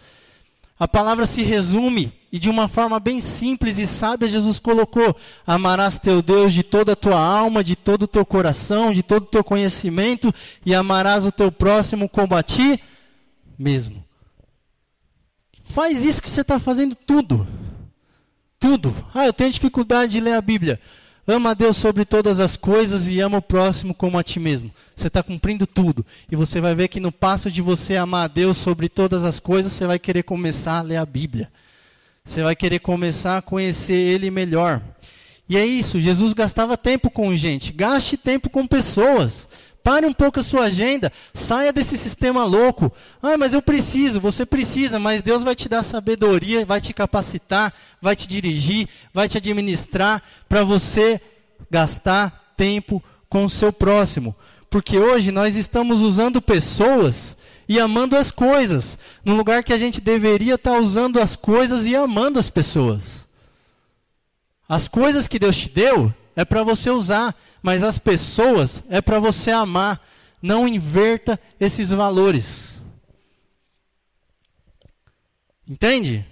A 0.79 0.89
palavra 0.89 1.25
se 1.25 1.43
resume 1.43 2.13
e 2.33 2.39
de 2.39 2.51
uma 2.51 2.67
forma 2.67 2.99
bem 2.99 3.21
simples 3.21 3.79
e 3.79 3.87
sábia 3.87 4.29
Jesus 4.29 4.59
colocou: 4.59 5.17
amarás 5.47 6.01
teu 6.01 6.21
Deus 6.21 6.53
de 6.53 6.65
toda 6.65 6.93
a 6.93 6.97
tua 6.97 7.19
alma, 7.19 7.63
de 7.63 7.77
todo 7.77 8.03
o 8.03 8.09
teu 8.09 8.27
coração, 8.27 8.93
de 8.93 9.03
todo 9.03 9.23
o 9.23 9.27
teu 9.27 9.45
conhecimento 9.45 10.35
e 10.67 10.75
amarás 10.75 11.25
o 11.25 11.31
teu 11.31 11.53
próximo 11.53 12.09
como 12.09 12.35
a 12.35 12.43
ti 12.43 12.81
mesmo. 13.57 14.05
Faz 15.63 16.05
isso 16.05 16.21
que 16.21 16.29
você 16.29 16.41
está 16.41 16.59
fazendo 16.59 16.97
tudo. 16.97 17.47
Tudo. 18.65 18.97
Ah, 19.15 19.27
eu 19.27 19.33
tenho 19.35 19.53
dificuldade 19.53 20.13
de 20.13 20.21
ler 20.21 20.33
a 20.33 20.41
Bíblia. 20.41 20.81
Ama 21.29 21.51
a 21.51 21.55
Deus 21.55 21.77
sobre 21.77 22.03
todas 22.07 22.41
as 22.41 22.57
coisas 22.57 23.09
e 23.09 23.21
ama 23.21 23.37
o 23.37 23.43
próximo 23.43 23.93
como 23.93 24.19
a 24.19 24.23
ti 24.23 24.41
mesmo. 24.41 24.71
Você 24.97 25.09
está 25.09 25.23
cumprindo 25.23 25.67
tudo. 25.67 26.03
E 26.33 26.35
você 26.35 26.63
vai 26.63 26.75
ver 26.75 26.89
que 26.89 26.99
no 26.99 27.13
passo 27.13 27.51
de 27.51 27.61
você 27.61 27.95
amar 27.95 28.25
a 28.25 28.27
Deus 28.27 28.57
sobre 28.57 28.89
todas 28.89 29.23
as 29.23 29.39
coisas, 29.39 29.71
você 29.71 29.87
vai 29.87 29.99
querer 29.99 30.23
começar 30.23 30.79
a 30.79 30.81
ler 30.81 30.97
a 30.97 31.05
Bíblia. 31.05 31.53
Você 32.25 32.43
vai 32.43 32.57
querer 32.57 32.79
começar 32.79 33.37
a 33.37 33.43
conhecer 33.43 33.93
Ele 33.93 34.31
melhor. 34.31 34.81
E 35.47 35.59
é 35.59 35.67
isso, 35.67 36.01
Jesus 36.01 36.33
gastava 36.33 36.75
tempo 36.75 37.11
com 37.11 37.37
gente. 37.37 37.71
Gaste 37.71 38.17
tempo 38.17 38.49
com 38.49 38.67
pessoas. 38.67 39.47
Pare 39.85 40.07
um 40.07 40.15
pouco 40.15 40.41
a 40.41 40.43
sua 40.43 40.65
agenda, 40.65 41.13
saia 41.35 41.71
desse 41.71 41.99
sistema 41.99 42.43
louco. 42.43 42.91
Ah, 43.23 43.37
mas 43.37 43.53
eu 43.53 43.61
preciso, 43.61 44.19
você 44.19 44.47
precisa, 44.47 44.99
mas 44.99 45.21
Deus 45.21 45.43
vai 45.43 45.55
te 45.55 45.69
dar 45.69 45.83
sabedoria, 45.83 46.65
vai 46.65 46.81
te 46.81 46.95
capacitar, 46.95 47.71
vai 48.01 48.17
te 48.17 48.27
dirigir, 48.27 48.89
vai 49.13 49.29
te 49.29 49.37
administrar 49.37 50.23
para 50.49 50.65
você 50.65 51.21
gastar 51.71 52.55
tempo 52.57 53.03
com 53.29 53.45
o 53.45 53.51
seu 53.51 53.71
próximo. 53.71 54.35
Porque 54.71 54.97
hoje 54.97 55.31
nós 55.31 55.55
estamos 55.55 56.01
usando 56.01 56.41
pessoas 56.41 57.37
e 57.69 57.79
amando 57.79 58.17
as 58.17 58.31
coisas, 58.31 58.97
no 59.23 59.37
lugar 59.37 59.63
que 59.63 59.73
a 59.75 59.79
gente 59.79 60.01
deveria 60.01 60.55
estar 60.55 60.79
usando 60.79 61.21
as 61.21 61.37
coisas 61.37 61.87
e 61.87 61.95
amando 61.95 62.39
as 62.39 62.49
pessoas. 62.49 63.27
As 64.67 64.89
coisas 64.89 65.29
que 65.29 65.39
Deus 65.39 65.59
te 65.59 65.69
deu, 65.69 66.13
é 66.37 66.45
para 66.45 66.63
você 66.63 66.91
usar, 66.91 67.35
mas 67.63 67.83
as 67.83 67.99
pessoas 67.99 68.83
é 68.89 69.01
para 69.01 69.19
você 69.19 69.51
amar. 69.51 70.05
Não 70.43 70.69
inverta 70.69 71.41
esses 71.59 71.91
valores. 71.91 72.75
Entende? 75.67 76.25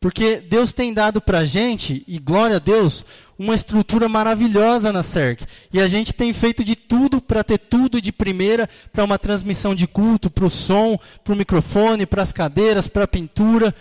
Porque 0.00 0.36
Deus 0.38 0.72
tem 0.72 0.94
dado 0.94 1.20
para 1.20 1.40
a 1.40 1.44
gente, 1.44 2.04
e 2.06 2.18
glória 2.18 2.56
a 2.56 2.60
Deus, 2.60 3.04
uma 3.38 3.54
estrutura 3.54 4.08
maravilhosa 4.08 4.92
na 4.92 5.02
CERC. 5.02 5.44
E 5.72 5.80
a 5.80 5.88
gente 5.88 6.12
tem 6.12 6.32
feito 6.32 6.64
de 6.64 6.74
tudo 6.74 7.20
para 7.20 7.44
ter 7.44 7.58
tudo 7.58 8.00
de 8.00 8.12
primeira, 8.12 8.68
para 8.92 9.04
uma 9.04 9.18
transmissão 9.18 9.74
de 9.74 9.86
culto, 9.86 10.30
para 10.30 10.46
o 10.46 10.50
som, 10.50 10.98
para 11.22 11.34
o 11.34 11.36
microfone, 11.36 12.06
para 12.06 12.22
as 12.22 12.32
cadeiras, 12.32 12.88
para 12.88 13.04
a 13.04 13.08
pintura. 13.08 13.74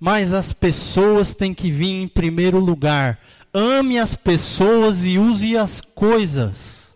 Mas 0.00 0.32
as 0.32 0.52
pessoas 0.52 1.34
têm 1.34 1.54
que 1.54 1.70
vir 1.70 2.02
em 2.02 2.08
primeiro 2.08 2.58
lugar. 2.58 3.18
Ame 3.58 3.98
as 3.98 4.14
pessoas 4.14 5.06
e 5.06 5.18
use 5.18 5.56
as 5.56 5.80
coisas. 5.80 6.88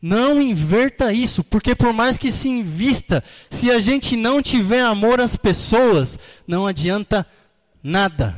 Não 0.00 0.40
inverta 0.40 1.12
isso, 1.12 1.44
porque 1.44 1.74
por 1.74 1.92
mais 1.92 2.16
que 2.16 2.32
se 2.32 2.48
invista, 2.48 3.22
se 3.50 3.70
a 3.70 3.78
gente 3.78 4.16
não 4.16 4.40
tiver 4.40 4.80
amor 4.80 5.20
às 5.20 5.36
pessoas, 5.36 6.18
não 6.48 6.66
adianta 6.66 7.26
nada. 7.82 8.34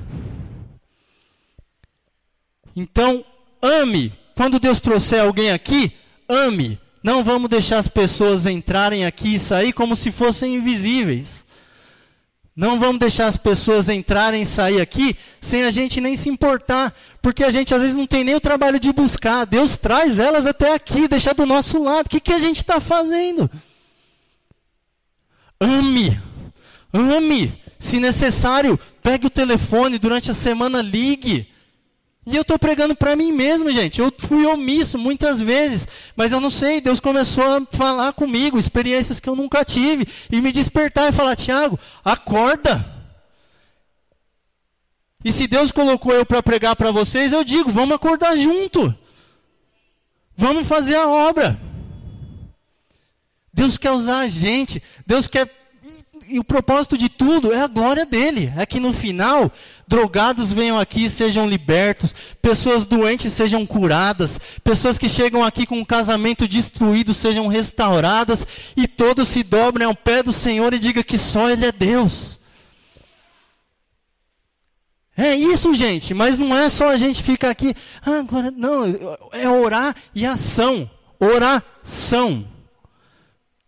Então, 2.74 3.24
ame. 3.62 4.12
Quando 4.34 4.59
Deus 4.59 4.80
trouxer 4.80 5.20
alguém 5.20 5.52
aqui, 5.52 5.92
ame. 6.28 6.76
Não 7.04 7.22
vamos 7.22 7.48
deixar 7.48 7.78
as 7.78 7.86
pessoas 7.86 8.46
entrarem 8.46 9.07
aqui 9.07 9.36
e 9.36 9.38
sair 9.38 9.72
como 9.72 9.94
se 9.94 10.11
fossem 10.11 10.57
invisíveis. 10.57 11.45
Não 12.57 12.80
vamos 12.80 12.98
deixar 12.98 13.26
as 13.26 13.36
pessoas 13.36 13.90
entrarem 13.90 14.40
e 14.40 14.46
sair 14.46 14.80
aqui 14.80 15.14
sem 15.42 15.64
a 15.64 15.70
gente 15.70 16.00
nem 16.00 16.16
se 16.16 16.30
importar, 16.30 16.96
porque 17.20 17.44
a 17.44 17.50
gente 17.50 17.74
às 17.74 17.82
vezes 17.82 17.94
não 17.94 18.07
tem 18.07 18.24
nem 18.24 18.34
o 18.34 18.40
trabalho 18.40 18.80
de 18.80 18.90
buscar. 18.94 19.44
Deus 19.44 19.76
traz 19.76 20.18
elas 20.18 20.46
até 20.46 20.72
aqui, 20.72 21.07
deixa 21.07 21.34
do 21.34 21.44
nosso 21.44 21.82
lado. 21.82 22.07
O 22.07 22.09
que, 22.09 22.18
que 22.18 22.32
a 22.32 22.38
gente 22.38 22.57
está 22.62 22.80
fazendo? 22.80 23.50
Ame, 25.61 26.18
ame. 26.94 27.61
Se 27.78 28.00
necessário, 28.00 28.80
pegue 29.02 29.26
o 29.26 29.30
telefone 29.30 29.98
durante 29.98 30.30
a 30.30 30.34
semana, 30.34 30.80
ligue. 30.80 31.46
E 32.27 32.35
eu 32.35 32.43
estou 32.43 32.59
pregando 32.59 32.97
para 32.97 33.14
mim 33.14 33.31
mesmo, 33.31 33.70
gente. 33.70 34.01
Eu 34.01 34.12
fui 34.18 34.45
omisso 34.45 34.99
muitas 34.99 35.41
vezes, 35.41 35.87
mas 36.16 36.33
eu 36.33 36.41
não 36.41 36.51
sei. 36.51 36.81
Deus 36.81 36.99
começou 36.99 37.45
a 37.45 37.64
falar 37.70 38.12
comigo, 38.14 38.59
experiências 38.59 39.20
que 39.20 39.29
eu 39.29 39.37
nunca 39.37 39.64
tive, 39.64 40.09
e 40.29 40.41
me 40.41 40.51
despertar 40.51 41.09
e 41.09 41.12
falar: 41.12 41.37
Tiago, 41.37 41.79
acorda. 42.05 42.85
E 45.24 45.33
se 45.33 45.47
Deus 45.47 45.70
colocou 45.70 46.12
eu 46.12 46.27
para 46.27 46.43
pregar 46.43 46.74
para 46.74 46.91
vocês, 46.91 47.33
eu 47.33 47.45
digo: 47.45 47.70
vamos 47.70 47.95
acordar 47.95 48.37
junto. 48.37 48.93
Vamos 50.37 50.66
fazer 50.66 50.97
a 50.97 51.07
obra. 51.07 51.59
Deus 53.53 53.79
quer 53.79 53.93
usar 53.93 54.18
a 54.18 54.29
gente. 54.29 54.83
Deus 55.07 55.29
quer 55.29 55.49
e 56.29 56.39
o 56.39 56.45
propósito 56.45 56.99
de 56.99 57.09
tudo 57.09 57.53
é 57.53 57.62
a 57.62 57.66
glória 57.66 58.05
dele. 58.05 58.53
É 58.57 58.66
que 58.66 58.81
no 58.81 58.93
final, 58.93 59.51
drogados 59.87 60.53
venham 60.53 60.79
aqui 60.79 61.05
e 61.05 61.11
sejam 61.11 61.49
libertos, 61.49 62.14
pessoas 62.43 62.85
doentes 62.85 63.33
sejam 63.33 63.64
curadas, 63.64 64.39
pessoas 64.62 64.99
que 64.99 65.09
chegam 65.09 65.45
aqui 65.45 65.66
com 65.66 65.79
um 65.79 65.85
casamento 65.85 66.49
destruído 66.49 67.14
sejam 67.14 67.47
restauradas, 67.47 68.47
e 68.77 68.89
todos 68.89 69.29
se 69.29 69.43
dobrem 69.43 69.87
ao 69.87 69.95
pé 69.95 70.22
do 70.22 70.33
Senhor 70.33 70.74
e 70.74 70.79
digam 70.79 71.03
que 71.03 71.18
só 71.18 71.49
Ele 71.51 71.66
é 71.66 71.72
Deus. 71.72 72.41
É 75.16 75.35
isso, 75.35 75.72
gente, 75.72 76.12
mas 76.12 76.37
não 76.37 76.55
é 76.55 76.68
só 76.68 76.91
a 76.91 76.97
gente 76.99 77.22
ficar 77.22 77.49
aqui, 77.49 77.74
ah, 78.05 78.20
glória, 78.22 78.51
não, 78.55 78.85
é 79.33 79.49
orar 79.49 79.97
e 80.14 80.27
ação. 80.27 80.91
Oração. 81.18 82.47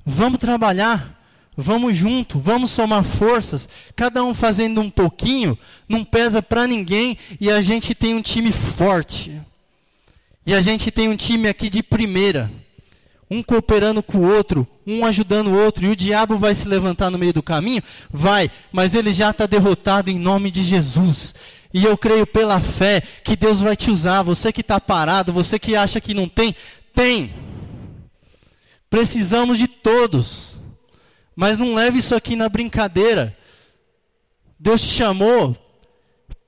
Vamos 0.04 0.38
trabalhar. 0.38 1.17
Vamos 1.60 1.96
junto, 1.96 2.38
vamos 2.38 2.70
somar 2.70 3.02
forças, 3.02 3.68
cada 3.96 4.22
um 4.22 4.32
fazendo 4.32 4.80
um 4.80 4.88
pouquinho, 4.88 5.58
não 5.88 6.04
pesa 6.04 6.40
para 6.40 6.68
ninguém 6.68 7.18
e 7.40 7.50
a 7.50 7.60
gente 7.60 7.96
tem 7.96 8.14
um 8.14 8.22
time 8.22 8.52
forte. 8.52 9.42
E 10.46 10.54
a 10.54 10.60
gente 10.60 10.92
tem 10.92 11.08
um 11.08 11.16
time 11.16 11.48
aqui 11.48 11.68
de 11.68 11.82
primeira. 11.82 12.48
Um 13.28 13.42
cooperando 13.42 14.04
com 14.04 14.18
o 14.18 14.32
outro, 14.32 14.68
um 14.86 15.04
ajudando 15.04 15.48
o 15.48 15.58
outro, 15.58 15.84
e 15.84 15.88
o 15.88 15.96
diabo 15.96 16.38
vai 16.38 16.54
se 16.54 16.68
levantar 16.68 17.10
no 17.10 17.18
meio 17.18 17.32
do 17.32 17.42
caminho? 17.42 17.82
Vai, 18.08 18.48
mas 18.70 18.94
ele 18.94 19.10
já 19.10 19.30
está 19.30 19.44
derrotado 19.44 20.10
em 20.10 20.18
nome 20.18 20.52
de 20.52 20.62
Jesus. 20.62 21.34
E 21.74 21.84
eu 21.84 21.98
creio 21.98 22.24
pela 22.24 22.60
fé 22.60 23.02
que 23.24 23.34
Deus 23.34 23.60
vai 23.60 23.74
te 23.74 23.90
usar. 23.90 24.22
Você 24.22 24.52
que 24.52 24.60
está 24.60 24.80
parado, 24.80 25.32
você 25.32 25.58
que 25.58 25.74
acha 25.74 26.00
que 26.00 26.14
não 26.14 26.28
tem, 26.28 26.54
tem. 26.94 27.34
Precisamos 28.88 29.58
de 29.58 29.66
todos. 29.66 30.57
Mas 31.40 31.56
não 31.56 31.72
leve 31.72 32.00
isso 32.00 32.16
aqui 32.16 32.34
na 32.34 32.48
brincadeira. 32.48 33.32
Deus 34.58 34.82
te 34.82 34.88
chamou 34.88 35.56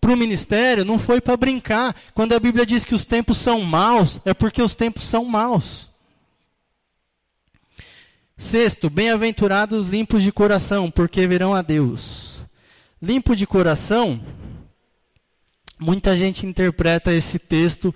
para 0.00 0.10
o 0.10 0.16
ministério, 0.16 0.84
não 0.84 0.98
foi 0.98 1.20
para 1.20 1.36
brincar. 1.36 1.94
Quando 2.12 2.32
a 2.32 2.40
Bíblia 2.40 2.66
diz 2.66 2.84
que 2.84 2.92
os 2.92 3.04
tempos 3.04 3.38
são 3.38 3.60
maus, 3.60 4.18
é 4.24 4.34
porque 4.34 4.60
os 4.60 4.74
tempos 4.74 5.04
são 5.04 5.24
maus. 5.24 5.92
Sexto, 8.36 8.90
bem-aventurados 8.90 9.86
limpos 9.86 10.24
de 10.24 10.32
coração, 10.32 10.90
porque 10.90 11.24
verão 11.24 11.54
a 11.54 11.62
Deus. 11.62 12.44
Limpo 13.00 13.36
de 13.36 13.46
coração, 13.46 14.20
muita 15.78 16.16
gente 16.16 16.44
interpreta 16.46 17.12
esse 17.12 17.38
texto 17.38 17.94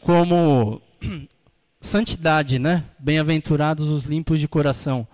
como 0.00 0.80
santidade, 1.82 2.58
né? 2.58 2.82
Bem-aventurados 2.98 3.88
os 3.88 4.04
limpos 4.04 4.40
de 4.40 4.48
coração 4.48 5.06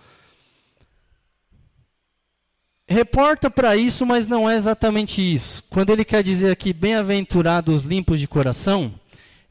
reporta 2.91 3.49
para 3.49 3.75
isso, 3.75 4.05
mas 4.05 4.27
não 4.27 4.49
é 4.49 4.55
exatamente 4.55 5.21
isso. 5.21 5.63
Quando 5.69 5.89
ele 5.89 6.05
quer 6.05 6.21
dizer 6.21 6.51
aqui, 6.51 6.73
bem-aventurados 6.73 7.83
limpos 7.83 8.19
de 8.19 8.27
coração, 8.27 8.93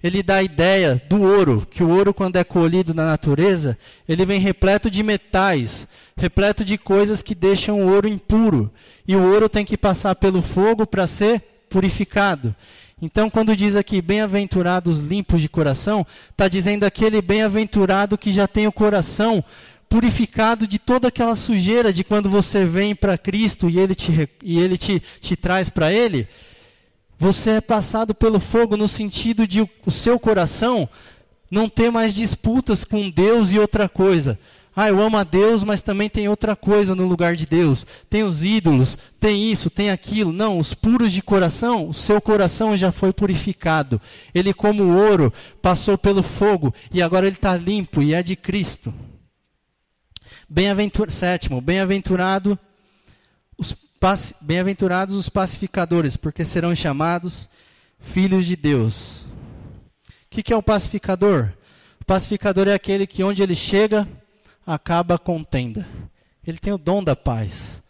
ele 0.03 0.23
dá 0.23 0.37
a 0.37 0.43
ideia 0.43 1.01
do 1.09 1.23
ouro, 1.23 1.67
que 1.71 1.83
o 1.83 1.91
ouro, 1.91 2.15
quando 2.15 2.37
é 2.37 2.45
colhido 2.45 2.95
na 2.95 3.05
natureza, 3.05 3.77
ele 4.09 4.25
vem 4.25 4.41
repleto 4.41 4.91
de 4.91 5.03
metais, 5.03 5.87
repleto 6.17 6.65
de 6.65 6.79
coisas 6.79 7.23
que 7.23 7.35
deixam 7.35 7.83
o 7.83 7.93
ouro 7.93 8.09
impuro. 8.09 8.71
E 9.07 9.15
o 9.15 9.23
ouro 9.23 9.49
tem 9.49 9.65
que 9.65 9.77
passar 9.77 10.15
pelo 10.15 10.41
fogo 10.41 10.87
para 10.87 11.07
ser 11.07 11.43
purificado. 11.69 12.55
Então, 13.03 13.31
quando 13.31 13.57
diz 13.57 13.77
aqui, 13.77 14.03
bem-aventurados 14.03 14.99
limpos 14.99 15.41
de 15.41 15.49
coração, 15.49 16.07
está 16.31 16.49
dizendo 16.49 16.85
aquele 16.85 17.23
bem-aventurado 17.23 18.19
que 18.19 18.31
já 18.31 18.47
tem 18.47 18.67
o 18.67 18.73
coração 18.73 19.43
purificado 19.91 20.69
de 20.69 20.79
toda 20.79 21.09
aquela 21.09 21.35
sujeira 21.35 21.93
de 21.93 22.05
quando 22.05 22.31
você 22.31 22.65
vem 22.65 22.95
para 22.95 23.19
Cristo 23.19 23.69
e 23.69 23.77
Ele 23.77 23.97
te, 23.97 24.31
e 24.41 24.61
ele 24.61 24.79
te, 24.79 25.03
te 25.21 25.35
traz 25.35 25.69
para 25.69 25.93
Ele, 25.93 26.29
você 27.19 27.51
é 27.51 27.61
passado 27.61 28.15
pelo 28.15 28.39
fogo 28.39 28.77
no 28.77 28.87
sentido 28.87 29.47
de 29.49 29.61
o, 29.61 29.91
seu 29.91 30.19
coração 30.19 30.89
não 31.51 31.69
ter 31.69 31.91
mais 31.91 32.15
disputas 32.15 32.85
com 32.85 33.11
Deus 33.11 33.51
e 33.51 33.59
outra 33.59 33.89
coisa. 33.89 34.39
Ah, 34.75 34.89
eu 34.89 35.03
amo 35.03 35.19
a 35.19 35.25
Deus, 35.25 35.65
mas 35.65 35.83
também 35.83 36.09
tem 36.09 36.29
outra 36.29 36.55
coisa 36.55 36.95
no 36.95 37.07
lugar 37.09 37.35
de 37.35 37.45
Deus. 37.45 37.85
Tem 38.09 38.23
os 38.23 38.45
ídolos, 38.45 38.97
tem 39.19 39.51
isso, 39.51 39.69
tem 39.69 39.91
aquilo. 39.91 40.33
Não, 40.33 40.61
os 40.61 40.73
puros 40.73 41.13
de 41.13 41.21
coração, 41.21 41.89
o 41.89 41.93
seu 41.93 42.21
coração 42.21 42.77
já 42.77 42.93
foi 42.93 43.13
purificado. 43.13 44.01
Ele, 44.33 44.55
como 44.55 44.97
ouro, 44.97 45.33
passou 45.61 45.99
pelo 45.99 46.23
fogo 46.23 46.73
e 46.93 47.03
agora 47.03 47.27
ele 47.27 47.35
está 47.35 47.57
limpo 47.57 48.01
e 48.01 48.15
é 48.15 48.23
de 48.23 48.37
Cristo. 48.37 48.95
Bem-aventurado, 50.53 51.13
sétimo, 51.13 51.61
bem-aventurado 51.61 52.59
os 53.57 53.73
bem-aventurados 54.41 55.15
os 55.15 55.29
pacificadores, 55.29 56.17
porque 56.17 56.45
serão 56.45 56.75
chamados 56.75 57.49
filhos 58.01 58.47
de 58.47 58.57
Deus. 58.57 59.27
O 60.09 60.29
que, 60.29 60.43
que 60.43 60.53
é 60.53 60.57
o 60.57 60.63
pacificador? 60.63 61.53
O 62.01 62.05
pacificador 62.05 62.67
é 62.67 62.75
aquele 62.75 63.07
que 63.07 63.23
onde 63.23 63.45
ele 63.45 63.55
chega, 63.55 64.09
acaba 64.67 65.15
a 65.15 65.19
contenda. 65.19 65.87
Ele 66.45 66.59
tem 66.59 66.73
o 66.73 66.79
dom 66.79 67.05
da 67.05 67.15
paz. 67.15 67.81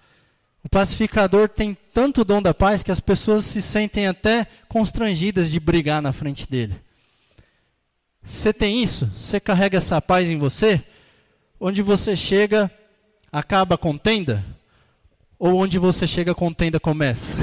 O 0.62 0.68
pacificador 0.68 1.48
tem 1.48 1.74
tanto 1.94 2.26
dom 2.26 2.42
da 2.42 2.52
paz 2.52 2.82
que 2.82 2.92
as 2.92 3.00
pessoas 3.00 3.46
se 3.46 3.62
sentem 3.62 4.06
até 4.06 4.46
constrangidas 4.68 5.50
de 5.50 5.58
brigar 5.58 6.02
na 6.02 6.12
frente 6.12 6.46
dele. 6.46 6.78
Você 8.22 8.52
tem 8.52 8.82
isso? 8.82 9.10
Você 9.16 9.40
carrega 9.40 9.78
essa 9.78 9.98
paz 10.02 10.28
em 10.28 10.36
você? 10.36 10.84
Onde 11.62 11.82
você 11.82 12.16
chega, 12.16 12.70
acaba 13.30 13.74
a 13.74 13.78
contenda? 13.78 14.42
Ou 15.38 15.56
onde 15.56 15.78
você 15.78 16.06
chega, 16.06 16.32
a 16.32 16.34
contenda 16.34 16.80
começa? 16.80 17.36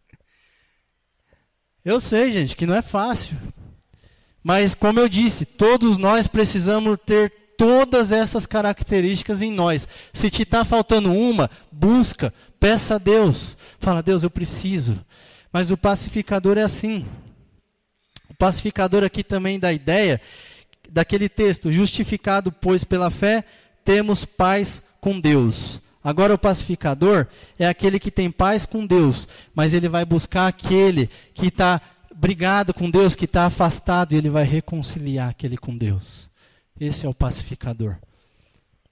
eu 1.84 2.00
sei, 2.00 2.30
gente, 2.30 2.56
que 2.56 2.64
não 2.64 2.74
é 2.74 2.80
fácil. 2.80 3.36
Mas, 4.42 4.74
como 4.74 4.98
eu 4.98 5.10
disse, 5.10 5.44
todos 5.44 5.98
nós 5.98 6.26
precisamos 6.26 6.98
ter 7.04 7.30
todas 7.58 8.12
essas 8.12 8.46
características 8.46 9.42
em 9.42 9.52
nós. 9.52 9.86
Se 10.10 10.30
te 10.30 10.42
está 10.42 10.64
faltando 10.64 11.12
uma, 11.12 11.50
busca, 11.70 12.32
peça 12.58 12.94
a 12.94 12.98
Deus. 12.98 13.58
Fala, 13.78 14.02
Deus, 14.02 14.22
eu 14.22 14.30
preciso. 14.30 14.98
Mas 15.52 15.70
o 15.70 15.76
pacificador 15.76 16.56
é 16.56 16.62
assim. 16.62 17.06
O 18.30 18.34
pacificador 18.34 19.04
aqui 19.04 19.22
também 19.22 19.60
dá 19.60 19.70
ideia 19.70 20.18
daquele 20.90 21.28
texto, 21.28 21.72
justificado, 21.72 22.52
pois, 22.52 22.84
pela 22.84 23.10
fé, 23.10 23.44
temos 23.84 24.24
paz 24.24 24.82
com 25.00 25.18
Deus. 25.18 25.80
Agora, 26.02 26.34
o 26.34 26.38
pacificador 26.38 27.26
é 27.58 27.66
aquele 27.66 27.98
que 27.98 28.10
tem 28.10 28.30
paz 28.30 28.66
com 28.66 28.86
Deus, 28.86 29.26
mas 29.54 29.72
ele 29.72 29.88
vai 29.88 30.04
buscar 30.04 30.46
aquele 30.46 31.08
que 31.32 31.46
está 31.46 31.80
brigado 32.14 32.74
com 32.74 32.90
Deus, 32.90 33.14
que 33.14 33.24
está 33.24 33.46
afastado, 33.46 34.12
e 34.12 34.16
ele 34.16 34.28
vai 34.28 34.44
reconciliar 34.44 35.30
aquele 35.30 35.56
com 35.56 35.76
Deus. 35.76 36.30
Esse 36.78 37.06
é 37.06 37.08
o 37.08 37.14
pacificador. 37.14 37.96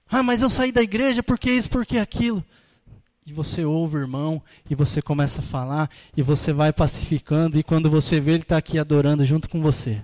Ah, 0.09 0.23
mas 0.23 0.41
eu 0.41 0.49
saí 0.49 0.71
da 0.71 0.81
igreja 0.81 1.21
porque 1.21 1.51
isso, 1.51 1.69
porque 1.69 1.97
aquilo. 1.97 2.43
E 3.25 3.31
você 3.31 3.63
ouve 3.63 3.97
o 3.97 3.99
irmão, 4.01 4.41
e 4.69 4.75
você 4.75 5.01
começa 5.01 5.39
a 5.39 5.43
falar, 5.43 5.89
e 6.17 6.21
você 6.21 6.51
vai 6.51 6.73
pacificando, 6.73 7.57
e 7.57 7.63
quando 7.63 7.89
você 7.89 8.19
vê, 8.19 8.31
ele 8.31 8.41
está 8.41 8.57
aqui 8.57 8.77
adorando 8.77 9.23
junto 9.23 9.47
com 9.47 9.61
você 9.61 10.01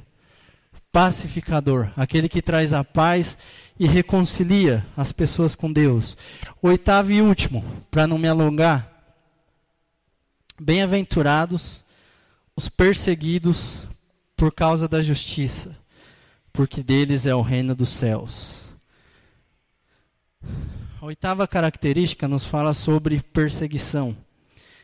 pacificador, 0.91 1.91
aquele 1.95 2.27
que 2.27 2.41
traz 2.41 2.73
a 2.73 2.83
paz 2.83 3.37
e 3.79 3.87
reconcilia 3.87 4.85
as 4.97 5.11
pessoas 5.11 5.55
com 5.55 5.71
Deus. 5.71 6.17
Oitavo 6.61 7.11
e 7.11 7.21
último, 7.21 7.63
para 7.89 8.07
não 8.07 8.17
me 8.17 8.27
alongar, 8.27 8.89
bem-aventurados 10.59 11.83
os 12.55 12.67
perseguidos 12.67 13.87
por 14.35 14.53
causa 14.53 14.87
da 14.87 15.01
justiça, 15.01 15.77
porque 16.51 16.83
deles 16.83 17.25
é 17.25 17.33
o 17.33 17.41
reino 17.41 17.73
dos 17.73 17.89
céus. 17.89 18.73
A 21.01 21.05
oitava 21.05 21.47
característica 21.47 22.27
nos 22.27 22.45
fala 22.45 22.73
sobre 22.73 23.21
perseguição. 23.21 24.17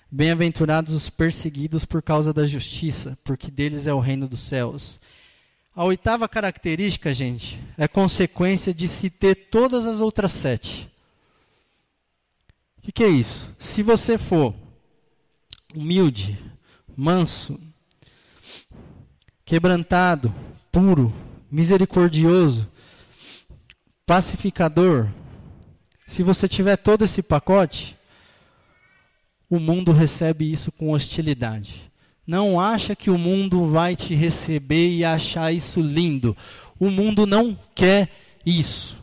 Bem-aventurados 0.10 0.94
os 0.94 1.10
perseguidos 1.10 1.84
por 1.84 2.02
causa 2.02 2.32
da 2.32 2.46
justiça, 2.46 3.18
porque 3.24 3.52
deles 3.52 3.88
é 3.88 3.94
o 3.94 4.00
reino 4.00 4.28
dos 4.30 4.40
céus. 4.40 5.00
A 5.76 5.84
oitava 5.84 6.30
característica, 6.30 7.14
gente, 7.14 7.62
é 7.78 7.86
consequência 7.86 8.74
de 8.74 8.88
se 8.88 9.10
ter 9.10 9.36
todas 9.36 9.86
as 9.86 10.00
outras 10.00 10.32
sete. 10.32 10.90
O 12.78 12.82
que, 12.82 12.94
que 12.94 13.04
é 13.04 13.10
isso? 13.10 13.54
Se 13.60 13.84
você 13.84 14.18
for 14.18 14.56
humilde, 15.76 16.42
manso, 16.96 17.60
quebrantado, 19.44 20.34
puro, 20.72 21.14
misericordioso, 21.52 22.72
pacificador, 24.06 25.10
se 26.08 26.24
você 26.24 26.48
tiver 26.48 26.78
todo 26.78 27.04
esse 27.04 27.22
pacote, 27.22 27.98
o 29.50 29.60
mundo 29.60 29.92
recebe 29.92 30.50
isso 30.50 30.72
com 30.72 30.92
hostilidade. 30.92 31.92
Não 32.26 32.60
acha 32.60 32.96
que 32.96 33.10
o 33.10 33.18
mundo 33.18 33.68
vai 33.68 33.96
te 33.96 34.16
receber 34.16 34.90
e 34.90 35.06
achar 35.06 35.52
isso 35.54 35.80
lindo. 35.82 36.36
O 36.80 36.90
mundo 36.90 37.28
não 37.28 37.58
quer 37.76 38.10
isso. 38.46 38.98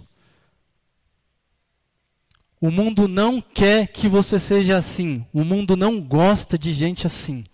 O 2.61 2.71
mundo 2.71 3.09
não 3.09 3.41
quer 3.41 3.89
que 3.89 4.09
você 4.09 4.39
seja 4.39 4.77
assim. 4.77 5.25
O 5.33 5.45
mundo 5.45 5.77
não 5.77 6.01
gosta 6.01 6.59
de 6.59 6.73
gente 6.73 7.07
assim. 7.07 7.45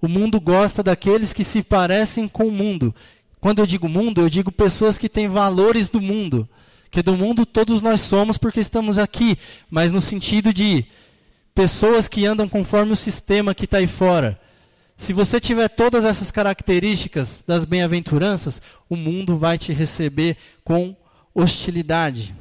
O 0.00 0.08
mundo 0.08 0.40
gosta 0.40 0.82
daqueles 0.82 1.32
que 1.32 1.44
se 1.44 1.62
parecem 1.62 2.28
com 2.28 2.46
o 2.46 2.52
mundo. 2.52 2.94
Quando 3.40 3.60
eu 3.60 3.66
digo 3.66 3.88
mundo, 3.88 4.20
eu 4.20 4.30
digo 4.30 4.50
pessoas 4.50 4.98
que 4.98 5.08
têm 5.08 5.28
valores 5.28 5.88
do 5.88 6.00
mundo. 6.00 6.48
Que 6.90 7.02
do 7.02 7.16
mundo 7.16 7.44
todos 7.44 7.80
nós 7.80 8.00
somos 8.00 8.38
porque 8.38 8.60
estamos 8.60 8.98
aqui, 8.98 9.36
mas 9.70 9.92
no 9.92 10.00
sentido 10.00 10.52
de 10.52 10.86
pessoas 11.54 12.08
que 12.08 12.24
andam 12.24 12.48
conforme 12.48 12.92
o 12.92 12.96
sistema 12.96 13.54
que 13.54 13.64
está 13.64 13.78
aí 13.78 13.86
fora. 13.86 14.40
Se 14.98 15.12
você 15.12 15.40
tiver 15.40 15.68
todas 15.68 16.04
essas 16.04 16.32
características 16.32 17.44
das 17.46 17.64
bem-aventuranças, 17.64 18.60
o 18.90 18.96
mundo 18.96 19.38
vai 19.38 19.56
te 19.56 19.72
receber 19.72 20.36
com 20.64 20.94
hostilidade. 21.32 22.34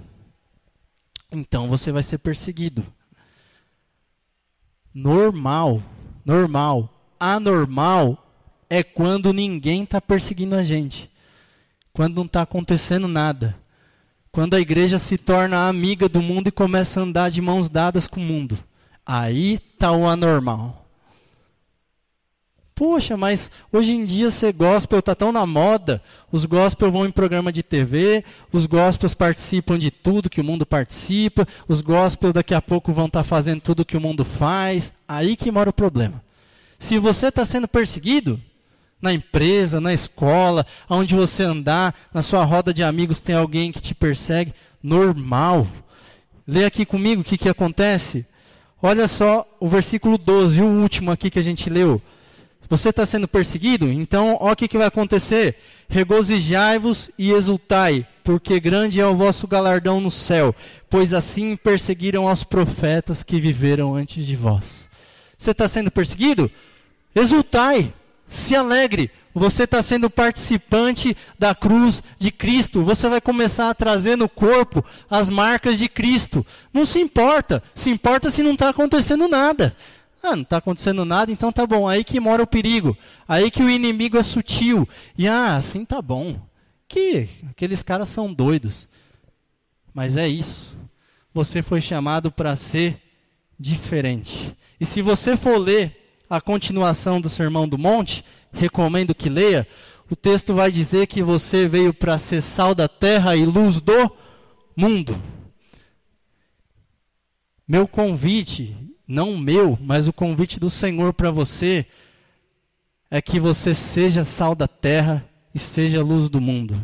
Então 1.32 1.70
você 1.70 1.92
vai 1.92 2.02
ser 2.02 2.18
perseguido. 2.18 2.84
Normal, 4.92 5.84
normal. 6.26 7.14
Anormal 7.20 8.28
é 8.68 8.82
quando 8.82 9.32
ninguém 9.32 9.84
está 9.84 10.02
perseguindo 10.02 10.56
a 10.56 10.64
gente. 10.64 11.12
Quando 11.94 12.16
não 12.16 12.26
está 12.26 12.42
acontecendo 12.42 13.08
nada. 13.08 13.56
Quando 14.32 14.56
a 14.56 14.60
igreja 14.60 14.98
se 14.98 15.16
torna 15.16 15.68
amiga 15.68 16.10
do 16.10 16.24
mundo 16.24 16.48
e 16.48 16.52
começa 16.52 17.00
a 17.00 17.04
andar 17.04 17.30
de 17.30 17.40
mãos 17.40 17.70
dadas 17.70 18.08
com 18.08 18.20
o 18.20 18.24
mundo. 18.24 18.58
Aí 19.06 19.62
está 19.74 19.92
o 19.92 20.08
anormal. 20.08 20.87
Poxa, 22.78 23.18
mas 23.18 23.50
hoje 23.74 23.96
em 23.96 24.06
dia 24.06 24.30
ser 24.30 24.54
gospel 24.54 25.00
está 25.00 25.16
tão 25.16 25.32
na 25.32 25.48
moda. 25.48 26.00
Os 26.32 26.46
gospels 26.46 26.94
vão 26.94 27.08
em 27.08 27.12
programa 27.12 27.52
de 27.52 27.64
TV, 27.64 28.24
os 28.54 28.68
gospels 28.68 29.16
participam 29.16 29.80
de 29.80 29.90
tudo 29.90 30.30
que 30.30 30.40
o 30.40 30.44
mundo 30.44 30.64
participa, 30.64 31.48
os 31.68 31.82
gospels 31.82 32.34
daqui 32.34 32.54
a 32.54 32.62
pouco 32.62 32.94
vão 32.94 33.08
estar 33.08 33.24
tá 33.24 33.28
fazendo 33.28 33.62
tudo 33.62 33.84
que 33.84 33.98
o 33.98 34.00
mundo 34.00 34.24
faz. 34.24 34.94
Aí 35.08 35.36
que 35.36 35.50
mora 35.50 35.72
o 35.72 35.74
problema. 35.74 36.24
Se 36.78 37.00
você 37.00 37.30
está 37.30 37.44
sendo 37.44 37.68
perseguido, 37.68 38.40
na 39.02 39.12
empresa, 39.12 39.82
na 39.82 39.92
escola, 39.92 40.64
onde 40.88 41.16
você 41.16 41.42
andar, 41.42 41.96
na 42.14 42.22
sua 42.22 42.44
roda 42.44 42.72
de 42.72 42.84
amigos 42.84 43.20
tem 43.20 43.36
alguém 43.36 43.72
que 43.72 43.82
te 43.82 43.96
persegue, 43.96 44.54
normal. 44.84 45.68
Lê 46.48 46.64
aqui 46.64 46.86
comigo 46.86 47.24
o 47.24 47.26
que, 47.26 47.40
que 47.40 47.50
acontece. 47.50 48.24
Olha 48.80 49.08
só 49.08 49.48
o 49.60 49.68
versículo 49.68 50.16
12, 50.16 50.62
o 50.62 50.68
último 50.68 51.10
aqui 51.10 51.32
que 51.32 51.40
a 51.40 51.44
gente 51.44 51.72
leu. 51.72 52.00
Você 52.70 52.90
está 52.90 53.06
sendo 53.06 53.28
perseguido? 53.28 53.92
Então, 53.92 54.38
olha 54.42 54.54
o 54.54 54.56
que, 54.56 54.68
que 54.68 54.78
vai 54.78 54.88
acontecer. 54.88 55.56
Regozijai-vos 55.88 57.10
e 57.18 57.32
exultai, 57.32 58.06
porque 58.24 58.60
grande 58.60 59.00
é 59.00 59.08
o 59.08 59.16
vosso 59.16 59.48
galardão 59.48 60.02
no 60.02 60.12
céu, 60.12 60.54
pois 60.90 61.14
assim 61.14 61.56
perseguiram 61.56 62.28
aos 62.28 62.44
profetas 62.44 63.24
que 63.24 63.40
viveram 63.40 63.96
antes 63.96 64.26
de 64.26 64.36
vós. 64.36 64.90
Você 65.38 65.52
está 65.52 65.68
sendo 65.68 65.90
perseguido? 65.90 66.52
Exultai, 67.16 67.94
se 68.28 68.56
alegre. 68.56 69.10
Você 69.34 69.64
está 69.64 69.84
sendo 69.84 70.10
participante 70.10 71.16
da 71.38 71.54
cruz 71.54 72.02
de 72.18 72.32
Cristo. 72.32 72.84
Você 72.84 73.08
vai 73.08 73.22
começar 73.22 73.70
a 73.70 73.74
trazer 73.74 74.16
no 74.18 74.28
corpo 74.28 74.84
as 75.08 75.30
marcas 75.30 75.78
de 75.78 75.88
Cristo. 75.88 76.44
Não 76.74 76.86
se 76.86 77.00
importa. 77.00 77.62
Se 77.76 77.92
importa 77.92 78.32
se 78.32 78.42
não 78.42 78.54
está 78.54 78.70
acontecendo 78.70 79.28
nada. 79.28 79.76
Ah, 80.28 80.36
não 80.36 80.44
está 80.44 80.58
acontecendo 80.58 81.06
nada, 81.06 81.32
então 81.32 81.54
tá 81.54 81.66
bom. 81.66 81.88
Aí 81.88 82.04
que 82.04 82.20
mora 82.20 82.44
o 82.44 82.48
perigo. 82.48 82.98
Aí 83.26 83.50
que 83.50 83.64
o 83.64 83.70
inimigo 83.70 84.18
é 84.18 84.24
sutil. 84.24 84.88
E 85.18 85.26
ah, 85.26 85.56
assim 85.56 85.86
tá 85.86 86.02
bom. 86.02 86.38
Que 86.86 87.30
aqueles 87.50 87.82
caras 87.82 88.10
são 88.10 88.34
doidos. 88.34 88.90
Mas 89.94 90.18
é 90.18 90.28
isso. 90.28 90.78
Você 91.34 91.62
foi 91.62 91.80
chamado 91.80 92.30
para 92.30 92.58
ser 92.58 93.02
diferente. 93.58 94.54
E 94.78 94.86
se 94.86 95.02
você 95.02 95.38
for 95.38 95.58
ler 95.58 95.96
a 96.30 96.42
continuação 96.42 97.22
do 97.22 97.30
Sermão 97.30 97.66
do 97.66 97.78
Monte, 97.78 98.22
recomendo 98.52 99.16
que 99.16 99.30
leia. 99.30 99.66
O 100.12 100.16
texto 100.16 100.54
vai 100.54 100.70
dizer 100.70 101.08
que 101.08 101.24
você 101.24 101.70
veio 101.70 101.94
para 101.94 102.18
ser 102.18 102.42
sal 102.42 102.76
da 102.76 102.90
terra 102.90 103.34
e 103.34 103.46
luz 103.46 103.80
do 103.80 104.12
mundo. 104.76 105.18
Meu 107.68 107.88
convite 107.88 108.76
não 109.08 109.34
o 109.34 109.40
meu, 109.40 109.78
mas 109.82 110.08
o 110.08 110.14
convite 110.14 110.60
do 110.60 110.70
Senhor 110.70 111.14
para 111.14 111.32
você 111.32 111.86
é 113.10 113.22
que 113.22 113.40
você 113.40 113.74
seja 113.74 114.26
sal 114.26 114.54
da 114.54 114.68
terra 114.68 115.28
e 115.56 115.60
seja 115.60 116.04
luz 116.04 116.30
do 116.30 116.42
mundo. 116.42 116.84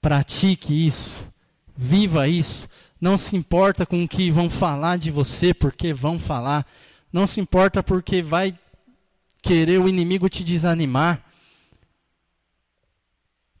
Pratique 0.00 0.86
isso, 0.86 1.14
viva 1.76 2.28
isso. 2.28 2.68
Não 3.00 3.16
se 3.16 3.34
importa 3.34 3.84
com 3.86 4.04
o 4.04 4.08
que 4.08 4.30
vão 4.30 4.50
falar 4.50 4.96
de 4.96 5.10
você, 5.10 5.52
porque 5.54 5.92
vão 5.94 6.18
falar. 6.18 6.66
Não 7.12 7.26
se 7.26 7.40
importa 7.40 7.82
porque 7.82 8.22
vai 8.22 8.56
querer 9.40 9.80
o 9.80 9.88
inimigo 9.88 10.28
te 10.28 10.44
desanimar. 10.44 11.24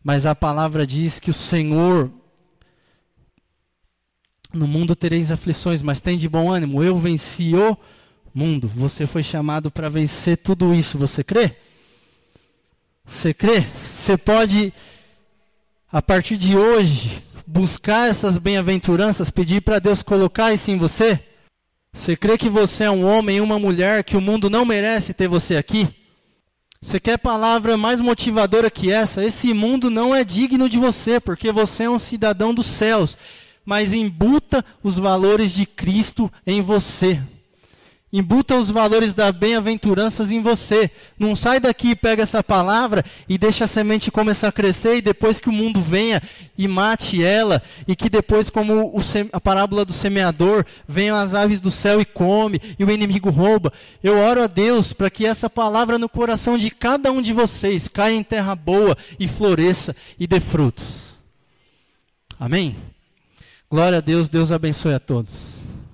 Mas 0.02 0.26
a 0.26 0.34
palavra 0.34 0.86
diz 0.86 1.18
que 1.18 1.30
o 1.30 1.34
Senhor 1.34 2.10
no 4.52 4.66
mundo 4.66 4.94
tereis 4.94 5.30
aflições, 5.30 5.82
mas 5.82 6.00
tem 6.00 6.16
de 6.16 6.28
bom 6.28 6.50
ânimo. 6.50 6.82
Eu 6.82 6.98
venci 6.98 7.54
o 7.54 7.76
mundo. 8.34 8.70
Você 8.74 9.06
foi 9.06 9.22
chamado 9.22 9.70
para 9.70 9.88
vencer 9.88 10.36
tudo 10.36 10.74
isso. 10.74 10.98
Você 10.98 11.24
crê? 11.24 11.56
Você 13.06 13.34
crê? 13.34 13.66
Você 13.76 14.16
pode, 14.16 14.72
a 15.90 16.00
partir 16.00 16.36
de 16.36 16.56
hoje, 16.56 17.22
buscar 17.46 18.08
essas 18.08 18.38
bem-aventuranças, 18.38 19.30
pedir 19.30 19.60
para 19.60 19.78
Deus 19.78 20.02
colocar 20.02 20.52
isso 20.52 20.70
em 20.70 20.78
você? 20.78 21.20
Você 21.92 22.16
crê 22.16 22.38
que 22.38 22.48
você 22.48 22.84
é 22.84 22.90
um 22.90 23.04
homem 23.04 23.36
e 23.36 23.40
uma 23.40 23.58
mulher 23.58 24.02
que 24.02 24.16
o 24.16 24.20
mundo 24.20 24.48
não 24.48 24.64
merece 24.64 25.12
ter 25.12 25.28
você 25.28 25.56
aqui? 25.56 25.88
Você 26.80 26.98
quer 26.98 27.18
palavra 27.18 27.76
mais 27.76 28.00
motivadora 28.00 28.70
que 28.70 28.90
essa? 28.90 29.24
Esse 29.24 29.52
mundo 29.54 29.88
não 29.90 30.14
é 30.14 30.24
digno 30.24 30.68
de 30.68 30.78
você, 30.78 31.20
porque 31.20 31.52
você 31.52 31.84
é 31.84 31.90
um 31.90 31.98
cidadão 31.98 32.52
dos 32.52 32.66
céus 32.66 33.16
mas 33.64 33.92
embuta 33.92 34.64
os 34.82 34.98
valores 34.98 35.52
de 35.52 35.66
Cristo 35.66 36.30
em 36.46 36.60
você. 36.60 37.20
Embuta 38.14 38.58
os 38.58 38.70
valores 38.70 39.14
da 39.14 39.32
bem-aventuranças 39.32 40.30
em 40.30 40.42
você. 40.42 40.90
Não 41.18 41.34
sai 41.34 41.58
daqui 41.58 41.92
e 41.92 41.96
pega 41.96 42.22
essa 42.22 42.44
palavra 42.44 43.02
e 43.26 43.38
deixa 43.38 43.64
a 43.64 43.68
semente 43.68 44.10
começar 44.10 44.48
a 44.48 44.52
crescer 44.52 44.96
e 44.96 45.00
depois 45.00 45.40
que 45.40 45.48
o 45.48 45.52
mundo 45.52 45.80
venha 45.80 46.20
e 46.58 46.68
mate 46.68 47.24
ela 47.24 47.62
e 47.88 47.96
que 47.96 48.10
depois 48.10 48.50
como 48.50 48.92
a 49.32 49.40
parábola 49.40 49.82
do 49.86 49.94
semeador 49.94 50.66
venham 50.86 51.16
as 51.16 51.32
aves 51.32 51.58
do 51.58 51.70
céu 51.70 52.02
e 52.02 52.04
come 52.04 52.60
e 52.78 52.84
o 52.84 52.90
inimigo 52.90 53.30
rouba. 53.30 53.72
Eu 54.02 54.18
oro 54.18 54.42
a 54.42 54.46
Deus 54.46 54.92
para 54.92 55.08
que 55.08 55.24
essa 55.24 55.48
palavra 55.48 55.98
no 55.98 56.08
coração 56.08 56.58
de 56.58 56.70
cada 56.70 57.10
um 57.10 57.22
de 57.22 57.32
vocês 57.32 57.88
caia 57.88 58.14
em 58.14 58.22
terra 58.22 58.54
boa 58.54 58.94
e 59.18 59.26
floresça 59.26 59.96
e 60.20 60.26
dê 60.26 60.38
frutos. 60.38 60.84
Amém? 62.38 62.76
Glória 63.72 63.96
a 63.96 64.00
Deus, 64.02 64.28
Deus 64.28 64.52
abençoe 64.52 64.92
a 64.92 65.00
todos. 65.00 65.51